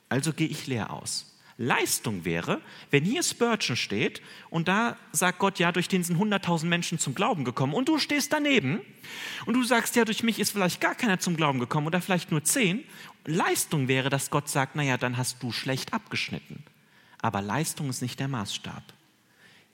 also 0.08 0.32
gehe 0.32 0.48
ich 0.48 0.66
leer 0.66 0.92
aus. 0.92 1.36
Leistung 1.58 2.26
wäre, 2.26 2.60
wenn 2.90 3.04
hier 3.04 3.22
Spurgeon 3.22 3.76
steht 3.76 4.20
und 4.50 4.68
da 4.68 4.96
sagt 5.12 5.38
Gott, 5.38 5.58
ja, 5.58 5.72
durch 5.72 5.88
den 5.88 6.04
sind 6.04 6.18
100.000 6.18 6.66
Menschen 6.66 6.98
zum 6.98 7.14
Glauben 7.14 7.44
gekommen 7.44 7.72
und 7.72 7.88
du 7.88 7.98
stehst 7.98 8.32
daneben 8.32 8.80
und 9.46 9.54
du 9.54 9.62
sagst, 9.62 9.96
ja, 9.96 10.04
durch 10.04 10.22
mich 10.22 10.38
ist 10.38 10.50
vielleicht 10.50 10.82
gar 10.82 10.94
keiner 10.94 11.18
zum 11.18 11.34
Glauben 11.34 11.58
gekommen 11.58 11.86
oder 11.86 12.02
vielleicht 12.02 12.30
nur 12.30 12.44
zehn. 12.44 12.84
Leistung 13.26 13.88
wäre, 13.88 14.08
dass 14.08 14.30
Gott 14.30 14.48
sagt, 14.48 14.76
naja, 14.76 14.96
dann 14.96 15.16
hast 15.16 15.42
du 15.42 15.52
schlecht 15.52 15.92
abgeschnitten. 15.92 16.62
Aber 17.20 17.42
Leistung 17.42 17.90
ist 17.90 18.02
nicht 18.02 18.20
der 18.20 18.28
Maßstab. 18.28 18.82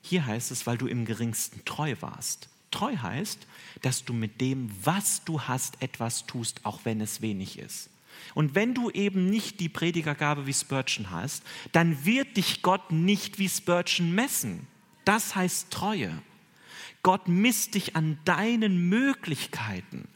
Hier 0.00 0.26
heißt 0.26 0.50
es, 0.50 0.66
weil 0.66 0.78
du 0.78 0.86
im 0.86 1.04
geringsten 1.04 1.64
treu 1.64 1.94
warst. 2.00 2.48
Treu 2.70 2.96
heißt, 2.96 3.46
dass 3.82 4.04
du 4.04 4.12
mit 4.12 4.40
dem, 4.40 4.70
was 4.82 5.24
du 5.24 5.42
hast, 5.42 5.80
etwas 5.82 6.26
tust, 6.26 6.64
auch 6.64 6.80
wenn 6.84 7.00
es 7.00 7.20
wenig 7.20 7.58
ist. 7.58 7.90
Und 8.34 8.54
wenn 8.54 8.74
du 8.74 8.90
eben 8.90 9.28
nicht 9.28 9.60
die 9.60 9.68
Predigergabe 9.68 10.46
wie 10.46 10.54
Spurgeon 10.54 11.10
hast, 11.10 11.42
dann 11.72 12.04
wird 12.04 12.36
dich 12.36 12.62
Gott 12.62 12.90
nicht 12.90 13.38
wie 13.38 13.48
Spurgeon 13.48 14.12
messen. 14.14 14.66
Das 15.04 15.34
heißt 15.34 15.70
Treue. 15.70 16.22
Gott 17.02 17.28
misst 17.28 17.74
dich 17.74 17.96
an 17.96 18.18
deinen 18.24 18.88
Möglichkeiten. 18.88 20.08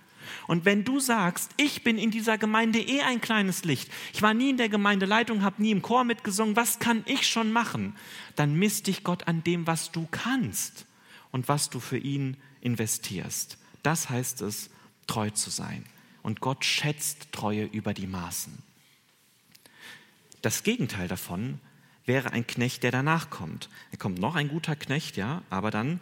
Und 0.46 0.64
wenn 0.64 0.84
du 0.84 1.00
sagst, 1.00 1.50
ich 1.56 1.82
bin 1.82 1.98
in 1.98 2.10
dieser 2.10 2.38
Gemeinde 2.38 2.80
eh 2.80 3.02
ein 3.02 3.20
kleines 3.20 3.64
Licht, 3.64 3.90
ich 4.12 4.22
war 4.22 4.34
nie 4.34 4.50
in 4.50 4.56
der 4.56 4.68
Gemeindeleitung, 4.68 5.42
habe 5.42 5.62
nie 5.62 5.70
im 5.70 5.82
Chor 5.82 6.04
mitgesungen, 6.04 6.56
was 6.56 6.78
kann 6.78 7.02
ich 7.06 7.26
schon 7.26 7.52
machen? 7.52 7.96
Dann 8.34 8.58
misst 8.58 8.86
dich 8.86 9.04
Gott 9.04 9.28
an 9.28 9.42
dem, 9.44 9.66
was 9.66 9.92
du 9.92 10.06
kannst 10.10 10.86
und 11.30 11.48
was 11.48 11.70
du 11.70 11.80
für 11.80 11.98
ihn 11.98 12.36
investierst. 12.60 13.58
Das 13.82 14.10
heißt 14.10 14.42
es, 14.42 14.70
treu 15.06 15.30
zu 15.30 15.50
sein. 15.50 15.84
Und 16.22 16.40
Gott 16.40 16.64
schätzt 16.64 17.30
Treue 17.32 17.64
über 17.64 17.94
die 17.94 18.08
Maßen. 18.08 18.58
Das 20.42 20.62
Gegenteil 20.62 21.08
davon 21.08 21.60
wäre 22.04 22.32
ein 22.32 22.46
Knecht, 22.46 22.82
der 22.82 22.90
danach 22.90 23.30
kommt. 23.30 23.68
Er 23.90 23.98
kommt 23.98 24.18
noch 24.18 24.34
ein 24.34 24.48
guter 24.48 24.76
Knecht, 24.76 25.16
ja, 25.16 25.42
aber 25.50 25.70
dann 25.70 26.00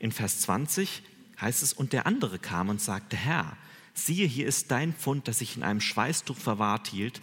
in 0.00 0.12
Vers 0.12 0.40
20 0.42 1.02
heißt 1.40 1.62
es, 1.62 1.72
und 1.72 1.92
der 1.92 2.06
andere 2.06 2.38
kam 2.38 2.68
und 2.68 2.80
sagte, 2.80 3.16
Herr, 3.16 3.56
siehe, 3.94 4.26
hier 4.26 4.46
ist 4.46 4.70
dein 4.70 4.92
Pfund, 4.92 5.28
das 5.28 5.40
ich 5.40 5.56
in 5.56 5.62
einem 5.62 5.80
Schweißtuch 5.80 6.36
verwahrt 6.36 6.88
hielt, 6.88 7.20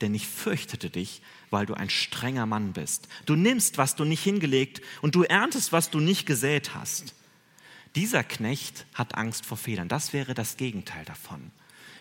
denn 0.00 0.14
ich 0.14 0.26
fürchtete 0.26 0.90
dich, 0.90 1.22
weil 1.50 1.66
du 1.66 1.74
ein 1.74 1.90
strenger 1.90 2.46
Mann 2.46 2.72
bist. 2.72 3.08
Du 3.26 3.36
nimmst, 3.36 3.78
was 3.78 3.94
du 3.94 4.04
nicht 4.04 4.22
hingelegt, 4.22 4.80
und 5.00 5.14
du 5.14 5.22
erntest, 5.22 5.72
was 5.72 5.90
du 5.90 6.00
nicht 6.00 6.26
gesät 6.26 6.74
hast. 6.74 7.14
Dieser 7.94 8.24
Knecht 8.24 8.86
hat 8.94 9.16
Angst 9.16 9.44
vor 9.44 9.58
Fehlern. 9.58 9.88
Das 9.88 10.12
wäre 10.12 10.34
das 10.34 10.56
Gegenteil 10.56 11.04
davon. 11.04 11.50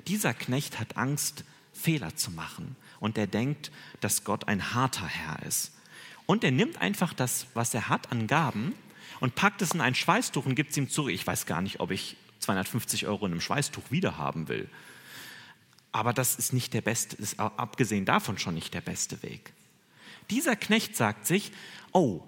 Dieser 0.08 0.34
Knecht 0.34 0.80
hat 0.80 0.98
Angst, 0.98 1.44
Fehler 1.74 2.16
zu 2.16 2.32
machen. 2.32 2.76
Und 3.00 3.18
er 3.18 3.28
denkt, 3.28 3.72
dass 4.00 4.24
Gott 4.24 4.48
ein 4.48 4.74
harter 4.74 5.08
Herr 5.08 5.44
ist. 5.46 5.72
Und 6.26 6.44
er 6.44 6.52
nimmt 6.52 6.80
einfach 6.80 7.14
das, 7.14 7.48
was 7.54 7.74
er 7.74 7.90
hat 7.90 8.12
an 8.12 8.28
Gaben 8.28 8.74
und 9.22 9.36
packt 9.36 9.62
es 9.62 9.72
in 9.72 9.80
ein 9.80 9.96
Schweißtuch 9.96 10.46
und 10.46 10.56
gibt 10.56 10.72
es 10.72 10.78
ihm 10.78 10.90
zurück. 10.90 11.14
Ich 11.14 11.26
weiß 11.26 11.46
gar 11.46 11.62
nicht, 11.62 11.80
ob 11.80 11.92
ich 11.92 12.18
250 12.40 13.08
Euro 13.08 13.26
in 13.28 13.32
einem 13.32 13.42
Schweißtuch 13.42 13.84
wiederhaben 13.90 14.50
will. 14.50 14.68
Aber 15.94 16.12
das 16.12 16.36
ist 16.36 16.52
nicht 16.52 16.74
der 16.74 16.82
beste, 16.82 17.16
ist 17.18 17.40
abgesehen 17.40 18.04
davon 18.04 18.38
schon 18.38 18.56
nicht 18.56 18.74
der 18.74 18.82
beste 18.82 19.24
Weg. 19.24 19.54
Dieser 20.30 20.56
Knecht 20.56 20.96
sagt 20.96 21.28
sich, 21.28 21.52
oh, 21.92 22.22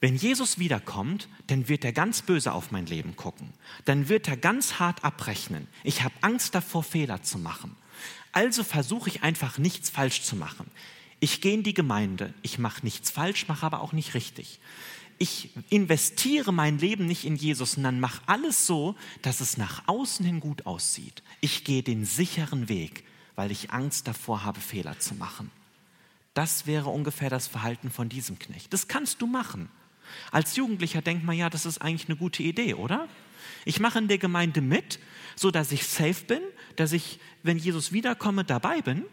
wenn 0.00 0.16
Jesus 0.16 0.58
wiederkommt, 0.58 1.28
dann 1.46 1.68
wird 1.68 1.84
er 1.84 1.92
ganz 1.92 2.22
böse 2.22 2.52
auf 2.52 2.70
mein 2.70 2.86
Leben 2.86 3.16
gucken. 3.16 3.52
Dann 3.84 4.08
wird 4.08 4.28
er 4.28 4.36
ganz 4.36 4.78
hart 4.78 5.04
abrechnen. 5.04 5.68
Ich 5.82 6.02
habe 6.02 6.14
Angst 6.20 6.54
davor, 6.54 6.82
Fehler 6.82 7.22
zu 7.22 7.38
machen. 7.38 7.76
Also 8.32 8.64
versuche 8.64 9.08
ich 9.08 9.22
einfach 9.22 9.58
nichts 9.58 9.88
falsch 9.88 10.22
zu 10.22 10.36
machen. 10.36 10.66
Ich 11.20 11.40
gehe 11.40 11.54
in 11.54 11.62
die 11.62 11.74
Gemeinde, 11.74 12.34
ich 12.42 12.58
mache 12.58 12.84
nichts 12.84 13.10
falsch, 13.10 13.46
mache 13.48 13.64
aber 13.64 13.80
auch 13.80 13.92
nicht 13.92 14.14
richtig. 14.14 14.58
Ich 15.18 15.50
investiere 15.70 16.52
mein 16.52 16.78
Leben 16.78 17.06
nicht 17.06 17.24
in 17.24 17.36
Jesus, 17.36 17.72
sondern 17.72 18.00
mache 18.00 18.22
alles 18.26 18.66
so, 18.66 18.96
dass 19.22 19.40
es 19.40 19.56
nach 19.56 19.86
außen 19.86 20.26
hin 20.26 20.40
gut 20.40 20.66
aussieht. 20.66 21.22
Ich 21.40 21.64
gehe 21.64 21.82
den 21.82 22.04
sicheren 22.04 22.68
Weg, 22.68 23.04
weil 23.36 23.50
ich 23.50 23.70
Angst 23.70 24.08
davor 24.08 24.44
habe, 24.44 24.60
Fehler 24.60 24.98
zu 24.98 25.14
machen. 25.14 25.50
Das 26.34 26.66
wäre 26.66 26.90
ungefähr 26.90 27.30
das 27.30 27.46
Verhalten 27.46 27.90
von 27.90 28.08
diesem 28.08 28.38
Knecht. 28.38 28.72
Das 28.72 28.88
kannst 28.88 29.22
du 29.22 29.26
machen. 29.26 29.68
Als 30.32 30.56
Jugendlicher 30.56 31.00
denkt 31.00 31.24
man 31.24 31.36
ja, 31.36 31.48
das 31.48 31.64
ist 31.64 31.78
eigentlich 31.78 32.08
eine 32.08 32.16
gute 32.16 32.42
Idee, 32.42 32.74
oder? 32.74 33.08
Ich 33.64 33.78
mache 33.78 34.00
in 34.00 34.08
der 34.08 34.18
Gemeinde 34.18 34.60
mit, 34.60 34.98
so 35.36 35.52
dass 35.52 35.70
ich 35.70 35.86
safe 35.86 36.24
bin, 36.24 36.40
dass 36.74 36.92
ich, 36.92 37.20
wenn 37.44 37.56
Jesus 37.56 37.92
wiederkomme, 37.92 38.44
dabei 38.44 38.82
bin. 38.82 39.04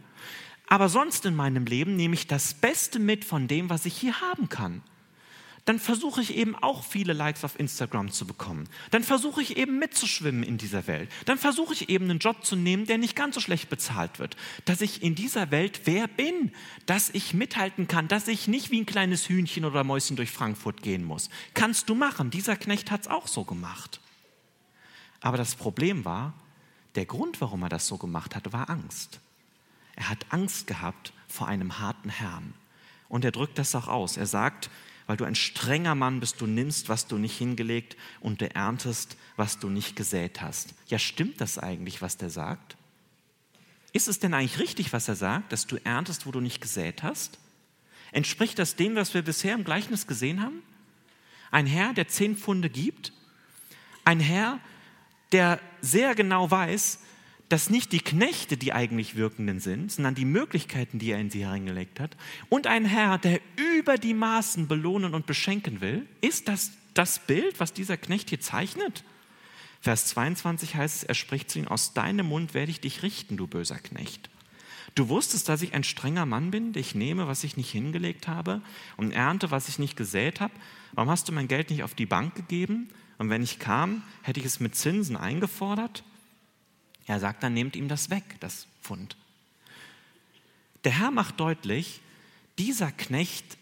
Aber 0.68 0.90
sonst 0.90 1.26
in 1.26 1.36
meinem 1.36 1.66
Leben 1.66 1.96
nehme 1.96 2.16
ich 2.16 2.28
das 2.28 2.56
Beste 2.56 2.98
mit 2.98 3.24
von 3.24 3.48
dem, 3.48 3.70
was 3.70 3.86
ich 3.86 3.96
hier 3.96 4.20
haben 4.20 4.50
kann 4.50 4.82
dann 5.66 5.80
versuche 5.80 6.22
ich 6.22 6.36
eben 6.36 6.56
auch 6.56 6.84
viele 6.84 7.14
Likes 7.14 7.44
auf 7.44 7.60
Instagram 7.60 8.12
zu 8.12 8.26
bekommen. 8.26 8.68
Dann 8.90 9.04
versuche 9.04 9.42
ich 9.42 9.58
eben 9.58 9.78
mitzuschwimmen 9.78 10.44
in 10.44 10.58
dieser 10.58 10.88
Welt. 10.88 11.10
Dann 11.26 11.38
versuche 11.38 11.74
ich 11.74 11.90
eben 11.90 12.10
einen 12.10 12.20
Job 12.20 12.44
zu 12.44 12.56
nehmen, 12.56 12.86
der 12.86 12.98
nicht 12.98 13.16
ganz 13.16 13.36
so 13.36 13.42
schlecht 13.42 13.70
bezahlt 13.70 14.18
wird. 14.18 14.38
Dass 14.66 14.82
ich 14.82 15.04
in 15.04 15.14
dieser 15.14 15.52
Welt 15.52 15.82
wer 15.86 16.08
bin, 16.08 16.52
dass 16.88 17.10
ich 17.12 17.34
mithalten 17.34 17.88
kann, 17.88 18.08
dass 18.08 18.28
ich 18.28 18.48
nicht 18.48 18.72
wie 18.72 18.82
ein 18.82 18.88
kleines 18.88 19.30
Hühnchen 19.30 19.66
oder 19.66 19.84
Mäuschen 19.84 20.16
durch 20.16 20.32
Frankfurt 20.32 20.82
gehen 20.82 21.04
muss. 21.04 21.30
Kannst 21.54 21.90
du 21.90 21.96
machen. 21.96 22.32
Dieser 22.32 22.56
Knecht 22.56 22.90
hat 22.90 23.02
es 23.02 23.08
auch 23.08 23.28
so 23.28 23.44
gemacht. 23.44 24.00
Aber 25.20 25.38
das 25.38 25.54
Problem 25.54 26.06
war, 26.06 26.34
der 26.96 27.06
Grund, 27.06 27.40
warum 27.40 27.62
er 27.62 27.70
das 27.70 27.88
so 27.88 27.98
gemacht 27.98 28.36
hat, 28.36 28.52
war 28.52 28.70
Angst. 28.70 29.20
Er 29.96 30.10
hat 30.10 30.26
Angst 30.30 30.66
gehabt 30.66 31.14
vor 31.28 31.48
einem 31.48 31.80
harten 31.80 32.10
Herrn. 32.10 32.56
Und 33.08 33.24
er 33.24 33.32
drückt 33.32 33.60
das 33.60 33.76
auch 33.76 33.88
aus. 33.88 34.18
Er 34.18 34.26
sagt, 34.26 34.70
weil 35.12 35.18
du 35.18 35.26
ein 35.26 35.36
strenger 35.36 35.94
Mann 35.94 36.22
bist, 36.22 36.40
du 36.40 36.48
nimmst, 36.48 36.88
was 36.88 37.06
du 37.06 37.18
nicht 37.18 37.38
hingelegt 37.38 37.98
und 38.22 38.40
du 38.40 38.50
erntest, 38.56 39.18
was 39.36 39.60
du 39.60 39.68
nicht 39.68 39.98
gesät 39.98 40.42
hast. 40.42 40.74
Ja, 40.88 41.00
stimmt 41.00 41.42
das 41.42 41.58
eigentlich, 41.58 42.02
was 42.02 42.16
der 42.16 42.30
sagt? 42.30 42.78
Ist 43.92 44.08
es 44.08 44.20
denn 44.20 44.34
eigentlich 44.34 44.60
richtig, 44.60 44.94
was 44.94 45.10
er 45.10 45.18
sagt, 45.18 45.52
dass 45.52 45.68
du 45.68 45.76
erntest, 45.84 46.26
wo 46.26 46.32
du 46.32 46.40
nicht 46.40 46.62
gesät 46.62 47.04
hast? 47.04 47.40
Entspricht 48.14 48.58
das 48.58 48.78
dem, 48.78 48.96
was 48.96 49.14
wir 49.14 49.22
bisher 49.22 49.54
im 49.54 49.66
Gleichnis 49.66 50.08
gesehen 50.08 50.42
haben? 50.42 50.64
Ein 51.52 51.66
Herr, 51.66 51.92
der 51.92 52.08
zehn 52.08 52.38
Pfunde 52.38 52.70
gibt? 52.70 53.12
Ein 54.06 54.22
Herr, 54.22 54.62
der 55.34 55.60
sehr 55.82 56.16
genau 56.16 56.50
weiß, 56.50 57.00
dass 57.52 57.70
nicht 57.70 57.92
die 57.92 58.00
Knechte 58.00 58.56
die 58.56 58.72
eigentlich 58.72 59.16
Wirkenden 59.16 59.60
sind, 59.60 59.92
sondern 59.92 60.16
die 60.16 60.26
Möglichkeiten, 60.26 61.00
die 61.00 61.12
er 61.12 61.20
in 61.20 61.30
sie 61.30 61.44
hereingelegt 61.44 62.00
hat. 62.00 62.16
Und 62.48 62.66
ein 62.66 62.86
Herr, 62.86 63.18
der 63.18 63.42
über 63.58 63.98
die 63.98 64.14
Maßen 64.14 64.70
belohnen 64.70 65.14
und 65.14 65.26
beschenken 65.26 65.82
will. 65.82 66.08
Ist 66.22 66.48
das 66.48 66.72
das 66.94 67.20
Bild, 67.20 67.60
was 67.60 67.74
dieser 67.74 67.98
Knecht 67.98 68.30
hier 68.30 68.40
zeichnet? 68.40 69.04
Vers 69.82 70.06
22 70.08 70.76
heißt 70.76 70.98
es, 70.98 71.04
er 71.04 71.14
spricht 71.14 71.50
zu 71.50 71.60
ihm, 71.60 71.68
aus 71.68 71.94
deinem 71.94 72.28
Mund 72.28 72.54
werde 72.54 72.72
ich 72.72 72.80
dich 72.80 73.04
richten, 73.04 73.36
du 73.36 73.48
böser 73.48 73.80
Knecht. 73.80 74.30
Du 74.96 75.10
wusstest, 75.10 75.50
dass 75.50 75.62
ich 75.62 75.74
ein 75.74 75.84
strenger 75.84 76.26
Mann 76.26 76.52
bin, 76.52 76.74
ich 76.76 76.96
nehme, 76.96 77.28
was 77.28 77.44
ich 77.44 77.58
nicht 77.58 77.72
hingelegt 77.72 78.28
habe 78.28 78.62
und 78.98 79.12
ernte, 79.12 79.52
was 79.52 79.70
ich 79.70 79.80
nicht 79.80 79.98
gesät 79.98 80.40
habe. 80.40 80.54
Warum 80.94 81.10
hast 81.10 81.28
du 81.28 81.32
mein 81.32 81.48
Geld 81.48 81.70
nicht 81.70 81.84
auf 81.84 81.96
die 81.96 82.06
Bank 82.06 82.36
gegeben? 82.36 82.90
Und 83.18 83.30
wenn 83.30 83.44
ich 83.44 83.60
kam, 83.60 84.04
hätte 84.22 84.40
ich 84.40 84.46
es 84.46 84.60
mit 84.60 84.76
Zinsen 84.76 85.18
eingefordert? 85.18 86.04
Er 87.08 87.20
sagt 87.20 87.44
dann, 87.44 87.54
nehmt 87.54 87.76
ihm 87.76 87.88
das 87.88 88.10
weg, 88.10 88.24
das 88.40 88.68
Pfund. 88.82 89.18
Der 90.84 90.98
Herr 91.00 91.12
macht 91.12 91.40
deutlich, 91.40 92.02
dieser 92.58 92.92
Knecht, 92.92 93.58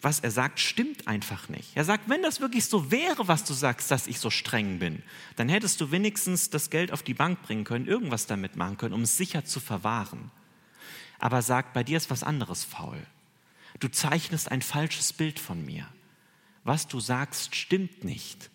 was 0.00 0.20
er 0.20 0.30
sagt, 0.30 0.60
stimmt 0.60 1.08
einfach 1.08 1.48
nicht. 1.48 1.76
Er 1.76 1.84
sagt, 1.84 2.08
wenn 2.08 2.22
das 2.22 2.40
wirklich 2.40 2.66
so 2.66 2.90
wäre, 2.90 3.26
was 3.26 3.44
du 3.44 3.52
sagst, 3.52 3.90
dass 3.90 4.06
ich 4.06 4.20
so 4.20 4.30
streng 4.30 4.78
bin, 4.78 5.02
dann 5.36 5.48
hättest 5.48 5.80
du 5.80 5.90
wenigstens 5.90 6.50
das 6.50 6.70
Geld 6.70 6.92
auf 6.92 7.02
die 7.02 7.14
Bank 7.14 7.42
bringen 7.42 7.64
können, 7.64 7.86
irgendwas 7.86 8.26
damit 8.26 8.56
machen 8.56 8.76
können, 8.76 8.94
um 8.94 9.02
es 9.02 9.16
sicher 9.16 9.44
zu 9.44 9.58
verwahren. 9.58 10.30
Aber 11.18 11.42
sagt, 11.42 11.72
bei 11.72 11.82
dir 11.82 11.96
ist 11.96 12.10
was 12.10 12.22
anderes 12.22 12.62
faul. 12.62 13.04
Du 13.80 13.88
zeichnest 13.88 14.50
ein 14.50 14.62
falsches 14.62 15.12
Bild 15.12 15.40
von 15.40 15.64
mir. 15.64 15.88
Was 16.62 16.86
du 16.86 17.00
sagst, 17.00 17.56
stimmt 17.56 18.04
nicht. 18.04 18.50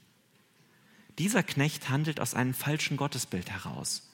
Dieser 1.19 1.43
Knecht 1.43 1.89
handelt 1.89 2.19
aus 2.19 2.33
einem 2.33 2.53
falschen 2.53 2.95
Gottesbild 2.95 3.51
heraus. 3.51 4.09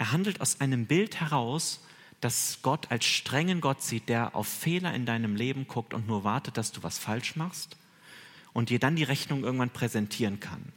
Er 0.00 0.12
handelt 0.12 0.40
aus 0.40 0.62
einem 0.62 0.86
Bild 0.86 1.20
heraus, 1.20 1.80
dass 2.22 2.60
Gott 2.62 2.90
als 2.90 3.04
strengen 3.04 3.60
Gott 3.60 3.82
sieht, 3.82 4.08
der 4.08 4.34
auf 4.34 4.48
Fehler 4.48 4.94
in 4.94 5.04
deinem 5.04 5.36
Leben 5.36 5.68
guckt 5.68 5.92
und 5.92 6.06
nur 6.06 6.24
wartet, 6.24 6.56
dass 6.56 6.72
du 6.72 6.82
was 6.82 6.98
falsch 6.98 7.36
machst 7.36 7.76
und 8.54 8.70
dir 8.70 8.78
dann 8.78 8.96
die 8.96 9.04
Rechnung 9.04 9.44
irgendwann 9.44 9.68
präsentieren 9.68 10.40
kann. 10.40 10.72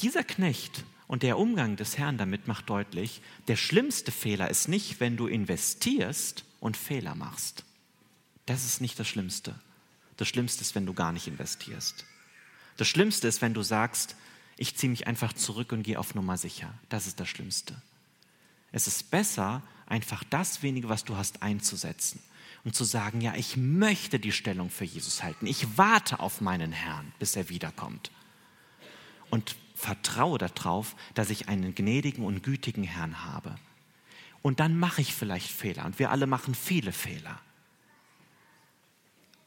Dieser 0.00 0.22
Knecht 0.22 0.84
und 1.06 1.22
der 1.22 1.38
Umgang 1.38 1.76
des 1.76 1.96
Herrn 1.96 2.18
damit 2.18 2.46
macht 2.46 2.68
deutlich, 2.68 3.22
der 3.48 3.56
schlimmste 3.56 4.12
Fehler 4.12 4.50
ist 4.50 4.68
nicht, 4.68 5.00
wenn 5.00 5.16
du 5.16 5.26
investierst 5.26 6.44
und 6.60 6.76
Fehler 6.76 7.14
machst. 7.14 7.64
Das 8.44 8.66
ist 8.66 8.82
nicht 8.82 8.98
das 8.98 9.08
Schlimmste. 9.08 9.58
Das 10.18 10.28
Schlimmste 10.28 10.60
ist, 10.60 10.74
wenn 10.74 10.84
du 10.84 10.92
gar 10.92 11.12
nicht 11.12 11.26
investierst. 11.26 12.04
Das 12.76 12.86
Schlimmste 12.86 13.28
ist, 13.28 13.40
wenn 13.40 13.54
du 13.54 13.62
sagst, 13.62 14.14
ich 14.56 14.76
ziehe 14.76 14.90
mich 14.90 15.06
einfach 15.06 15.32
zurück 15.32 15.72
und 15.72 15.82
gehe 15.82 15.98
auf 15.98 16.14
Nummer 16.14 16.36
sicher. 16.36 16.72
Das 16.88 17.06
ist 17.06 17.20
das 17.20 17.28
Schlimmste. 17.28 17.80
Es 18.72 18.86
ist 18.86 19.10
besser, 19.10 19.62
einfach 19.86 20.24
das 20.24 20.62
wenige, 20.62 20.88
was 20.88 21.04
du 21.04 21.16
hast, 21.16 21.42
einzusetzen 21.42 22.20
und 22.64 22.74
zu 22.74 22.84
sagen, 22.84 23.20
ja, 23.20 23.34
ich 23.34 23.56
möchte 23.56 24.18
die 24.18 24.32
Stellung 24.32 24.70
für 24.70 24.84
Jesus 24.84 25.22
halten. 25.22 25.46
Ich 25.46 25.76
warte 25.76 26.20
auf 26.20 26.40
meinen 26.40 26.72
Herrn, 26.72 27.12
bis 27.18 27.36
er 27.36 27.48
wiederkommt. 27.48 28.10
Und 29.30 29.56
vertraue 29.74 30.38
darauf, 30.38 30.96
dass 31.14 31.30
ich 31.30 31.48
einen 31.48 31.74
gnädigen 31.74 32.24
und 32.24 32.42
gütigen 32.42 32.84
Herrn 32.84 33.24
habe. 33.24 33.56
Und 34.40 34.60
dann 34.60 34.78
mache 34.78 35.02
ich 35.02 35.14
vielleicht 35.14 35.50
Fehler. 35.50 35.84
Und 35.84 35.98
wir 35.98 36.10
alle 36.10 36.26
machen 36.26 36.54
viele 36.54 36.92
Fehler. 36.92 37.40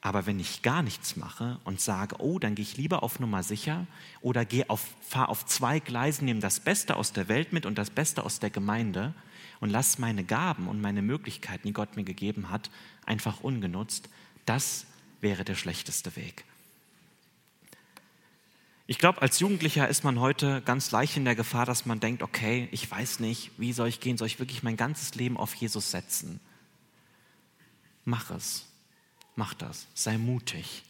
Aber 0.08 0.26
wenn 0.26 0.39
ich 0.39 0.62
gar 0.62 0.84
nichts 0.84 1.18
mache 1.18 1.60
und 1.66 1.82
sage, 1.82 2.16
oh, 2.20 2.39
dann 2.39 2.55
gehe 2.55 2.64
ich 2.64 2.78
lieber 2.78 3.03
auf 3.03 3.20
Nummer 3.20 3.43
sicher 3.43 3.86
oder 4.22 4.45
gehe 4.45 4.70
auf, 4.70 4.86
fahre 5.01 5.28
auf 5.28 5.45
zwei 5.45 5.82
Gleisen, 5.82 6.24
nehme 6.24 6.39
das 6.39 6.62
Beste 6.62 6.95
aus 6.95 7.12
der 7.12 7.28
Welt 7.28 7.51
mit 7.51 7.66
und 7.66 7.78
das 7.78 7.89
Beste 7.89 8.24
aus 8.24 8.39
der 8.39 8.49
Gemeinde 8.49 9.14
und 9.60 9.70
lasse 9.70 9.99
meine 9.99 10.24
Gaben 10.24 10.70
und 10.70 10.80
meine 10.80 11.01
Möglichkeiten, 11.01 11.68
die 11.68 11.74
Gott 11.74 11.97
mir 11.97 12.05
gegeben 12.05 12.49
hat, 12.49 12.72
einfach 13.05 13.41
ungenutzt, 13.41 14.08
das 14.45 14.86
wäre 15.20 15.43
der 15.43 15.55
schlechteste 15.55 16.16
Weg. 16.16 16.45
Ich 18.86 18.99
glaube, 18.99 19.22
als 19.22 19.41
Jugendlicher 19.41 19.89
ist 19.89 20.05
man 20.05 20.22
heute 20.22 20.62
ganz 20.62 20.89
leicht 20.91 21.18
in 21.18 21.26
der 21.26 21.36
Gefahr, 21.36 21.66
dass 21.66 21.86
man 21.86 21.99
denkt, 21.99 22.24
okay, 22.24 22.70
ich 22.72 22.89
weiß 22.89 23.20
nicht, 23.20 23.51
wie 23.58 23.74
soll 23.74 23.89
ich 23.89 23.99
gehen, 23.99 24.18
soll 24.18 24.28
ich 24.28 24.39
wirklich 24.39 24.64
mein 24.64 24.78
ganzes 24.78 25.16
Leben 25.16 25.36
auf 25.36 25.53
Jesus 25.53 25.91
setzen? 25.91 26.39
Mach 28.05 28.32
es 28.32 28.68
mach 29.38 29.53
das, 29.53 29.88
sei 29.93 30.17
mutig. 30.17 30.83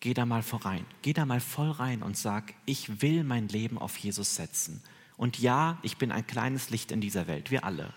Geh 0.00 0.14
da 0.14 0.26
mal 0.26 0.42
vorein, 0.42 0.84
geh 1.02 1.12
da 1.12 1.26
mal 1.26 1.40
voll 1.40 1.70
rein 1.70 2.02
und 2.02 2.16
sag, 2.16 2.54
ich 2.66 3.02
will 3.02 3.24
mein 3.24 3.48
Leben 3.48 3.78
auf 3.78 3.96
Jesus 3.96 4.36
setzen. 4.36 4.82
Und 5.16 5.38
ja, 5.40 5.78
ich 5.82 5.96
bin 5.96 6.12
ein 6.12 6.26
kleines 6.26 6.70
Licht 6.70 6.92
in 6.92 7.00
dieser 7.00 7.26
Welt, 7.26 7.50
wir 7.50 7.64
alle. 7.64 7.92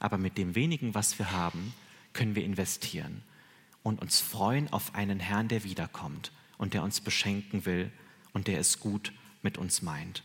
Aber 0.00 0.18
mit 0.18 0.36
dem 0.36 0.56
wenigen, 0.56 0.94
was 0.94 1.18
wir 1.18 1.30
haben, 1.30 1.74
können 2.12 2.34
wir 2.34 2.44
investieren 2.44 3.22
und 3.82 4.00
uns 4.00 4.20
freuen 4.20 4.72
auf 4.72 4.94
einen 4.94 5.20
Herrn, 5.20 5.48
der 5.48 5.64
wiederkommt 5.64 6.32
und 6.58 6.74
der 6.74 6.82
uns 6.82 7.00
beschenken 7.00 7.66
will 7.66 7.90
und 8.32 8.46
der 8.46 8.58
es 8.58 8.80
gut 8.80 9.12
mit 9.42 9.58
uns 9.58 9.82
meint. 9.82 10.22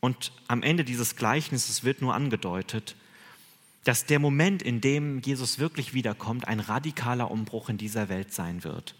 Und 0.00 0.32
am 0.46 0.62
Ende 0.62 0.84
dieses 0.84 1.16
Gleichnisses 1.16 1.84
wird 1.84 2.02
nur 2.02 2.14
angedeutet, 2.14 2.94
dass 3.84 4.06
der 4.06 4.18
Moment, 4.18 4.62
in 4.62 4.80
dem 4.80 5.20
Jesus 5.20 5.58
wirklich 5.58 5.94
wiederkommt, 5.94 6.46
ein 6.46 6.60
radikaler 6.60 7.30
Umbruch 7.30 7.68
in 7.68 7.78
dieser 7.78 8.08
Welt 8.08 8.32
sein 8.32 8.64
wird. 8.64 8.94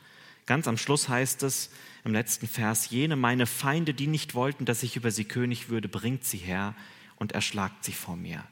Ganz 0.46 0.66
am 0.66 0.78
Schluss 0.78 1.08
heißt 1.08 1.42
es 1.42 1.70
im 2.04 2.12
letzten 2.12 2.46
Vers, 2.46 2.88
jene 2.88 3.16
meine 3.16 3.46
Feinde, 3.46 3.92
die 3.92 4.06
nicht 4.06 4.34
wollten, 4.34 4.64
dass 4.64 4.82
ich 4.82 4.96
über 4.96 5.10
sie 5.10 5.24
König 5.24 5.68
würde, 5.68 5.88
bringt 5.88 6.24
sie 6.24 6.38
her 6.38 6.74
und 7.16 7.32
erschlagt 7.32 7.84
sie 7.84 7.92
vor 7.92 8.16
mir. 8.16 8.42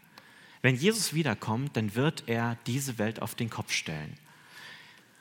Wenn 0.60 0.74
Jesus 0.74 1.14
wiederkommt, 1.14 1.76
dann 1.76 1.94
wird 1.94 2.24
er 2.26 2.58
diese 2.66 2.98
Welt 2.98 3.22
auf 3.22 3.34
den 3.34 3.48
Kopf 3.48 3.72
stellen. 3.72 4.12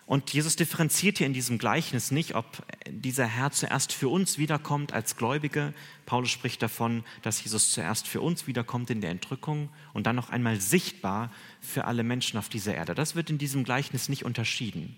Und 0.05 0.31
Jesus 0.31 0.55
differenziert 0.55 1.17
hier 1.17 1.25
in 1.25 1.33
diesem 1.33 1.57
Gleichnis 1.57 2.11
nicht, 2.11 2.35
ob 2.35 2.45
dieser 2.87 3.25
Herr 3.25 3.51
zuerst 3.51 3.91
für 3.91 4.07
uns 4.07 4.37
wiederkommt 4.37 4.93
als 4.93 5.17
Gläubige. 5.17 5.73
Paulus 6.05 6.29
spricht 6.29 6.61
davon, 6.61 7.03
dass 7.23 7.43
Jesus 7.43 7.71
zuerst 7.71 8.07
für 8.07 8.21
uns 8.21 8.45
wiederkommt 8.45 8.91
in 8.91 9.01
der 9.01 9.09
Entrückung 9.09 9.69
und 9.93 10.05
dann 10.05 10.15
noch 10.15 10.29
einmal 10.29 10.61
sichtbar 10.61 11.31
für 11.59 11.85
alle 11.85 12.03
Menschen 12.03 12.37
auf 12.37 12.49
dieser 12.49 12.75
Erde. 12.75 12.93
Das 12.93 13.15
wird 13.15 13.31
in 13.31 13.39
diesem 13.39 13.63
Gleichnis 13.63 14.07
nicht 14.07 14.25
unterschieden. 14.25 14.95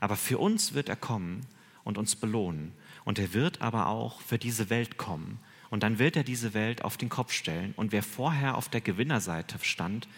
Aber 0.00 0.16
für 0.16 0.38
uns 0.38 0.72
wird 0.72 0.88
er 0.88 0.96
kommen 0.96 1.42
und 1.84 1.98
uns 1.98 2.16
belohnen. 2.16 2.72
Und 3.04 3.18
er 3.18 3.34
wird 3.34 3.60
aber 3.60 3.88
auch 3.88 4.22
für 4.22 4.38
diese 4.38 4.70
Welt 4.70 4.96
kommen. 4.96 5.38
Und 5.68 5.82
dann 5.82 5.98
wird 5.98 6.16
er 6.16 6.24
diese 6.24 6.54
Welt 6.54 6.82
auf 6.82 6.96
den 6.96 7.10
Kopf 7.10 7.32
stellen. 7.32 7.74
Und 7.76 7.92
wer 7.92 8.02
vorher 8.02 8.56
auf 8.56 8.70
der 8.70 8.80
Gewinnerseite 8.80 9.58
stand, 9.62 10.08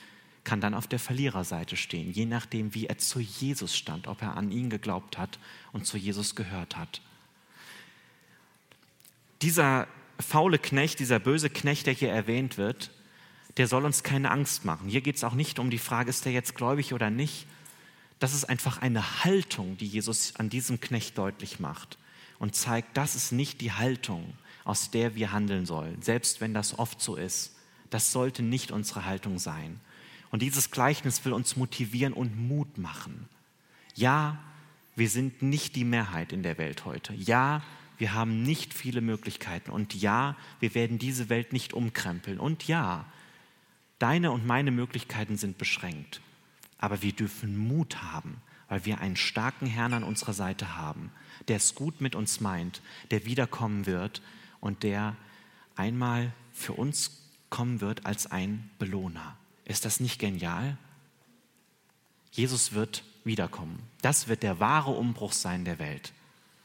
kann 0.44 0.60
dann 0.60 0.74
auf 0.74 0.86
der 0.86 0.98
Verliererseite 0.98 1.76
stehen, 1.76 2.12
je 2.12 2.26
nachdem, 2.26 2.74
wie 2.74 2.86
er 2.86 2.98
zu 2.98 3.20
Jesus 3.20 3.76
stand, 3.76 4.08
ob 4.08 4.22
er 4.22 4.36
an 4.36 4.50
ihn 4.50 4.70
geglaubt 4.70 5.18
hat 5.18 5.38
und 5.72 5.86
zu 5.86 5.96
Jesus 5.96 6.34
gehört 6.34 6.76
hat. 6.76 7.00
Dieser 9.40 9.86
faule 10.18 10.58
Knecht, 10.58 10.98
dieser 10.98 11.18
böse 11.18 11.50
Knecht, 11.50 11.86
der 11.86 11.94
hier 11.94 12.10
erwähnt 12.10 12.58
wird, 12.58 12.90
der 13.56 13.66
soll 13.66 13.84
uns 13.84 14.02
keine 14.02 14.30
Angst 14.30 14.64
machen. 14.64 14.88
Hier 14.88 15.00
geht 15.00 15.16
es 15.16 15.24
auch 15.24 15.34
nicht 15.34 15.58
um 15.58 15.70
die 15.70 15.78
Frage, 15.78 16.10
ist 16.10 16.26
er 16.26 16.32
jetzt 16.32 16.54
gläubig 16.54 16.94
oder 16.94 17.10
nicht. 17.10 17.46
Das 18.18 18.34
ist 18.34 18.44
einfach 18.44 18.80
eine 18.80 19.24
Haltung, 19.24 19.76
die 19.76 19.86
Jesus 19.86 20.36
an 20.36 20.48
diesem 20.48 20.80
Knecht 20.80 21.18
deutlich 21.18 21.60
macht 21.60 21.98
und 22.38 22.54
zeigt, 22.54 22.96
das 22.96 23.14
ist 23.14 23.32
nicht 23.32 23.60
die 23.60 23.72
Haltung, 23.72 24.34
aus 24.64 24.90
der 24.90 25.14
wir 25.14 25.32
handeln 25.32 25.66
sollen, 25.66 26.00
selbst 26.02 26.40
wenn 26.40 26.54
das 26.54 26.78
oft 26.78 27.00
so 27.00 27.16
ist. 27.16 27.56
Das 27.90 28.12
sollte 28.12 28.42
nicht 28.42 28.70
unsere 28.70 29.04
Haltung 29.04 29.38
sein. 29.38 29.80
Und 30.32 30.42
dieses 30.42 30.70
Gleichnis 30.70 31.24
will 31.24 31.34
uns 31.34 31.56
motivieren 31.56 32.14
und 32.14 32.36
Mut 32.36 32.78
machen. 32.78 33.28
Ja, 33.94 34.38
wir 34.96 35.08
sind 35.08 35.42
nicht 35.42 35.76
die 35.76 35.84
Mehrheit 35.84 36.32
in 36.32 36.42
der 36.42 36.56
Welt 36.56 36.86
heute. 36.86 37.12
Ja, 37.12 37.62
wir 37.98 38.14
haben 38.14 38.42
nicht 38.42 38.72
viele 38.72 39.02
Möglichkeiten. 39.02 39.70
Und 39.70 39.94
ja, 39.94 40.34
wir 40.58 40.74
werden 40.74 40.98
diese 40.98 41.28
Welt 41.28 41.52
nicht 41.52 41.74
umkrempeln. 41.74 42.40
Und 42.40 42.66
ja, 42.66 43.04
deine 43.98 44.32
und 44.32 44.46
meine 44.46 44.70
Möglichkeiten 44.70 45.36
sind 45.36 45.58
beschränkt. 45.58 46.22
Aber 46.78 47.02
wir 47.02 47.12
dürfen 47.12 47.56
Mut 47.56 48.02
haben, 48.02 48.40
weil 48.68 48.86
wir 48.86 49.00
einen 49.00 49.16
starken 49.16 49.66
Herrn 49.66 49.92
an 49.92 50.02
unserer 50.02 50.32
Seite 50.32 50.76
haben, 50.76 51.12
der 51.48 51.56
es 51.58 51.74
gut 51.74 52.00
mit 52.00 52.14
uns 52.14 52.40
meint, 52.40 52.80
der 53.10 53.26
wiederkommen 53.26 53.84
wird 53.84 54.22
und 54.60 54.82
der 54.82 55.14
einmal 55.76 56.32
für 56.54 56.72
uns 56.72 57.22
kommen 57.50 57.82
wird 57.82 58.06
als 58.06 58.26
ein 58.26 58.70
Belohner. 58.78 59.36
Ist 59.64 59.84
das 59.84 60.00
nicht 60.00 60.18
genial? 60.18 60.76
Jesus 62.32 62.72
wird 62.72 63.04
wiederkommen. 63.24 63.78
Das 64.00 64.28
wird 64.28 64.42
der 64.42 64.58
wahre 64.58 64.92
Umbruch 64.92 65.32
sein 65.32 65.64
der 65.64 65.78
Welt. 65.78 66.12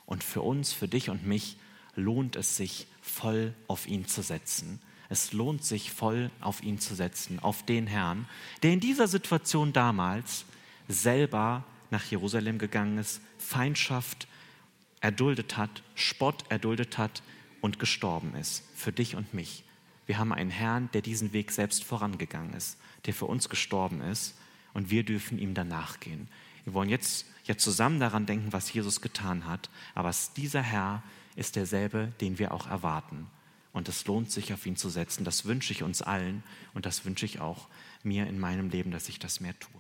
Und 0.05 0.23
für 0.23 0.41
uns, 0.41 0.73
für 0.73 0.87
dich 0.87 1.09
und 1.09 1.25
mich 1.27 1.57
lohnt 1.95 2.35
es 2.35 2.55
sich, 2.55 2.87
voll 3.01 3.53
auf 3.67 3.87
ihn 3.87 4.07
zu 4.07 4.21
setzen. 4.21 4.79
Es 5.09 5.33
lohnt 5.33 5.63
sich, 5.63 5.91
voll 5.91 6.31
auf 6.41 6.63
ihn 6.63 6.79
zu 6.79 6.95
setzen, 6.95 7.39
auf 7.39 7.63
den 7.63 7.87
Herrn, 7.87 8.27
der 8.63 8.71
in 8.73 8.79
dieser 8.79 9.07
Situation 9.07 9.73
damals 9.73 10.45
selber 10.87 11.63
nach 11.91 12.03
Jerusalem 12.05 12.57
gegangen 12.57 12.97
ist, 12.97 13.21
Feindschaft 13.37 14.27
erduldet 14.99 15.57
hat, 15.57 15.83
Spott 15.95 16.45
erduldet 16.49 16.97
hat 16.97 17.21
und 17.61 17.79
gestorben 17.79 18.35
ist. 18.35 18.63
Für 18.75 18.91
dich 18.91 19.15
und 19.15 19.33
mich. 19.33 19.63
Wir 20.05 20.17
haben 20.17 20.33
einen 20.33 20.49
Herrn, 20.49 20.89
der 20.93 21.01
diesen 21.01 21.33
Weg 21.33 21.51
selbst 21.51 21.83
vorangegangen 21.83 22.53
ist 22.53 22.77
der 23.07 23.13
für 23.13 23.25
uns 23.25 23.49
gestorben 23.49 24.01
ist 24.01 24.37
und 24.73 24.91
wir 24.91 25.03
dürfen 25.03 25.39
ihm 25.39 25.55
danach 25.55 25.99
gehen. 25.99 26.27
Wir 26.65 26.73
wollen 26.73 26.89
jetzt 26.89 27.25
ja 27.45 27.57
zusammen 27.57 27.99
daran 27.99 28.25
denken, 28.25 28.53
was 28.53 28.71
Jesus 28.71 29.01
getan 29.01 29.45
hat, 29.45 29.69
aber 29.95 30.11
dieser 30.35 30.61
Herr 30.61 31.01
ist 31.35 31.55
derselbe, 31.55 32.13
den 32.21 32.37
wir 32.37 32.53
auch 32.53 32.67
erwarten. 32.67 33.27
Und 33.73 33.89
es 33.89 34.05
lohnt 34.05 34.31
sich, 34.31 34.53
auf 34.53 34.65
ihn 34.65 34.75
zu 34.75 34.89
setzen. 34.89 35.23
Das 35.23 35.45
wünsche 35.45 35.71
ich 35.71 35.83
uns 35.83 36.01
allen 36.01 36.43
und 36.73 36.85
das 36.85 37.05
wünsche 37.05 37.25
ich 37.25 37.39
auch 37.39 37.67
mir 38.03 38.27
in 38.27 38.39
meinem 38.39 38.69
Leben, 38.69 38.91
dass 38.91 39.07
ich 39.07 39.19
das 39.19 39.39
mehr 39.39 39.57
tue. 39.59 39.76